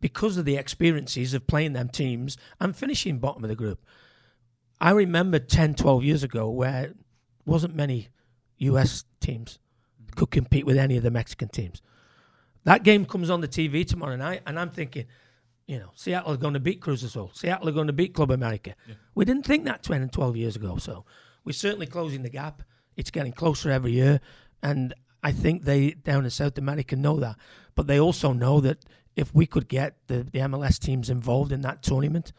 because 0.00 0.36
of 0.36 0.44
the 0.44 0.56
experiences 0.56 1.34
of 1.34 1.46
playing 1.46 1.74
them 1.74 1.88
teams 1.88 2.38
and 2.60 2.74
finishing 2.74 3.18
bottom 3.18 3.44
of 3.44 3.50
the 3.50 3.56
group. 3.56 3.84
I 4.80 4.90
remember 4.90 5.38
10, 5.38 5.74
12 5.74 6.04
years 6.04 6.22
ago 6.22 6.50
where 6.50 6.94
wasn't 7.44 7.74
many 7.74 8.08
US 8.58 9.04
teams 9.20 9.58
mm-hmm. 10.00 10.18
could 10.18 10.30
compete 10.30 10.66
with 10.66 10.76
any 10.76 10.96
of 10.96 11.02
the 11.02 11.10
Mexican 11.10 11.48
teams. 11.48 11.82
That 12.64 12.82
game 12.82 13.06
comes 13.06 13.30
on 13.30 13.40
the 13.40 13.48
TV 13.48 13.86
tomorrow 13.86 14.16
night, 14.16 14.42
and 14.46 14.58
I'm 14.58 14.70
thinking, 14.70 15.06
you 15.66 15.78
know, 15.78 15.90
Seattle 15.94 16.32
are 16.32 16.38
going 16.38 16.54
to 16.54 16.60
beat 16.60 16.80
Cruz 16.80 17.02
Azul. 17.02 17.30
Seattle 17.34 17.68
are 17.68 17.72
going 17.72 17.86
to 17.86 17.92
beat 17.92 18.14
Club 18.14 18.30
America. 18.30 18.74
We 19.14 19.24
didn't 19.24 19.46
think 19.46 19.64
that 19.66 19.82
10 19.82 20.02
and 20.02 20.12
12 20.12 20.36
years 20.36 20.56
ago. 20.56 20.76
So 20.78 21.04
we're 21.44 21.52
certainly 21.52 21.86
closing 21.86 22.22
the 22.22 22.30
gap. 22.30 22.62
It's 22.96 23.10
getting 23.10 23.32
closer 23.32 23.70
every 23.70 23.92
year. 23.92 24.20
And 24.62 24.94
I 25.22 25.32
think 25.32 25.64
they 25.64 25.90
down 25.90 26.24
in 26.24 26.30
South 26.30 26.56
America 26.56 26.96
know 26.96 27.20
that. 27.20 27.36
But 27.74 27.86
they 27.86 28.00
also 28.00 28.32
know 28.32 28.60
that 28.60 28.84
if 29.14 29.34
we 29.34 29.46
could 29.46 29.68
get 29.68 29.96
the, 30.06 30.24
the 30.24 30.40
MLS 30.40 30.78
teams 30.78 31.10
involved 31.10 31.52
in 31.52 31.60
that 31.62 31.82
tournament, 31.82 32.32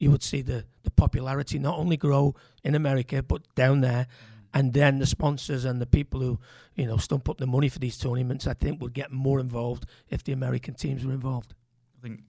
you 0.00 0.10
would 0.10 0.22
see 0.22 0.42
the, 0.42 0.64
the 0.82 0.90
popularity 0.90 1.58
not 1.58 1.78
only 1.78 1.96
grow 1.96 2.34
in 2.62 2.74
America, 2.74 3.22
but 3.22 3.42
down 3.54 3.80
there. 3.80 4.06
Mm. 4.06 4.30
And 4.56 4.72
then 4.72 4.98
the 5.00 5.06
sponsors 5.06 5.64
and 5.64 5.80
the 5.80 5.86
people 5.86 6.20
who, 6.20 6.38
you 6.76 6.86
know, 6.86 6.96
stump 6.96 7.28
up 7.28 7.38
the 7.38 7.46
money 7.46 7.68
for 7.68 7.78
these 7.80 7.96
tournaments, 7.98 8.46
I 8.46 8.54
think 8.54 8.80
would 8.80 8.92
get 8.94 9.10
more 9.10 9.40
involved 9.40 9.84
if 10.10 10.22
the 10.22 10.32
American 10.32 10.74
teams 10.74 11.04
were 11.04 11.12
involved. 11.12 11.54
I 11.98 12.02
think 12.06 12.20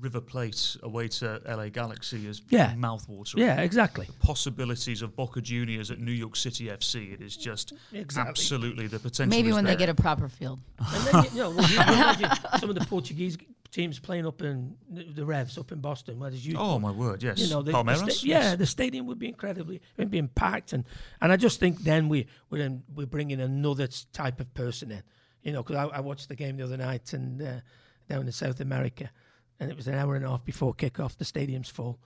River 0.00 0.20
Plate 0.20 0.76
away 0.84 1.08
to 1.08 1.40
LA 1.44 1.68
Galaxy 1.70 2.26
is 2.26 2.40
Yeah. 2.48 2.74
mouthwatering. 2.74 3.38
Yeah, 3.38 3.60
exactly. 3.60 4.08
Possibilities 4.20 5.02
of 5.02 5.14
Boca 5.16 5.40
Juniors 5.40 5.90
at 5.90 5.98
New 5.98 6.12
York 6.12 6.36
City 6.36 6.66
FC. 6.70 7.12
It 7.12 7.20
is 7.20 7.36
just 7.36 7.72
Exactly. 7.92 8.30
absolutely 8.30 8.86
the 8.86 8.98
potential. 9.00 9.30
Maybe 9.30 9.48
is 9.48 9.54
when 9.54 9.64
they 9.64 9.76
get 9.76 9.88
a 9.88 9.94
proper 9.94 10.28
field. 10.28 10.60
And 10.78 11.04
then, 11.06 11.24
you 11.34 11.40
know, 11.42 11.50
well, 11.50 11.68
you 11.68 11.76
imagine 11.80 12.30
some 12.58 12.70
of 12.70 12.76
the 12.76 12.84
Portuguese 12.86 13.36
teams 13.72 13.98
playing 13.98 14.26
up 14.26 14.40
in 14.42 14.76
the 14.88 15.24
Revs 15.24 15.56
up 15.58 15.72
in 15.72 15.80
Boston, 15.80 16.20
where 16.20 16.30
there's 16.30 16.46
huge 16.46 16.56
Oh 16.58 16.78
my 16.78 16.90
word! 16.92 17.22
Yes, 17.22 17.38
you 17.38 17.48
know, 17.48 17.62
the, 17.62 17.72
the 17.72 17.94
sta- 18.10 18.26
yeah, 18.28 18.54
the 18.54 18.66
stadium 18.66 19.06
would 19.06 19.18
be 19.18 19.28
incredibly, 19.28 19.80
it'd 19.96 20.10
be 20.10 20.22
packed, 20.22 20.72
and 20.72 20.84
and 21.20 21.32
I 21.32 21.36
just 21.36 21.58
think 21.58 21.80
then 21.80 22.08
we 22.08 22.26
we're 22.50 22.62
in, 22.64 22.82
we're 22.94 23.06
bringing 23.06 23.40
another 23.40 23.88
type 24.12 24.38
of 24.40 24.52
person 24.54 24.92
in, 24.92 25.02
you 25.42 25.52
know, 25.52 25.62
because 25.62 25.76
I, 25.76 25.96
I 25.96 26.00
watched 26.00 26.28
the 26.28 26.36
game 26.36 26.56
the 26.58 26.64
other 26.64 26.76
night 26.76 27.12
and 27.14 27.42
uh, 27.42 27.60
down 28.08 28.26
in 28.26 28.32
South 28.32 28.60
America, 28.60 29.10
and 29.58 29.70
it 29.70 29.76
was 29.76 29.88
an 29.88 29.94
hour 29.94 30.14
and 30.14 30.24
a 30.24 30.28
half 30.28 30.44
before 30.44 30.74
kickoff. 30.74 31.16
The 31.16 31.24
stadium's 31.24 31.68
full, 31.70 31.98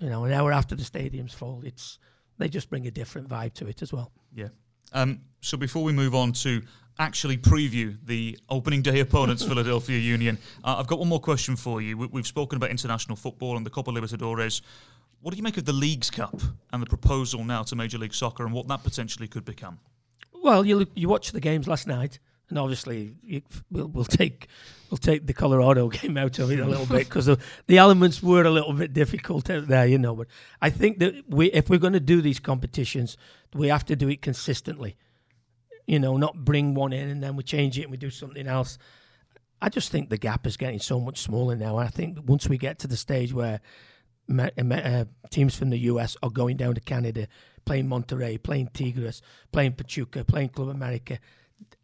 You 0.00 0.10
know, 0.10 0.24
an 0.24 0.32
hour 0.32 0.52
after 0.52 0.74
the 0.74 0.84
stadium's 0.84 1.32
full, 1.32 1.62
it's 1.64 1.98
they 2.38 2.48
just 2.48 2.68
bring 2.68 2.86
a 2.86 2.90
different 2.90 3.28
vibe 3.28 3.54
to 3.54 3.68
it 3.68 3.80
as 3.82 3.92
well. 3.92 4.10
Yeah. 4.34 4.48
Um, 4.94 5.20
so 5.40 5.58
before 5.58 5.82
we 5.82 5.92
move 5.92 6.14
on 6.14 6.32
to 6.32 6.62
actually 6.98 7.36
preview 7.36 7.96
the 8.06 8.38
opening 8.48 8.80
day 8.80 9.00
opponents, 9.00 9.44
Philadelphia 9.46 9.98
Union, 9.98 10.38
uh, 10.62 10.76
I've 10.78 10.86
got 10.86 11.00
one 11.00 11.08
more 11.08 11.20
question 11.20 11.56
for 11.56 11.82
you. 11.82 11.98
We, 11.98 12.20
have 12.20 12.26
spoken 12.26 12.56
about 12.56 12.70
international 12.70 13.16
football 13.16 13.56
and 13.56 13.66
the 13.66 13.70
Copa 13.70 13.90
Libertadores. 13.90 14.62
What 15.20 15.32
do 15.32 15.36
you 15.36 15.42
make 15.42 15.56
of 15.56 15.64
the 15.64 15.72
Leagues 15.72 16.10
Cup 16.10 16.40
and 16.72 16.80
the 16.80 16.86
proposal 16.86 17.44
now 17.44 17.62
to 17.64 17.76
Major 17.76 17.98
League 17.98 18.14
Soccer 18.14 18.44
and 18.44 18.52
what 18.52 18.68
that 18.68 18.84
potentially 18.84 19.26
could 19.26 19.44
become? 19.44 19.80
Well, 20.42 20.64
you 20.64 20.76
look, 20.76 20.90
you 20.94 21.08
watched 21.08 21.32
the 21.32 21.40
games 21.40 21.66
last 21.66 21.86
night, 21.86 22.18
and 22.54 22.60
obviously 22.60 23.16
we'll, 23.68 23.88
we'll 23.88 24.04
take 24.04 24.46
we'll 24.88 24.98
take 24.98 25.26
the 25.26 25.32
Colorado 25.32 25.88
game 25.88 26.16
out 26.16 26.38
of 26.38 26.52
it 26.52 26.60
a 26.60 26.66
little 26.66 26.86
bit 26.86 27.08
because 27.08 27.26
the, 27.26 27.36
the 27.66 27.78
elements 27.78 28.22
were 28.22 28.44
a 28.44 28.50
little 28.50 28.72
bit 28.72 28.92
difficult 28.92 29.50
out 29.50 29.66
there, 29.66 29.86
you 29.86 29.98
know. 29.98 30.14
But 30.14 30.28
I 30.62 30.70
think 30.70 31.00
that 31.00 31.24
we, 31.28 31.50
if 31.50 31.68
we're 31.68 31.80
going 31.80 31.94
to 31.94 32.00
do 32.00 32.22
these 32.22 32.38
competitions, 32.38 33.16
we 33.52 33.68
have 33.68 33.84
to 33.86 33.96
do 33.96 34.08
it 34.08 34.22
consistently. 34.22 34.96
You 35.88 35.98
know, 35.98 36.16
not 36.16 36.44
bring 36.44 36.74
one 36.74 36.92
in 36.92 37.08
and 37.08 37.20
then 37.20 37.34
we 37.34 37.42
change 37.42 37.76
it 37.76 37.82
and 37.82 37.90
we 37.90 37.96
do 37.96 38.08
something 38.10 38.46
else. 38.46 38.78
I 39.60 39.68
just 39.68 39.90
think 39.90 40.08
the 40.08 40.16
gap 40.16 40.46
is 40.46 40.56
getting 40.56 40.78
so 40.78 41.00
much 41.00 41.18
smaller 41.18 41.56
now. 41.56 41.76
I 41.76 41.88
think 41.88 42.18
once 42.24 42.48
we 42.48 42.56
get 42.56 42.78
to 42.80 42.86
the 42.86 42.96
stage 42.96 43.34
where 43.34 43.60
uh, 44.38 45.04
teams 45.30 45.56
from 45.56 45.70
the 45.70 45.78
US 45.78 46.16
are 46.22 46.30
going 46.30 46.56
down 46.56 46.76
to 46.76 46.80
Canada, 46.80 47.26
playing 47.64 47.88
Monterrey, 47.88 48.40
playing 48.40 48.68
Tigres, 48.72 49.22
playing 49.50 49.72
Pachuca, 49.72 50.24
playing 50.24 50.50
Club 50.50 50.68
America, 50.68 51.18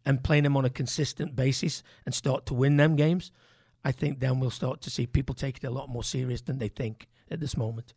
and 0.05 0.23
playing 0.23 0.43
them 0.43 0.57
on 0.57 0.65
a 0.65 0.69
consistent 0.69 1.35
basis 1.35 1.83
and 2.05 2.13
start 2.13 2.45
to 2.47 2.53
win 2.53 2.77
them 2.77 2.95
games, 2.95 3.31
I 3.83 3.91
think 3.91 4.19
then 4.19 4.39
we'll 4.39 4.49
start 4.49 4.81
to 4.81 4.89
see 4.89 5.05
people 5.07 5.35
take 5.35 5.57
it 5.57 5.63
a 5.63 5.71
lot 5.71 5.89
more 5.89 6.03
serious 6.03 6.41
than 6.41 6.59
they 6.59 6.67
think 6.67 7.07
at 7.29 7.39
this 7.39 7.57
moment. 7.57 7.93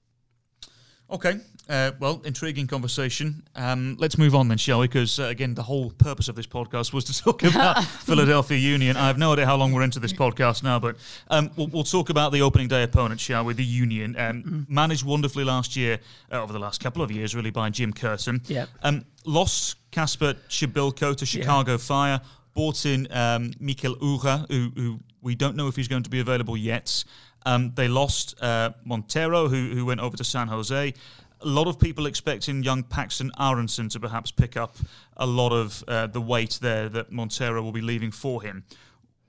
Okay, 1.14 1.38
uh, 1.68 1.92
well, 2.00 2.20
intriguing 2.24 2.66
conversation. 2.66 3.44
Um, 3.54 3.94
let's 4.00 4.18
move 4.18 4.34
on 4.34 4.48
then, 4.48 4.58
shall 4.58 4.80
we? 4.80 4.88
Because 4.88 5.20
uh, 5.20 5.26
again, 5.26 5.54
the 5.54 5.62
whole 5.62 5.92
purpose 5.92 6.26
of 6.26 6.34
this 6.34 6.48
podcast 6.48 6.92
was 6.92 7.04
to 7.04 7.22
talk 7.22 7.44
about 7.44 7.84
Philadelphia 8.04 8.58
Union. 8.58 8.96
I 8.96 9.06
have 9.06 9.16
no 9.16 9.32
idea 9.32 9.46
how 9.46 9.54
long 9.54 9.72
we're 9.72 9.84
into 9.84 10.00
this 10.00 10.12
podcast 10.12 10.64
now, 10.64 10.80
but 10.80 10.96
um, 11.28 11.52
we'll, 11.54 11.68
we'll, 11.68 11.84
talk 11.84 12.10
about 12.10 12.32
the 12.32 12.42
opening 12.42 12.66
day 12.66 12.82
opponent, 12.82 13.20
shall 13.20 13.44
we? 13.44 13.54
The 13.54 13.62
Union, 13.62 14.16
um, 14.18 14.42
mm. 14.42 14.68
managed 14.68 15.06
wonderfully 15.06 15.44
last 15.44 15.76
year, 15.76 16.00
uh, 16.32 16.42
over 16.42 16.52
the 16.52 16.58
last 16.58 16.82
couple 16.82 17.00
of 17.00 17.12
years, 17.12 17.32
really, 17.32 17.52
by 17.52 17.70
Jim 17.70 17.92
Curtin. 17.92 18.42
Yeah. 18.48 18.66
Um, 18.82 19.04
lost 19.24 19.76
Kacper 19.92 20.34
Przybyłko 20.48 21.16
to 21.16 21.24
Chicago 21.24 21.72
yeah. 21.72 21.78
Fire. 21.78 22.20
Bought 22.54 22.86
in 22.86 23.06
um, 23.12 23.52
Mikael 23.60 23.94
Uhre, 23.96 24.46
who, 24.50 24.72
who 24.76 25.00
we 25.22 25.36
don't 25.36 25.56
know 25.56 25.68
if 25.68 25.76
he's 25.76 25.88
going 25.88 26.02
to 26.02 26.10
be 26.10 26.20
available 26.20 26.56
yet. 26.56 27.04
Um, 27.46 27.72
they 27.74 27.88
lost 27.88 28.34
uh, 28.40 28.70
Monteiro, 28.86 29.48
who, 29.48 29.74
who 29.74 29.84
went 29.84 30.00
over 30.00 30.16
to 30.16 30.24
San 30.24 30.48
Jose. 30.48 30.94
A 31.40 31.46
lot 31.46 31.66
of 31.66 31.78
people 31.78 32.06
expecting 32.06 32.62
young 32.62 32.82
Paxton 32.82 33.30
Aaronson 33.38 33.88
to 33.90 34.00
perhaps 34.00 34.30
pick 34.30 34.56
up 34.56 34.76
a 35.16 35.26
lot 35.26 35.52
of 35.52 35.84
uh, 35.86 36.06
the 36.06 36.20
weight 36.20 36.58
there 36.62 36.88
that 36.88 37.10
Monteiro 37.10 37.62
will 37.62 37.72
be 37.72 37.82
leaving 37.82 38.10
for 38.10 38.42
him. 38.42 38.64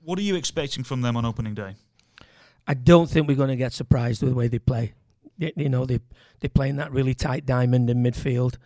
What 0.02 0.18
are 0.18 0.22
you 0.22 0.36
expecting 0.36 0.82
from 0.84 1.02
them 1.02 1.16
on 1.16 1.24
opening 1.24 1.54
day? 1.54 1.74
I 2.66 2.74
don't 2.74 3.08
think 3.08 3.28
we're 3.28 3.36
going 3.36 3.48
to 3.48 3.56
get 3.56 3.72
surprised 3.72 4.22
with 4.22 4.30
the 4.30 4.36
way 4.36 4.48
they 4.48 4.58
play. 4.58 4.94
You 5.38 5.68
know, 5.68 5.84
they 5.84 6.00
they 6.40 6.48
play 6.48 6.70
in 6.70 6.76
that 6.76 6.92
really 6.92 7.14
tight 7.14 7.44
diamond 7.44 7.90
in 7.90 8.02
midfield. 8.02 8.56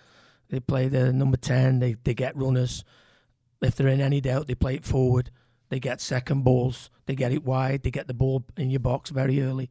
They 0.49 0.61
play 0.61 0.89
the 0.89 1.13
number 1.13 1.37
ten. 1.37 1.81
They 1.81 1.97
they 2.05 2.15
get 2.15 2.37
runners. 2.37 2.85
If 3.61 3.75
they're 3.75 3.89
in 3.89 4.01
any 4.01 4.21
doubt, 4.21 4.47
they 4.47 4.55
play 4.55 4.77
it 4.77 4.85
forward. 4.85 5.31
They 5.71 5.81
get 5.81 6.01
second 6.01 6.43
balls. 6.43 6.91
They 7.07 7.15
get 7.15 7.33
it 7.33 7.45
wide. 7.45 7.83
They 7.83 7.91
get 7.91 8.07
the 8.07 8.15
ball 8.15 8.45
in 8.57 8.71
your 8.71 8.81
box 8.81 9.11
very 9.11 9.41
early. 9.41 9.71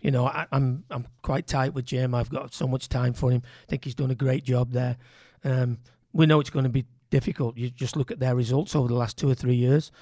You 0.00 0.10
know, 0.10 0.26
I, 0.26 0.46
am 0.52 0.84
I'm, 0.90 0.96
I'm 0.96 1.06
quite 1.22 1.46
tight 1.46 1.74
with 1.74 1.84
Jim. 1.84 2.14
I've 2.14 2.30
got 2.30 2.54
so 2.54 2.66
much 2.66 2.88
time 2.88 3.12
for 3.12 3.30
him. 3.30 3.42
I 3.44 3.66
think 3.68 3.84
he's 3.84 3.94
done 3.94 4.10
a 4.10 4.14
great 4.14 4.44
job 4.44 4.72
there. 4.72 4.96
Um, 5.44 5.78
we 6.12 6.26
know 6.26 6.40
it's 6.40 6.50
going 6.50 6.64
to 6.64 6.70
be 6.70 6.86
difficult. 7.10 7.58
You 7.58 7.68
just 7.68 7.96
look 7.96 8.10
at 8.10 8.20
their 8.20 8.34
results 8.34 8.74
over 8.74 8.88
the 8.88 8.94
last 8.94 9.18
two 9.18 9.28
or 9.28 9.34
three 9.34 9.56
years. 9.56 9.92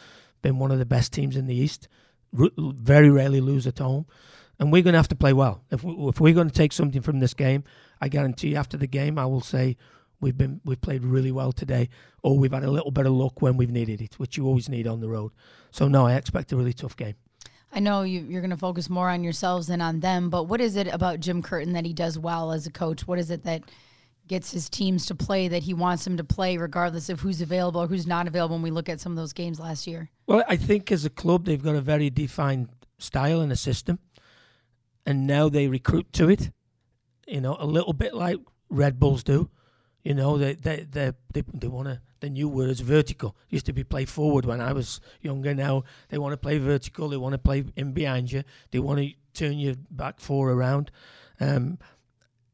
Been 0.43 0.59
one 0.59 0.71
of 0.71 0.79
the 0.79 0.87
best 0.87 1.13
teams 1.13 1.37
in 1.37 1.47
the 1.47 1.57
East. 1.57 1.89
R- 2.39 2.51
very 2.57 3.11
rarely 3.11 3.41
lose 3.41 3.67
at 3.67 3.79
home, 3.79 4.07
and 4.59 4.71
we're 4.71 4.83
going 4.83 4.93
to 4.93 4.99
have 4.99 5.09
to 5.09 5.17
play 5.17 5.33
well. 5.33 5.65
If 5.71 5.83
we, 5.83 5.95
if 6.09 6.21
we're 6.21 6.35
going 6.35 6.51
to 6.51 6.55
take 6.55 6.73
something 6.73 7.03
from 7.03 7.21
this 7.21 7.35
game, 7.35 7.65
I 8.01 8.09
guarantee 8.09 8.55
after 8.55 8.77
the 8.77 8.87
game, 8.87 9.19
I 9.19 9.27
will 9.27 9.41
say 9.41 9.77
we've 10.21 10.37
been 10.37 10.61
we've 10.65 10.81
played 10.81 11.05
really 11.05 11.33
well 11.33 11.53
today, 11.53 11.89
or 12.23 12.39
we've 12.39 12.53
had 12.53 12.65
a 12.65 12.71
little 12.71 12.91
bit 12.91 13.07
of 13.07 13.13
luck 13.13 13.43
when 13.43 13.57
we've 13.57 13.71
needed 13.71 14.01
it, 14.01 14.19
which 14.19 14.37
you 14.37 14.47
always 14.47 14.69
need 14.69 14.87
on 14.87 15.01
the 15.01 15.09
road. 15.09 15.33
So 15.71 15.89
no, 15.89 16.07
I 16.07 16.15
expect 16.15 16.53
a 16.53 16.57
really 16.57 16.73
tough 16.73 16.97
game. 16.97 17.15
I 17.73 17.81
know 17.81 18.03
you, 18.03 18.37
are 18.37 18.41
going 18.41 18.51
to 18.51 18.57
focus 18.57 18.89
more 18.89 19.11
on 19.11 19.23
yourselves 19.23 19.67
than 19.67 19.81
on 19.81 20.01
them, 20.01 20.31
but 20.31 20.45
what 20.45 20.61
is 20.61 20.77
it 20.77 20.87
about 20.89 21.21
Jim 21.21 21.43
Curtin 21.43 21.75
that 21.75 21.85
he 21.85 21.93
does 21.93 22.19
well 22.19 22.53
as 22.53 22.67
a 22.67 22.71
coach? 22.71 23.07
What 23.07 23.19
is 23.19 23.31
it 23.31 23.45
that 23.45 23.63
gets 24.27 24.53
his 24.53 24.71
teams 24.71 25.07
to 25.07 25.15
play 25.15 25.49
that 25.49 25.63
he 25.63 25.75
wants 25.75 26.05
them 26.05 26.17
to 26.17 26.25
play, 26.25 26.57
regardless 26.57 27.11
of 27.11 27.21
who's 27.21 27.41
available 27.41 27.83
or 27.83 27.87
who's 27.87 28.07
not 28.07 28.27
available? 28.27 28.57
When 28.57 28.63
we 28.63 28.71
look 28.71 28.89
at 28.89 29.01
some 29.01 29.13
of 29.13 29.17
those 29.17 29.35
games 29.35 29.61
last 29.61 29.87
year, 29.87 30.11
well, 30.27 30.45
I 30.49 30.57
think 30.57 30.91
as 30.91 31.05
a 31.05 31.11
club 31.11 31.45
they've 31.45 31.63
got 31.63 31.75
a 31.75 31.81
very 31.81 32.09
defined 32.09 32.69
style 32.99 33.41
and 33.41 33.53
a 33.53 33.57
system, 33.57 33.99
and 35.05 35.27
now 35.27 35.49
they 35.49 35.69
recruit 35.69 36.13
to 36.15 36.31
it. 36.31 36.51
You 37.27 37.43
know, 37.43 37.57
a 37.61 37.67
little 37.67 37.93
bit 37.93 38.15
like 38.15 38.39
Red 38.71 38.99
Bulls 38.99 39.23
do. 39.23 39.51
You 40.09 40.15
know, 40.15 40.39
they 40.39 40.55
they 40.55 40.87
they 40.91 41.13
they, 41.35 41.45
they 41.53 41.69
want 41.69 41.89
to. 41.89 42.01
The 42.21 42.31
new 42.31 42.49
word 42.49 42.71
is 42.71 42.81
vertical. 42.81 43.37
It 43.51 43.53
used 43.57 43.67
to 43.67 43.75
be 43.75 43.85
play 43.85 44.07
forward 44.07 44.47
when 44.47 44.59
I 44.59 44.73
was 44.73 45.03
younger. 45.21 45.55
Now 45.55 45.85
they 46.09 46.17
want 46.17 46.33
to 46.33 46.39
play 46.39 46.57
vertical. 46.57 47.11
They 47.11 47.19
want 47.19 47.35
to 47.35 47.39
play 47.39 47.63
in 47.77 47.93
behind 47.93 48.33
you. 48.33 48.43
They 48.71 48.79
want 48.79 49.01
to 49.01 49.13
turn 49.35 49.59
your 49.59 49.75
back 49.91 50.19
four 50.19 50.51
around. 50.51 50.91
Um, 51.41 51.79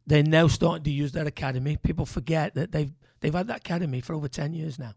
they're 0.04 0.24
now 0.24 0.48
starting 0.48 0.82
to 0.82 0.90
use 0.90 1.12
their 1.12 1.28
academy. 1.28 1.76
People 1.76 2.06
forget 2.06 2.56
that 2.56 2.72
they've 2.72 2.90
they've 3.20 3.32
had 3.32 3.46
that 3.46 3.58
academy 3.58 4.00
for 4.00 4.14
over 4.14 4.26
ten 4.26 4.52
years 4.52 4.76
now. 4.76 4.94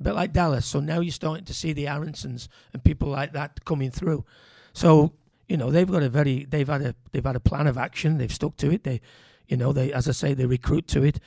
A 0.00 0.02
bit 0.02 0.14
like 0.16 0.32
Dallas. 0.32 0.66
So 0.66 0.80
now 0.80 0.98
you're 0.98 1.12
starting 1.12 1.44
to 1.44 1.54
see 1.54 1.72
the 1.72 1.84
Aaronsons 1.84 2.48
and 2.72 2.82
people 2.82 3.10
like 3.10 3.32
that 3.34 3.64
coming 3.64 3.92
through. 3.92 4.24
So 4.72 5.12
you 5.48 5.56
know 5.56 5.70
they've 5.70 5.88
got 5.88 6.02
a 6.02 6.08
very 6.08 6.46
they've 6.46 6.66
had 6.66 6.82
a 6.82 6.96
they've 7.12 7.24
had 7.24 7.36
a 7.36 7.40
plan 7.48 7.68
of 7.68 7.78
action. 7.78 8.18
They've 8.18 8.34
stuck 8.34 8.56
to 8.56 8.72
it. 8.72 8.82
They, 8.82 9.00
you 9.46 9.56
know, 9.56 9.72
they 9.72 9.92
as 9.92 10.08
I 10.08 10.12
say 10.12 10.34
they 10.34 10.46
recruit 10.46 10.88
to 10.88 11.04
it 11.04 11.20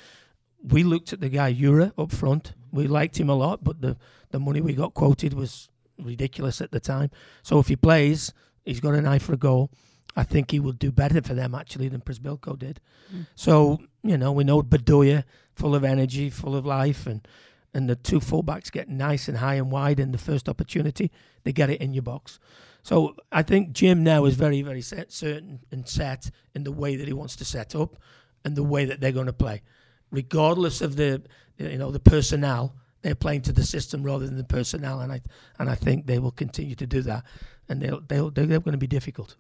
we 0.64 0.84
looked 0.84 1.14
at 1.14 1.20
the 1.20 1.30
guy 1.30 1.54
Uhre 1.54 1.94
up 1.98 2.12
front. 2.12 2.54
We 2.72 2.88
liked 2.88 3.20
him 3.20 3.30
a 3.30 3.36
lot, 3.36 3.64
but 3.64 3.82
the, 3.82 3.98
the 4.32 4.40
money 4.40 4.62
we 4.62 4.74
got 4.74 4.94
quoted 4.94 5.34
was 5.34 5.70
ridiculous 5.98 6.62
at 6.62 6.72
the 6.72 6.80
time. 6.80 7.12
So 7.44 7.60
if 7.60 7.68
he 7.68 7.76
plays, 7.76 8.34
he's 8.66 8.80
got 8.80 8.96
an 8.96 9.06
eye 9.06 9.20
for 9.20 9.34
a 9.34 9.38
goal. 9.38 9.72
I 10.16 10.24
think 10.24 10.52
he 10.52 10.60
will 10.60 10.74
do 10.74 10.92
better 10.92 11.22
for 11.22 11.34
them 11.34 11.56
actually 11.56 11.88
than 11.88 12.02
Przybyłko 12.02 12.58
did. 12.58 12.82
Mm. 13.14 13.28
So 13.36 13.80
you 14.04 14.18
know 14.18 14.32
we 14.32 14.44
know 14.44 14.62
Bedoya, 14.62 15.24
full 15.54 15.76
of 15.76 15.84
energy, 15.84 16.30
full 16.30 16.56
of 16.56 16.66
life, 16.66 17.06
and 17.06 17.28
and 17.74 17.88
the 17.88 17.96
two 17.96 18.20
fullbacks 18.20 18.72
get 18.72 18.90
nice 18.90 19.28
and 19.28 19.38
high 19.38 19.54
and 19.56 19.72
wide 19.72 20.00
in 20.00 20.12
the 20.12 20.18
first 20.18 20.50
opportunity. 20.50 21.12
They 21.44 21.54
get 21.54 21.70
it 21.70 21.80
in 21.80 21.94
your 21.94 22.02
box. 22.02 22.40
So 22.82 23.16
I 23.32 23.44
think 23.44 23.72
Jim 23.72 24.04
now 24.04 24.26
is 24.26 24.36
very 24.36 24.62
very 24.62 24.82
set, 24.82 25.12
certain 25.12 25.60
and 25.72 25.88
set 25.88 26.32
in 26.56 26.64
the 26.64 26.72
way 26.72 26.96
that 26.96 27.08
he 27.08 27.14
wants 27.14 27.36
to 27.38 27.46
set 27.46 27.76
up 27.76 27.96
and 28.44 28.56
the 28.56 28.64
way 28.64 28.86
that 28.86 29.00
they're 29.00 29.12
going 29.12 29.28
to 29.28 29.34
play 29.34 29.62
regardless 30.12 30.82
of 30.82 30.96
the 30.96 31.22
you 31.58 31.78
know 31.78 31.92
the 31.92 32.00
personnel, 32.00 32.76
they're 33.02 33.16
playing 33.16 33.42
to 33.44 33.54
the 33.54 33.64
system 33.64 34.04
rather 34.04 34.26
than 34.26 34.38
the 34.38 34.44
personnel, 34.44 35.02
and 35.02 35.12
I 35.12 35.22
and 35.58 35.70
I 35.70 35.76
think 35.76 36.06
they 36.06 36.20
will 36.20 36.32
continue 36.32 36.76
to 36.76 36.88
do 36.88 37.02
that, 37.04 37.24
and 37.68 37.82
they'll 37.82 38.02
they'll 38.02 38.32
they're 38.32 38.48
going 38.48 38.72
to 38.72 38.78
be 38.78 38.88
difficult. 38.88 39.36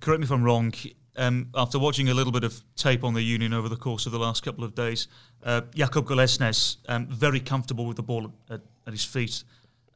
Correct 0.00 0.20
me 0.20 0.24
if 0.24 0.30
I'm 0.30 0.42
wrong. 0.42 0.72
Um, 1.18 1.48
after 1.54 1.78
watching 1.78 2.10
a 2.10 2.14
little 2.14 2.32
bit 2.32 2.44
of 2.44 2.62
tape 2.76 3.02
on 3.02 3.14
the 3.14 3.22
Union 3.22 3.54
over 3.54 3.70
the 3.70 3.76
course 3.76 4.04
of 4.04 4.12
the 4.12 4.18
last 4.18 4.42
couple 4.42 4.64
of 4.64 4.74
days, 4.74 5.08
uh, 5.44 5.62
Jakob 5.74 6.06
Glesnes, 6.06 6.76
um, 6.88 7.06
very 7.06 7.40
comfortable 7.40 7.86
with 7.86 7.96
the 7.96 8.02
ball 8.02 8.30
at, 8.50 8.60
at 8.86 8.92
his 8.92 9.04
feet, 9.04 9.42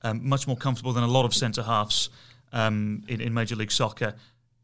um, 0.03 0.27
much 0.27 0.47
more 0.47 0.57
comfortable 0.57 0.95
than 0.95 1.05
a 1.05 1.09
lot 1.09 1.27
of 1.27 1.35
centre 1.35 1.63
halves 1.63 2.09
um, 2.55 3.03
in, 3.07 3.21
in 3.21 3.35
Major 3.35 3.55
League 3.55 3.73
Soccer. 3.73 4.15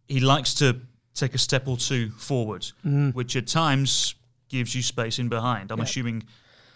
He 0.09 0.21
likes 0.21 0.55
to 0.55 0.81
take 1.15 1.35
a 1.35 1.39
step 1.39 1.69
or 1.69 1.77
two 1.77 2.11
forward, 2.13 2.67
mm. 2.87 3.15
which 3.15 3.37
at 3.37 3.47
times 3.47 4.15
gives 4.49 4.75
you 4.75 4.83
space 4.83 5.19
in 5.19 5.29
behind. 5.29 5.71
I'm 5.71 5.81
assuming 5.81 6.25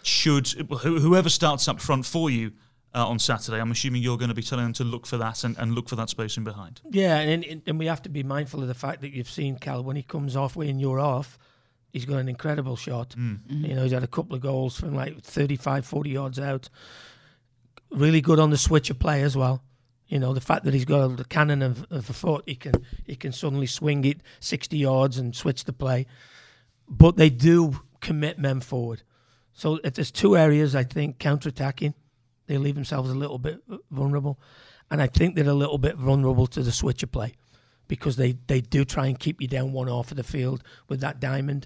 should 0.03 0.47
whoever 0.47 1.29
starts 1.29 1.67
up 1.67 1.79
front 1.79 2.05
for 2.05 2.29
you 2.29 2.51
uh, 2.93 3.07
on 3.07 3.19
Saturday, 3.19 3.59
I'm 3.59 3.71
assuming 3.71 4.01
you're 4.01 4.17
going 4.17 4.29
to 4.29 4.35
be 4.35 4.41
telling 4.41 4.65
them 4.65 4.73
to 4.73 4.83
look 4.83 5.05
for 5.05 5.17
that 5.17 5.43
and, 5.43 5.57
and 5.57 5.73
look 5.73 5.87
for 5.87 5.95
that 5.95 6.09
space 6.09 6.37
in 6.37 6.43
behind. 6.43 6.81
Yeah, 6.89 7.17
and, 7.19 7.61
and 7.65 7.79
we 7.79 7.85
have 7.85 8.01
to 8.03 8.09
be 8.09 8.23
mindful 8.23 8.61
of 8.61 8.67
the 8.67 8.73
fact 8.73 9.01
that 9.01 9.11
you've 9.11 9.29
seen 9.29 9.57
Cal 9.57 9.83
when 9.83 9.95
he 9.95 10.03
comes 10.03 10.35
off 10.35 10.55
when 10.55 10.79
you're 10.79 10.99
off. 10.99 11.37
He's 11.93 12.05
got 12.05 12.17
an 12.17 12.29
incredible 12.29 12.75
shot. 12.75 13.09
Mm. 13.09 13.39
Mm-hmm. 13.39 13.65
You 13.65 13.75
know, 13.75 13.83
he's 13.83 13.91
had 13.91 14.03
a 14.03 14.07
couple 14.07 14.35
of 14.35 14.41
goals 14.41 14.77
from 14.77 14.95
like 14.95 15.21
35, 15.21 15.85
40 15.85 16.09
yards 16.09 16.39
out. 16.39 16.69
Really 17.91 18.21
good 18.21 18.39
on 18.39 18.49
the 18.49 18.57
switch 18.57 18.89
of 18.89 18.99
play 18.99 19.21
as 19.21 19.35
well. 19.35 19.61
You 20.07 20.19
know, 20.19 20.33
the 20.33 20.41
fact 20.41 20.65
that 20.65 20.73
he's 20.73 20.85
got 20.85 21.19
a 21.19 21.23
cannon 21.23 21.61
of, 21.61 21.85
of 21.89 22.09
a 22.09 22.13
foot, 22.13 22.43
he 22.45 22.55
can 22.55 22.73
he 23.05 23.15
can 23.15 23.31
suddenly 23.31 23.67
swing 23.67 24.03
it 24.03 24.19
60 24.41 24.77
yards 24.77 25.17
and 25.17 25.33
switch 25.33 25.63
the 25.63 25.71
play 25.71 26.05
but 26.91 27.15
they 27.15 27.29
do 27.29 27.79
commit 28.01 28.37
men 28.37 28.59
forward. 28.59 29.01
So 29.53 29.79
if 29.83 29.93
there's 29.93 30.11
two 30.11 30.37
areas, 30.37 30.75
I 30.75 30.83
think 30.83 31.19
counter-attacking, 31.19 31.93
they 32.47 32.57
leave 32.57 32.75
themselves 32.75 33.09
a 33.09 33.15
little 33.15 33.39
bit 33.39 33.61
vulnerable, 33.89 34.39
and 34.89 35.01
I 35.01 35.07
think 35.07 35.35
they're 35.35 35.47
a 35.47 35.53
little 35.53 35.77
bit 35.77 35.95
vulnerable 35.95 36.47
to 36.47 36.61
the 36.61 36.71
switcher 36.71 37.07
play 37.07 37.33
because 37.87 38.17
they, 38.17 38.37
they 38.47 38.59
do 38.59 38.83
try 38.83 39.07
and 39.07 39.17
keep 39.17 39.41
you 39.41 39.47
down 39.47 39.71
one 39.71 39.87
half 39.87 40.11
of 40.11 40.17
the 40.17 40.23
field 40.23 40.63
with 40.89 40.99
that 40.99 41.19
diamond. 41.21 41.65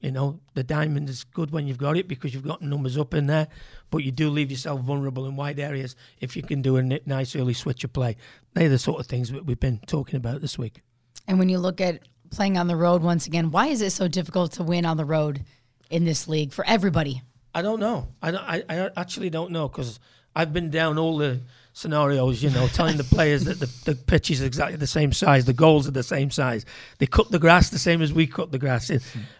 You 0.00 0.12
know, 0.12 0.40
the 0.54 0.64
diamond 0.64 1.08
is 1.08 1.24
good 1.24 1.50
when 1.50 1.66
you've 1.66 1.78
got 1.78 1.96
it 1.96 2.08
because 2.08 2.34
you've 2.34 2.46
got 2.46 2.62
numbers 2.62 2.96
up 2.96 3.14
in 3.14 3.26
there, 3.26 3.48
but 3.90 3.98
you 3.98 4.12
do 4.12 4.30
leave 4.30 4.50
yourself 4.50 4.80
vulnerable 4.80 5.26
in 5.26 5.36
wide 5.36 5.58
areas 5.58 5.94
if 6.20 6.36
you 6.36 6.42
can 6.42 6.62
do 6.62 6.76
a 6.76 6.82
nice 6.82 7.36
early 7.36 7.54
switcher 7.54 7.88
play. 7.88 8.16
They're 8.54 8.68
the 8.68 8.78
sort 8.78 9.00
of 9.00 9.06
things 9.06 9.30
that 9.30 9.46
we've 9.46 9.60
been 9.60 9.80
talking 9.86 10.16
about 10.16 10.40
this 10.40 10.58
week. 10.58 10.80
And 11.26 11.38
when 11.38 11.48
you 11.48 11.58
look 11.58 11.80
at 11.80 12.00
playing 12.30 12.58
on 12.58 12.66
the 12.66 12.76
road 12.76 13.02
once 13.02 13.26
again, 13.26 13.50
why 13.50 13.66
is 13.66 13.82
it 13.82 13.90
so 13.90 14.08
difficult 14.08 14.52
to 14.52 14.62
win 14.62 14.84
on 14.84 14.96
the 14.96 15.04
road 15.04 15.44
in 15.90 16.04
this 16.04 16.28
league 16.28 16.52
for 16.52 16.64
everybody? 16.66 17.22
I 17.54 17.62
don't 17.62 17.80
know. 17.80 18.08
I, 18.22 18.32
I, 18.32 18.62
I 18.68 18.90
actually 18.96 19.30
don't 19.30 19.52
know 19.52 19.68
because 19.68 20.00
I've 20.34 20.52
been 20.52 20.70
down 20.70 20.98
all 20.98 21.18
the 21.18 21.40
scenarios, 21.72 22.42
you 22.42 22.50
know, 22.50 22.66
telling 22.68 22.96
the 22.96 23.04
players 23.04 23.44
that 23.44 23.60
the, 23.60 23.66
the 23.84 23.94
pitch 23.94 24.30
is 24.30 24.40
exactly 24.40 24.76
the 24.76 24.86
same 24.86 25.12
size, 25.12 25.44
the 25.44 25.52
goals 25.52 25.86
are 25.86 25.92
the 25.92 26.02
same 26.02 26.30
size. 26.30 26.64
They 26.98 27.06
cut 27.06 27.30
the 27.30 27.38
grass 27.38 27.70
the 27.70 27.78
same 27.78 28.02
as 28.02 28.12
we 28.12 28.26
cut 28.26 28.50
the 28.50 28.58
grass. 28.58 28.90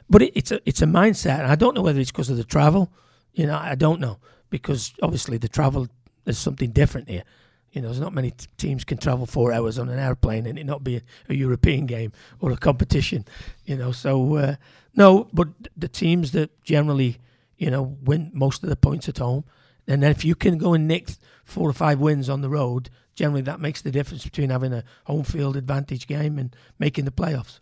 But 0.09 0.23
it, 0.23 0.33
it's 0.37 0.51
a 0.53 0.61
it's 0.69 0.83
a 0.83 0.87
mindset. 0.87 1.41
And 1.41 1.47
I 1.47 1.55
don't 1.55 1.75
know 1.75 1.83
whether 1.83 2.01
it's 2.01 2.13
because 2.13 2.31
of 2.31 2.37
the 2.37 2.45
travel. 2.45 2.93
You 3.33 3.47
know, 3.47 3.59
I 3.59 3.75
don't 3.75 4.01
know 4.01 4.19
because 4.51 4.93
obviously 5.03 5.39
the 5.39 5.49
travel 5.49 5.89
is 6.27 6.39
something 6.39 6.71
different 6.71 7.09
here. 7.09 7.25
You 7.75 7.83
know, 7.83 7.89
there's 7.89 8.01
not 8.01 8.15
many 8.15 8.31
t- 8.31 8.47
teams 8.57 8.85
can 8.85 8.99
travel 8.99 9.27
four 9.27 9.53
hours 9.53 9.81
on 9.81 9.89
an 9.89 9.99
airplane 9.99 10.47
and 10.47 10.57
it 10.57 10.65
not 10.65 10.85
be 10.85 10.97
a, 10.97 11.03
a 11.29 11.35
European 11.35 11.87
game 11.87 12.13
or 12.39 12.53
a 12.53 12.57
competition. 12.57 13.25
You 13.65 13.77
know, 13.77 13.91
so 13.91 14.37
uh, 14.37 14.55
no, 14.95 15.29
but 15.33 15.49
the 15.77 15.89
teams 15.89 16.31
that 16.33 16.63
generally 16.63 17.19
you 17.59 17.71
know 17.71 17.97
win 18.05 18.31
most 18.33 18.63
of 18.63 18.69
the 18.69 18.77
points 18.77 19.09
at 19.09 19.19
home, 19.19 19.45
and 19.89 20.05
then 20.05 20.13
if 20.13 20.25
you 20.25 20.37
can 20.37 20.57
go 20.57 20.73
and 20.73 20.87
nick 20.87 21.11
four 21.45 21.69
or 21.69 21.73
five 21.73 21.99
wins 21.99 22.29
on 22.29 22.43
the 22.43 22.49
road, 22.49 22.91
generally 23.17 23.43
that 23.43 23.59
makes 23.59 23.83
the 23.83 23.91
difference 23.91 24.23
between 24.23 24.51
having 24.51 24.73
a 24.73 24.85
home 25.07 25.25
field 25.25 25.57
advantage 25.57 26.07
game 26.07 26.39
and 26.39 26.55
making 26.79 27.05
the 27.05 27.11
playoffs. 27.11 27.59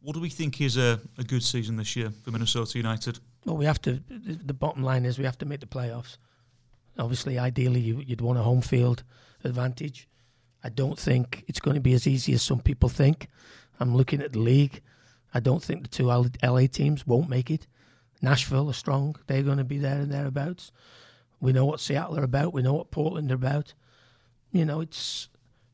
What 0.00 0.14
do 0.14 0.20
we 0.20 0.30
think 0.30 0.62
is 0.62 0.78
a, 0.78 0.98
a 1.18 1.24
good 1.24 1.42
season 1.42 1.76
this 1.76 1.94
year 1.94 2.10
for 2.24 2.30
Minnesota 2.30 2.78
United? 2.78 3.18
Well, 3.44 3.58
we 3.58 3.66
have 3.66 3.82
to. 3.82 4.00
The 4.08 4.54
bottom 4.54 4.82
line 4.82 5.04
is 5.04 5.18
we 5.18 5.26
have 5.26 5.36
to 5.38 5.46
make 5.46 5.60
the 5.60 5.66
playoffs. 5.66 6.16
Obviously, 7.00 7.38
ideally, 7.38 7.80
you, 7.80 7.96
would 7.96 8.20
want 8.20 8.38
a 8.38 8.42
home 8.42 8.60
field 8.60 9.02
advantage. 9.42 10.06
I 10.62 10.68
don't 10.68 10.98
think 10.98 11.44
it's 11.48 11.60
going 11.60 11.74
to 11.74 11.80
be 11.80 11.94
as 11.94 12.06
easy 12.06 12.34
as 12.34 12.42
some 12.42 12.60
people 12.60 12.90
think. 12.90 13.28
I'm 13.80 13.96
looking 13.96 14.20
at 14.20 14.34
the 14.34 14.38
league. 14.38 14.82
I 15.32 15.40
don't 15.40 15.62
think 15.62 15.82
the 15.82 15.88
two 15.88 16.06
LA 16.06 16.66
teams 16.66 17.06
won't 17.06 17.30
make 17.30 17.50
it. 17.50 17.66
Nashville 18.20 18.68
are 18.68 18.74
strong. 18.74 19.16
They're 19.26 19.42
going 19.42 19.58
to 19.58 19.64
be 19.64 19.78
there 19.78 19.98
and 20.00 20.12
thereabouts. 20.12 20.72
We 21.40 21.52
know 21.52 21.64
what 21.64 21.80
Seattle 21.80 22.18
are 22.18 22.24
about. 22.24 22.52
We 22.52 22.62
know 22.62 22.74
what 22.74 22.90
Portland 22.90 23.32
are 23.32 23.36
about. 23.36 23.72
You 24.52 24.66
know, 24.66 24.80
it's 24.80 25.28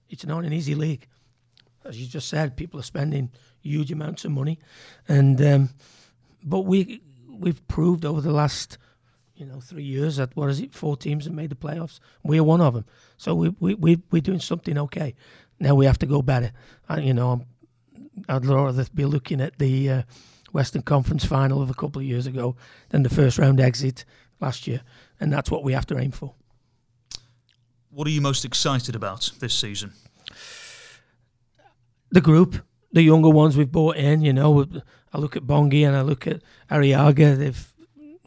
it's 0.08 0.24
not 0.24 0.44
an 0.44 0.52
easy 0.52 0.76
league. 0.76 1.08
As 1.84 2.00
you 2.00 2.06
just 2.06 2.28
said, 2.28 2.56
people 2.56 2.78
are 2.78 2.84
spending 2.84 3.30
huge 3.62 3.90
amounts 3.90 4.24
of 4.24 4.30
money, 4.30 4.60
and 5.08 5.40
um, 5.42 5.70
but 6.44 6.60
we 6.60 7.02
we've 7.28 7.66
proved 7.66 8.04
over 8.04 8.20
the 8.20 8.32
last 8.32 8.78
you 9.36 9.46
know 9.46 9.60
three 9.60 9.84
years 9.84 10.16
that 10.16 10.34
what 10.34 10.50
is 10.50 10.60
it 10.60 10.74
four 10.74 10.96
teams 10.96 11.24
have 11.24 11.34
made 11.34 11.50
the 11.50 11.56
playoffs. 11.56 12.00
We're 12.22 12.44
one 12.44 12.60
of 12.60 12.74
them, 12.74 12.84
so 13.16 13.34
we 13.34 13.50
we, 13.60 13.74
we 13.74 14.02
we're 14.10 14.22
doing 14.22 14.40
something 14.40 14.78
okay. 14.78 15.14
Now 15.60 15.74
we 15.74 15.86
have 15.86 15.98
to 15.98 16.06
go 16.06 16.22
better. 16.22 16.52
And, 16.88 17.04
you 17.04 17.14
know, 17.14 17.46
I'd 18.28 18.44
rather 18.44 18.84
be 18.94 19.04
looking 19.04 19.40
at 19.40 19.58
the 19.58 19.90
uh, 19.90 20.02
Western 20.52 20.82
Conference 20.82 21.24
final 21.24 21.62
of 21.62 21.70
a 21.70 21.74
couple 21.74 22.00
of 22.00 22.06
years 22.06 22.26
ago 22.26 22.56
than 22.90 23.02
the 23.02 23.08
first 23.08 23.38
round 23.38 23.60
exit 23.60 24.04
last 24.40 24.66
year, 24.66 24.82
and 25.20 25.32
that's 25.32 25.50
what 25.50 25.64
we 25.64 25.72
have 25.72 25.86
to 25.86 25.98
aim 25.98 26.12
for. 26.12 26.34
What 27.90 28.06
are 28.06 28.10
you 28.10 28.20
most 28.20 28.44
excited 28.44 28.94
about 28.94 29.32
this 29.40 29.54
season? 29.54 29.92
The 32.10 32.20
group, 32.20 32.56
the 32.92 33.02
younger 33.02 33.30
ones 33.30 33.56
we've 33.56 33.72
brought 33.72 33.96
in. 33.96 34.20
You 34.20 34.32
know, 34.32 34.66
I 35.12 35.18
look 35.18 35.36
at 35.36 35.44
Bongi 35.44 35.86
and 35.86 35.96
I 35.96 36.02
look 36.02 36.26
at 36.26 36.42
Arriaga. 36.70 37.36
They've 37.38 37.74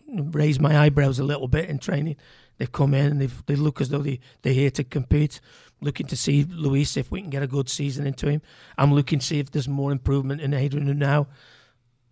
raised 0.10 0.62
my 0.62 0.78
eyebrows 0.78 1.20
a 1.20 1.24
little 1.24 1.48
bit 1.48 1.70
in 1.70 1.80
training. 1.80 2.16
They've 2.58 2.72
come 2.72 2.94
in 2.94 3.06
and 3.06 3.22
they've, 3.22 3.46
they 3.46 3.56
look 3.56 3.80
as 3.82 3.90
though 3.90 4.00
they, 4.00 4.20
they're 4.42 4.54
here 4.54 4.72
to 4.72 4.84
compete. 4.84 5.40
Looking 5.82 6.08
to 6.08 6.18
see 6.18 6.44
Luis 6.44 6.98
if 6.98 7.10
we 7.10 7.22
can 7.22 7.30
get 7.30 7.42
a 7.42 7.48
good 7.48 7.70
season 7.70 8.06
into 8.06 8.28
him. 8.28 8.42
I'm 8.78 8.94
looking 8.94 9.20
to 9.20 9.26
see 9.26 9.40
if 9.40 9.50
there's 9.52 9.70
more 9.70 9.94
improvement 9.94 10.42
in 10.42 10.54
Adrien 10.54 10.98
now. 10.98 11.28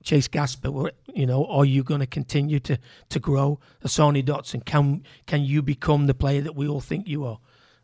Chase 0.03 0.29
Gasper, 0.29 0.91
you 1.13 1.25
know, 1.25 1.45
are 1.47 1.65
you 1.65 1.83
going 1.83 1.99
to 1.99 2.07
continue 2.07 2.61
to 2.61 2.77
to 3.09 3.19
grow? 3.19 3.59
Sonny 3.85 4.23
Dotson, 4.23 4.63
can 4.63 5.03
can 5.25 5.43
you 5.43 5.61
become 5.61 6.07
the 6.07 6.13
player 6.13 6.39
that 6.41 6.55
we 6.55 6.65
all 6.65 6.79
think 6.79 7.09
you 7.09 7.25
are? 7.25 7.39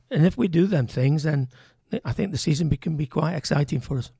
And 0.09 0.25
if 0.25 0.37
we 0.37 0.47
do 0.47 0.65
them 0.65 0.87
things, 0.87 1.23
then 1.23 1.49
I 2.05 2.13
think 2.13 2.31
the 2.31 2.37
season 2.37 2.69
can 2.77 2.95
be 2.95 3.07
quite 3.07 3.33
exciting 3.33 3.81
for 3.81 3.97
us. 3.97 4.11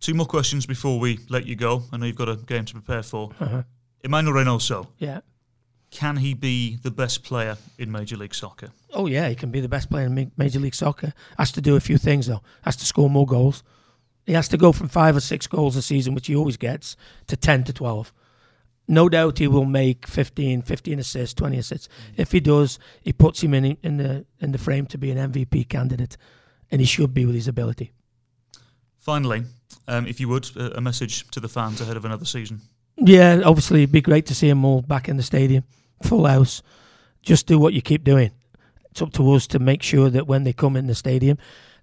Two 0.00 0.14
more 0.14 0.26
questions 0.26 0.66
before 0.66 0.98
we 0.98 1.20
let 1.28 1.46
you 1.46 1.54
go. 1.54 1.84
I 1.92 1.98
know 1.98 2.06
you've 2.06 2.16
got 2.16 2.28
a 2.28 2.36
game 2.36 2.64
to 2.64 2.72
prepare 2.72 3.02
for. 3.02 3.30
Uh-huh. 3.38 3.62
Emanuel 4.04 4.34
Reynoso. 4.34 4.86
Yeah. 4.98 5.20
Can 5.90 6.16
he 6.16 6.34
be 6.34 6.76
the 6.76 6.90
best 6.90 7.24
player 7.24 7.56
in 7.78 7.90
Major 7.90 8.16
League 8.16 8.34
Soccer? 8.34 8.70
Oh 8.92 9.06
yeah, 9.06 9.28
he 9.28 9.34
can 9.34 9.50
be 9.50 9.60
the 9.60 9.68
best 9.68 9.90
player 9.90 10.06
in 10.06 10.32
Major 10.36 10.60
League 10.60 10.74
Soccer. 10.74 11.12
Has 11.38 11.52
to 11.52 11.60
do 11.60 11.76
a 11.76 11.80
few 11.80 11.98
things 11.98 12.26
though. 12.26 12.42
Has 12.62 12.76
to 12.76 12.84
score 12.84 13.10
more 13.10 13.26
goals 13.26 13.62
he 14.26 14.32
has 14.32 14.48
to 14.48 14.56
go 14.56 14.72
from 14.72 14.88
five 14.88 15.16
or 15.16 15.20
six 15.20 15.46
goals 15.46 15.76
a 15.76 15.82
season, 15.82 16.14
which 16.14 16.26
he 16.26 16.36
always 16.36 16.56
gets, 16.56 16.96
to 17.26 17.36
10 17.36 17.64
to 17.64 17.72
12. 17.72 18.12
No 18.86 19.08
doubt 19.08 19.38
he 19.38 19.48
will 19.48 19.64
make 19.64 20.06
15, 20.06 20.62
15 20.62 20.98
assists, 20.98 21.34
20 21.34 21.58
assists. 21.58 21.88
If 22.16 22.32
he 22.32 22.40
does, 22.40 22.78
he 23.02 23.12
puts 23.12 23.42
him 23.42 23.54
in, 23.54 23.76
in, 23.82 23.96
the, 23.96 24.26
in 24.40 24.52
the 24.52 24.58
frame 24.58 24.86
to 24.86 24.98
be 24.98 25.10
an 25.10 25.32
MVP 25.32 25.68
candidate, 25.68 26.16
and 26.70 26.80
he 26.80 26.86
should 26.86 27.14
be 27.14 27.26
with 27.26 27.34
his 27.34 27.48
ability. 27.48 27.92
Finally, 28.98 29.44
um, 29.88 30.06
if 30.06 30.20
you 30.20 30.28
would, 30.28 30.50
a 30.56 30.80
message 30.80 31.28
to 31.30 31.40
the 31.40 31.48
fans 31.48 31.80
ahead 31.80 31.96
of 31.96 32.04
another 32.04 32.24
season. 32.24 32.60
Yeah, 33.06 33.42
obviously, 33.44 33.82
it'd 33.82 33.92
be 33.92 34.00
great 34.00 34.24
to 34.26 34.34
see 34.34 34.48
them 34.48 34.64
all 34.64 34.80
back 34.80 35.10
in 35.10 35.18
the 35.18 35.22
stadium, 35.22 35.64
full 36.02 36.24
house. 36.24 36.62
Just 37.20 37.46
do 37.46 37.58
what 37.58 37.74
you 37.74 37.82
keep 37.82 38.02
doing. 38.02 38.30
It's 38.90 39.02
up 39.02 39.12
to 39.14 39.32
us 39.32 39.46
to 39.48 39.58
make 39.58 39.82
sure 39.82 40.08
that 40.08 40.26
when 40.26 40.44
they 40.44 40.54
come 40.54 40.74
in 40.74 40.86
the 40.86 40.94
stadium, 40.94 41.36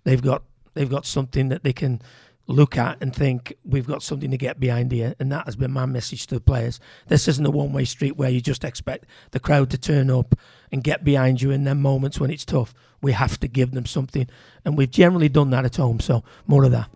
they've 0.04 0.22
got 0.22 0.42
they've 0.74 0.90
got 0.90 1.06
something 1.06 1.50
that 1.50 1.62
they 1.62 1.74
can 1.74 2.02
look 2.48 2.76
at 2.76 2.98
and 3.02 3.16
think 3.16 3.54
we've 3.64 3.86
got 3.86 4.02
something 4.02 4.32
to 4.32 4.38
get 4.38 4.60
behind 4.60 4.92
here. 4.92 5.14
And 5.20 5.32
that 5.32 5.46
has 5.46 5.56
been 5.56 5.72
my 5.72 5.86
message 5.86 6.26
to 6.28 6.36
the 6.36 6.42
players. 6.42 6.80
This 7.08 7.28
isn't 7.28 7.46
a 7.46 7.52
one-way 7.52 7.86
street 7.86 8.18
where 8.18 8.32
you 8.32 8.42
just 8.42 8.64
expect 8.64 9.06
the 9.30 9.40
crowd 9.40 9.70
to 9.72 9.78
turn 9.78 10.10
up 10.10 10.34
and 10.72 10.84
get 10.84 11.04
behind 11.04 11.40
you 11.44 11.52
in 11.52 11.66
them 11.66 11.84
moments 11.84 12.20
when 12.20 12.32
it's 12.32 12.46
tough. 12.46 12.74
We 13.00 13.12
have 13.12 13.40
to 13.42 13.48
give 13.48 13.72
them 13.72 13.86
something. 13.86 14.28
And 14.66 14.76
we've 14.76 14.90
generally 14.90 15.30
done 15.30 15.52
that 15.52 15.66
at 15.66 15.76
home 15.76 16.00
so 16.00 16.24
more 16.48 16.64
of 16.64 16.72
that 16.72 16.90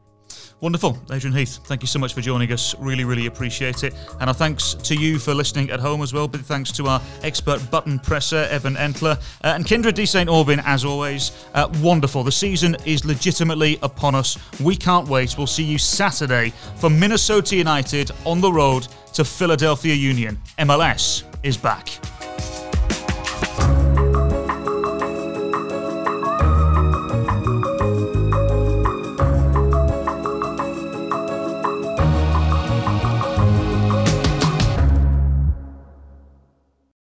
Wonderful. 0.66 0.97
Adrian 1.11 1.38
Heath, 1.38 1.59
thank 1.66 1.84
you 1.84 1.88
so 1.88 1.99
much 1.99 2.16
for 2.16 2.22
joining 2.22 2.51
us. 2.51 2.74
Really, 2.80 3.03
really 3.03 3.28
appreciate 3.28 3.84
it. 3.84 3.93
And 4.20 4.32
our 4.32 4.34
thanks 4.34 4.74
to 4.74 4.95
you 4.95 5.20
for 5.20 5.32
listening 5.32 5.70
at 5.70 5.80
home 5.80 6.01
as 6.01 6.11
well. 6.11 6.28
Big 6.28 6.41
thanks 6.41 6.72
to 6.72 6.88
our 6.88 6.99
expert 7.22 7.70
button 7.70 7.99
presser, 7.99 8.47
Evan 8.49 8.74
Entler, 8.74 9.16
uh, 9.43 9.53
and 9.53 9.63
Kyndra 9.63 9.93
de 9.93 10.07
St. 10.07 10.28
Aubin, 10.28 10.59
as 10.61 10.84
always. 10.84 11.45
Uh, 11.53 11.70
wonderful. 11.84 12.24
The 12.24 12.32
season 12.32 12.76
is 12.84 13.05
legitimately 13.05 13.78
upon 13.84 14.16
us. 14.16 14.39
We 14.59 14.76
can't 14.76 15.07
wait. 15.07 15.38
We'll 15.38 15.45
see 15.45 15.63
you 15.63 15.78
Saturday 15.78 16.51
for 16.78 16.89
Minnesota 16.89 17.55
United 17.55 18.09
on 18.26 18.41
the 18.41 18.51
road 18.51 18.88
to 19.13 19.24
Philadelphia 19.24 19.93
Union. 19.93 20.36
MLS 20.57 21.26
is 21.43 21.57
back. 21.57 21.89